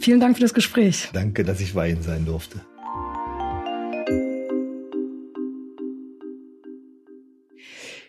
Vielen 0.00 0.18
Dank 0.18 0.36
für 0.36 0.42
das 0.42 0.54
Gespräch. 0.54 1.08
Danke, 1.12 1.44
dass 1.44 1.60
ich 1.60 1.74
bei 1.74 1.88
Ihnen 1.88 2.02
sein 2.02 2.26
durfte. 2.26 2.60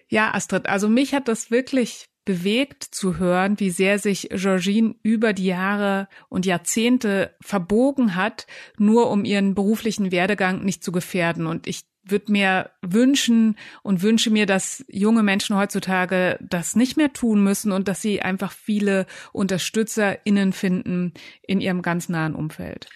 Ja, 0.10 0.34
Astrid, 0.34 0.68
also 0.68 0.90
mich 0.90 1.14
hat 1.14 1.28
das 1.28 1.52
wirklich 1.52 2.08
bewegt 2.26 2.84
zu 2.84 3.18
hören, 3.18 3.60
wie 3.60 3.70
sehr 3.70 4.00
sich 4.00 4.30
Georgine 4.32 4.96
über 5.04 5.32
die 5.34 5.46
Jahre 5.46 6.08
und 6.28 6.46
Jahrzehnte 6.46 7.36
verbogen 7.40 8.16
hat, 8.16 8.48
nur 8.78 9.12
um 9.12 9.24
ihren 9.24 9.56
beruflichen 9.56 10.12
Werdegang 10.12 10.66
nicht 10.66 10.84
zu 10.84 10.92
gefährden. 10.92 11.46
Und 11.46 11.68
ich 11.68 11.86
würde 12.04 12.32
mir 12.32 12.72
wünschen 12.82 13.56
und 13.84 14.02
wünsche 14.02 14.30
mir, 14.30 14.46
dass 14.46 14.86
junge 14.88 15.24
Menschen 15.24 15.56
heutzutage 15.56 16.38
das 16.42 16.76
nicht 16.76 16.98
mehr 16.98 17.14
tun 17.14 17.44
müssen 17.44 17.72
und 17.72 17.88
dass 17.88 18.02
sie 18.02 18.22
einfach 18.22 18.52
viele 18.52 19.06
UnterstützerInnen 19.34 20.54
finden 20.54 21.14
in 21.42 21.62
ihrem 21.62 21.82
ganz 21.82 22.10
nahen 22.10 22.36
Umfeld. 22.36 22.88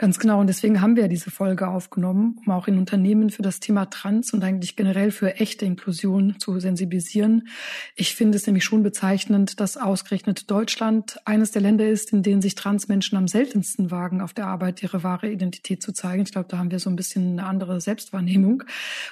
Ganz 0.00 0.18
genau. 0.18 0.40
Und 0.40 0.46
deswegen 0.46 0.80
haben 0.80 0.96
wir 0.96 1.08
diese 1.08 1.30
Folge 1.30 1.68
aufgenommen, 1.68 2.40
um 2.46 2.52
auch 2.52 2.68
in 2.68 2.78
Unternehmen 2.78 3.28
für 3.28 3.42
das 3.42 3.60
Thema 3.60 3.84
Trans 3.84 4.32
und 4.32 4.42
eigentlich 4.42 4.74
generell 4.74 5.10
für 5.10 5.34
echte 5.34 5.66
Inklusion 5.66 6.36
zu 6.38 6.58
sensibilisieren. 6.58 7.48
Ich 7.96 8.14
finde 8.14 8.38
es 8.38 8.46
nämlich 8.46 8.64
schon 8.64 8.82
bezeichnend, 8.82 9.60
dass 9.60 9.76
ausgerechnet 9.76 10.50
Deutschland 10.50 11.18
eines 11.26 11.50
der 11.50 11.60
Länder 11.60 11.86
ist, 11.86 12.14
in 12.14 12.22
denen 12.22 12.40
sich 12.40 12.54
Transmenschen 12.54 13.18
am 13.18 13.28
seltensten 13.28 13.90
wagen, 13.90 14.22
auf 14.22 14.32
der 14.32 14.46
Arbeit 14.46 14.82
ihre 14.82 15.02
wahre 15.02 15.30
Identität 15.30 15.82
zu 15.82 15.92
zeigen. 15.92 16.22
Ich 16.22 16.32
glaube, 16.32 16.48
da 16.48 16.56
haben 16.56 16.70
wir 16.70 16.78
so 16.78 16.88
ein 16.88 16.96
bisschen 16.96 17.32
eine 17.32 17.46
andere 17.46 17.78
Selbstwahrnehmung. 17.82 18.62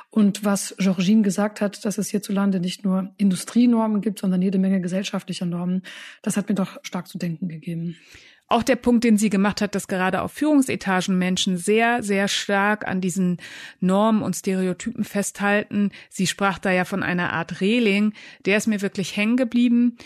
Und 0.09 0.42
was 0.42 0.74
Georgine 0.79 1.20
gesagt 1.20 1.61
hat, 1.61 1.85
dass 1.85 1.98
es 1.98 2.09
hierzulande 2.09 2.61
nicht 2.61 2.87
nur 2.87 3.12
Industrienormen 3.18 4.01
gibt, 4.01 4.20
sondern 4.20 4.40
jede 4.40 4.57
Menge 4.57 4.81
gesellschaftlicher 4.81 5.44
Normen, 5.44 5.83
das 6.22 6.38
hat 6.38 6.48
mir 6.48 6.55
doch 6.55 6.79
stark 6.83 7.09
zu 7.09 7.18
denken 7.18 7.48
gegeben. 7.48 7.96
Auch 8.51 8.63
der 8.63 8.77
Punkt, 8.77 9.05
den 9.05 9.19
sie 9.19 9.29
gemacht 9.29 9.61
hat, 9.61 9.75
dass 9.75 9.89
gerade 9.89 10.23
auf 10.23 10.33
Führungsetagen 10.33 11.19
Menschen 11.19 11.59
sehr, 11.59 12.03
sehr 12.03 12.29
stark 12.29 12.89
an 12.89 13.03
diesen 13.03 13.37
Normen 13.81 14.23
und 14.23 14.35
Stereotypen 14.35 15.05
festhalten. 15.05 15.91
Sie 16.09 16.27
sprach 16.27 16.59
da 16.59 16.71
ja 16.73 16.87
von 16.87 17.03
einer 17.03 17.33
Art 17.35 17.61
Reling. 17.61 18.15
Der 18.47 18.57
ist 18.57 18.67
mir 18.67 18.81
wirklich 18.81 19.17
hängen 19.17 19.37
geblieben. 19.37 19.99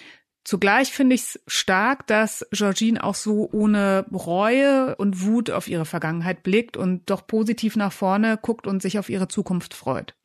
Zugleich 0.43 0.91
finde 0.93 1.15
ich 1.15 1.21
es 1.21 1.41
stark, 1.47 2.09
dass 2.09 2.45
Georgine 2.51 3.05
auch 3.05 3.15
so 3.15 3.49
ohne 3.53 4.07
Reue 4.13 4.97
und 4.97 5.23
Wut 5.23 5.51
auf 5.51 5.69
ihre 5.69 5.85
Vergangenheit 5.85 6.43
blickt 6.43 6.77
und 6.77 7.09
doch 7.11 7.29
positiv 7.29 7.77
nach 7.77 7.93
vorne 7.93 8.39
guckt 8.43 8.67
und 8.67 8.83
sich 8.83 8.99
auf 8.99 9.09
ihre 9.09 9.29
Zukunft 9.29 9.73
freut 9.73 10.17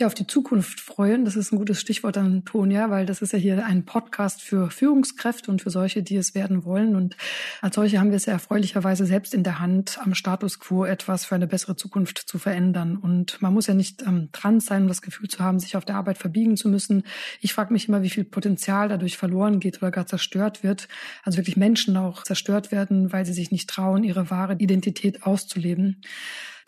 ja, 0.00 0.06
auf 0.06 0.14
die 0.14 0.28
Zukunft 0.28 0.80
freuen. 0.80 1.24
Das 1.24 1.34
ist 1.34 1.52
ein 1.52 1.58
gutes 1.58 1.80
Stichwort, 1.80 2.16
Antonia, 2.16 2.88
weil 2.88 3.04
das 3.04 3.20
ist 3.20 3.32
ja 3.32 3.38
hier 3.38 3.66
ein 3.66 3.84
Podcast 3.84 4.40
für 4.40 4.70
Führungskräfte 4.70 5.50
und 5.50 5.60
für 5.60 5.70
solche, 5.70 6.04
die 6.04 6.14
es 6.14 6.36
werden 6.36 6.64
wollen. 6.64 6.94
Und 6.94 7.16
als 7.62 7.74
solche 7.74 7.98
haben 7.98 8.10
wir 8.10 8.16
es 8.16 8.26
ja 8.26 8.34
erfreulicherweise 8.34 9.06
selbst 9.06 9.34
in 9.34 9.42
der 9.42 9.58
Hand, 9.58 9.98
am 10.00 10.14
Status 10.14 10.60
quo 10.60 10.84
etwas 10.84 11.24
für 11.24 11.34
eine 11.34 11.48
bessere 11.48 11.74
Zukunft 11.74 12.18
zu 12.18 12.38
verändern. 12.38 12.96
Und 12.96 13.42
man 13.42 13.52
muss 13.52 13.66
ja 13.66 13.74
nicht 13.74 14.02
ähm, 14.02 14.28
dran 14.30 14.60
sein, 14.60 14.82
um 14.82 14.88
das 14.88 15.02
Gefühl 15.02 15.26
zu 15.26 15.40
haben, 15.40 15.58
sich 15.58 15.76
auf 15.76 15.84
der 15.84 15.96
Arbeit 15.96 16.18
verbiegen 16.18 16.56
zu 16.56 16.68
müssen. 16.68 17.02
Ich 17.40 17.52
frage 17.52 17.72
mich 17.72 17.88
immer, 17.88 18.02
wie 18.02 18.10
viel 18.10 18.24
Potenzial 18.24 18.88
dadurch 18.88 19.16
verloren 19.16 19.58
geht 19.58 19.78
oder 19.78 19.90
gar 19.90 20.06
zerstört 20.06 20.62
wird. 20.62 20.86
Also 21.24 21.38
wirklich 21.38 21.56
Menschen 21.56 21.96
auch 21.96 22.22
zerstört 22.22 22.70
werden, 22.70 23.12
weil 23.12 23.26
sie 23.26 23.32
sich 23.32 23.50
nicht 23.50 23.68
trauen, 23.68 24.04
ihre 24.04 24.30
wahre 24.30 24.54
Identität 24.60 25.24
auszuleben. 25.24 26.02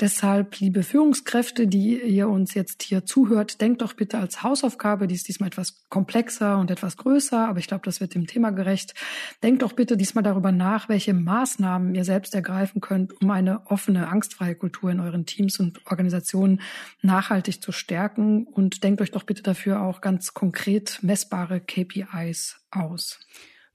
Deshalb, 0.00 0.58
liebe 0.60 0.82
Führungskräfte, 0.82 1.66
die 1.66 2.00
ihr 2.00 2.30
uns 2.30 2.54
jetzt 2.54 2.82
hier 2.84 3.04
zuhört, 3.04 3.60
denkt 3.60 3.82
doch 3.82 3.92
bitte 3.92 4.16
als 4.16 4.42
Hausaufgabe, 4.42 5.06
die 5.06 5.14
ist 5.14 5.28
diesmal 5.28 5.48
etwas 5.48 5.84
komplexer 5.90 6.56
und 6.56 6.70
etwas 6.70 6.96
größer, 6.96 7.46
aber 7.46 7.58
ich 7.58 7.66
glaube, 7.66 7.84
das 7.84 8.00
wird 8.00 8.14
dem 8.14 8.26
Thema 8.26 8.50
gerecht. 8.50 8.94
Denkt 9.42 9.60
doch 9.60 9.74
bitte 9.74 9.98
diesmal 9.98 10.24
darüber 10.24 10.52
nach, 10.52 10.88
welche 10.88 11.12
Maßnahmen 11.12 11.94
ihr 11.94 12.04
selbst 12.04 12.34
ergreifen 12.34 12.80
könnt, 12.80 13.20
um 13.20 13.30
eine 13.30 13.66
offene, 13.66 14.08
angstfreie 14.08 14.54
Kultur 14.54 14.90
in 14.90 15.00
euren 15.00 15.26
Teams 15.26 15.60
und 15.60 15.84
Organisationen 15.84 16.62
nachhaltig 17.02 17.60
zu 17.60 17.70
stärken. 17.70 18.44
Und 18.44 18.82
denkt 18.82 19.02
euch 19.02 19.10
doch 19.10 19.24
bitte 19.24 19.42
dafür 19.42 19.82
auch 19.82 20.00
ganz 20.00 20.32
konkret 20.32 21.00
messbare 21.02 21.60
KPIs 21.60 22.56
aus. 22.70 23.20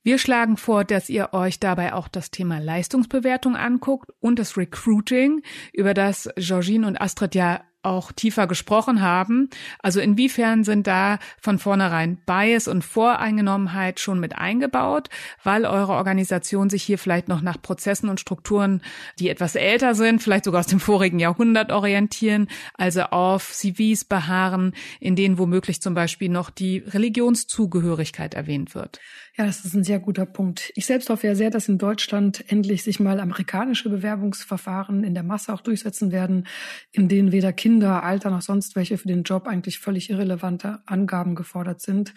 Wir 0.05 0.19
schlagen 0.19 0.55
vor, 0.55 0.83
dass 0.83 1.09
ihr 1.09 1.33
euch 1.33 1.59
dabei 1.59 1.93
auch 1.93 2.07
das 2.07 2.29
Thema 2.29 2.59
Leistungsbewertung 2.59 3.55
anguckt 3.55 4.11
und 4.19 4.37
das 4.37 4.55
Recruiting, 4.55 5.41
über 5.73 5.95
das 5.95 6.29
Georgine 6.37 6.85
und 6.85 7.01
Astrid 7.01 7.33
ja 7.33 7.61
auch 7.81 8.11
tiefer 8.11 8.45
gesprochen 8.45 9.01
haben. 9.01 9.49
Also 9.79 9.99
inwiefern 9.99 10.63
sind 10.63 10.85
da 10.85 11.17
von 11.41 11.57
vornherein 11.57 12.17
Bias 12.23 12.67
und 12.67 12.83
Voreingenommenheit 12.83 13.99
schon 13.99 14.19
mit 14.19 14.37
eingebaut, 14.37 15.09
weil 15.43 15.65
eure 15.65 15.93
Organisation 15.93 16.69
sich 16.69 16.83
hier 16.83 16.99
vielleicht 16.99 17.27
noch 17.27 17.41
nach 17.41 17.59
Prozessen 17.59 18.07
und 18.07 18.19
Strukturen, 18.19 18.83
die 19.17 19.29
etwas 19.29 19.55
älter 19.55 19.95
sind, 19.95 20.21
vielleicht 20.21 20.45
sogar 20.45 20.59
aus 20.59 20.67
dem 20.67 20.79
vorigen 20.79 21.17
Jahrhundert 21.17 21.71
orientieren, 21.71 22.47
also 22.75 23.01
auf 23.01 23.51
CVs 23.51 24.05
beharren, 24.05 24.73
in 24.99 25.15
denen 25.15 25.39
womöglich 25.39 25.81
zum 25.81 25.95
Beispiel 25.95 26.29
noch 26.29 26.51
die 26.51 26.77
Religionszugehörigkeit 26.79 28.35
erwähnt 28.35 28.75
wird. 28.75 28.99
Ja, 29.37 29.45
das 29.45 29.65
ist 29.65 29.73
ein 29.73 29.83
sehr 29.83 29.99
guter 29.99 30.25
Punkt. 30.25 30.71
Ich 30.75 30.85
selbst 30.85 31.09
hoffe 31.09 31.27
ja 31.27 31.35
sehr, 31.35 31.49
dass 31.49 31.67
in 31.67 31.77
Deutschland 31.77 32.49
endlich 32.49 32.83
sich 32.83 33.01
mal 33.01 33.19
amerikanische 33.19 33.89
Bewerbungsverfahren 33.89 35.03
in 35.03 35.13
der 35.13 35.23
Masse 35.23 35.53
auch 35.53 35.59
durchsetzen 35.59 36.13
werden, 36.13 36.47
in 36.93 37.09
denen 37.09 37.33
weder 37.33 37.51
Kinder, 37.51 38.03
Alter 38.03 38.29
noch 38.29 38.41
sonst 38.41 38.77
welche 38.77 38.97
für 38.97 39.09
den 39.09 39.23
Job 39.23 39.47
eigentlich 39.47 39.79
völlig 39.79 40.09
irrelevante 40.09 40.79
Angaben 40.85 41.35
gefordert 41.35 41.81
sind, 41.81 42.13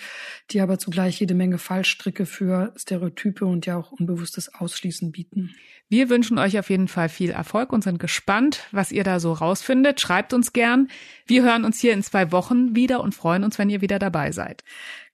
die 0.52 0.60
aber 0.60 0.78
zugleich 0.78 1.18
jede 1.18 1.34
Menge 1.34 1.58
Fallstricke 1.58 2.24
für 2.24 2.72
Stereotype 2.76 3.44
und 3.44 3.66
ja 3.66 3.76
auch 3.76 3.90
unbewusstes 3.90 4.54
Ausschließen 4.54 5.10
bieten. 5.10 5.56
Wir 5.88 6.10
wünschen 6.10 6.38
euch 6.38 6.56
auf 6.58 6.70
jeden 6.70 6.86
Fall 6.86 7.08
viel 7.08 7.30
Erfolg 7.30 7.72
und 7.72 7.82
sind 7.82 7.98
gespannt, 7.98 8.68
was 8.70 8.92
ihr 8.92 9.02
da 9.02 9.18
so 9.18 9.32
rausfindet. 9.32 10.00
Schreibt 10.00 10.34
uns 10.34 10.52
gern. 10.52 10.88
Wir 11.26 11.42
hören 11.42 11.64
uns 11.64 11.80
hier 11.80 11.94
in 11.94 12.02
zwei 12.02 12.30
Wochen 12.30 12.76
wieder 12.76 13.00
und 13.00 13.14
freuen 13.14 13.42
uns, 13.42 13.58
wenn 13.58 13.70
ihr 13.70 13.80
wieder 13.80 13.98
dabei 13.98 14.30
seid. 14.30 14.62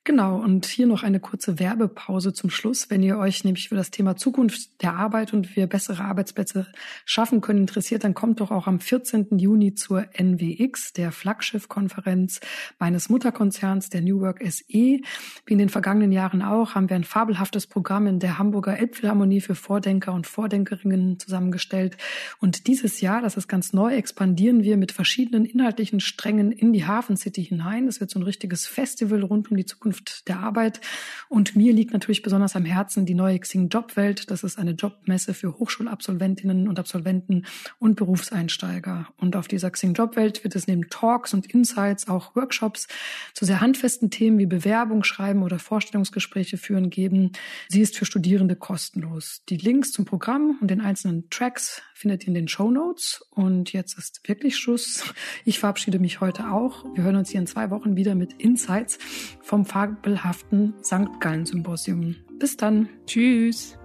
Genau, 0.06 0.36
und 0.36 0.66
hier 0.66 0.86
noch 0.86 1.02
eine 1.02 1.18
kurze 1.18 1.58
Werbepause 1.58 2.34
zum 2.34 2.50
Schluss. 2.50 2.90
Wenn 2.90 3.02
ihr 3.02 3.16
euch 3.16 3.42
nämlich 3.42 3.70
für 3.70 3.74
das 3.74 3.90
Thema 3.90 4.16
Zukunft 4.16 4.82
der 4.82 4.96
Arbeit 4.96 5.32
und 5.32 5.56
wir 5.56 5.66
bessere 5.66 6.04
Arbeitsplätze 6.04 6.66
schaffen 7.06 7.40
können 7.40 7.60
interessiert, 7.60 8.04
dann 8.04 8.12
kommt 8.12 8.40
doch 8.40 8.50
auch 8.50 8.66
am 8.66 8.80
14. 8.80 9.38
Juni 9.38 9.74
zur 9.74 10.04
NWX, 10.12 10.92
der 10.92 11.10
Flaggschiff-Konferenz 11.10 12.40
meines 12.78 13.08
Mutterkonzerns, 13.08 13.88
der 13.88 14.02
New 14.02 14.20
Work 14.20 14.42
SE. 14.46 14.62
Wie 14.68 15.00
in 15.46 15.56
den 15.56 15.70
vergangenen 15.70 16.12
Jahren 16.12 16.42
auch, 16.42 16.74
haben 16.74 16.90
wir 16.90 16.96
ein 16.96 17.04
fabelhaftes 17.04 17.66
Programm 17.66 18.06
in 18.06 18.18
der 18.18 18.36
Hamburger 18.36 18.78
Elbphilharmonie 18.78 19.40
für 19.40 19.54
Vordenker 19.54 20.12
und 20.12 20.26
Vordenkerinnen 20.26 21.18
zusammengestellt. 21.18 21.96
Und 22.40 22.66
dieses 22.66 23.00
Jahr, 23.00 23.22
das 23.22 23.38
ist 23.38 23.48
ganz 23.48 23.72
neu, 23.72 23.94
expandieren 23.94 24.64
wir 24.64 24.76
mit 24.76 24.92
verschiedenen 24.92 25.46
inhaltlichen 25.46 26.00
Strängen 26.00 26.52
in 26.52 26.74
die 26.74 26.84
Hafen 26.84 27.16
City 27.16 27.42
hinein. 27.42 27.88
Es 27.88 28.00
wird 28.00 28.10
so 28.10 28.18
ein 28.18 28.24
richtiges 28.24 28.66
Festival 28.66 29.22
rund 29.22 29.50
um 29.50 29.56
die 29.56 29.64
Zukunft 29.64 29.93
Zukunft 29.94 30.28
der 30.28 30.40
Arbeit. 30.40 30.80
Und 31.28 31.56
mir 31.56 31.72
liegt 31.72 31.92
natürlich 31.92 32.22
besonders 32.22 32.56
am 32.56 32.64
Herzen 32.64 33.06
die 33.06 33.14
neue 33.14 33.38
Xing 33.38 33.68
Jobwelt. 33.68 34.30
Das 34.30 34.42
ist 34.42 34.58
eine 34.58 34.72
Jobmesse 34.72 35.34
für 35.34 35.58
Hochschulabsolventinnen 35.58 36.68
und 36.68 36.78
Absolventen 36.78 37.46
und 37.78 37.96
Berufseinsteiger. 37.96 39.08
Und 39.16 39.36
auf 39.36 39.48
dieser 39.48 39.70
Xing 39.70 39.94
Jobwelt 39.94 40.44
wird 40.44 40.56
es 40.56 40.66
neben 40.66 40.88
Talks 40.90 41.34
und 41.34 41.46
Insights 41.46 42.08
auch 42.08 42.34
Workshops 42.34 42.88
zu 43.34 43.44
sehr 43.44 43.60
handfesten 43.60 44.10
Themen 44.10 44.38
wie 44.38 44.46
Bewerbung 44.46 45.04
schreiben 45.04 45.42
oder 45.42 45.58
Vorstellungsgespräche 45.58 46.58
führen 46.58 46.90
geben. 46.90 47.32
Sie 47.68 47.80
ist 47.80 47.96
für 47.96 48.04
Studierende 48.04 48.56
kostenlos. 48.56 49.42
Die 49.48 49.56
Links 49.56 49.92
zum 49.92 50.04
Programm 50.04 50.58
und 50.60 50.70
den 50.70 50.80
einzelnen 50.80 51.30
Tracks 51.30 51.82
findet 51.94 52.24
ihr 52.24 52.28
in 52.28 52.34
den 52.34 52.48
Show 52.48 52.70
Notes. 52.70 53.24
Und 53.30 53.72
jetzt 53.72 53.96
ist 53.96 54.28
wirklich 54.28 54.56
Schluss. 54.56 55.04
Ich 55.46 55.58
verabschiede 55.60 55.98
mich 55.98 56.20
heute 56.20 56.50
auch. 56.50 56.84
Wir 56.94 57.04
hören 57.04 57.16
uns 57.16 57.30
hier 57.30 57.40
in 57.40 57.46
zwei 57.46 57.70
Wochen 57.70 57.96
wieder 57.96 58.14
mit 58.14 58.34
Insights 58.34 58.98
vom 59.40 59.64
fabelhaften 59.64 60.74
St. 60.82 61.20
Gallen 61.20 61.46
Symposium. 61.46 62.16
Bis 62.38 62.56
dann. 62.56 62.88
Tschüss. 63.06 63.78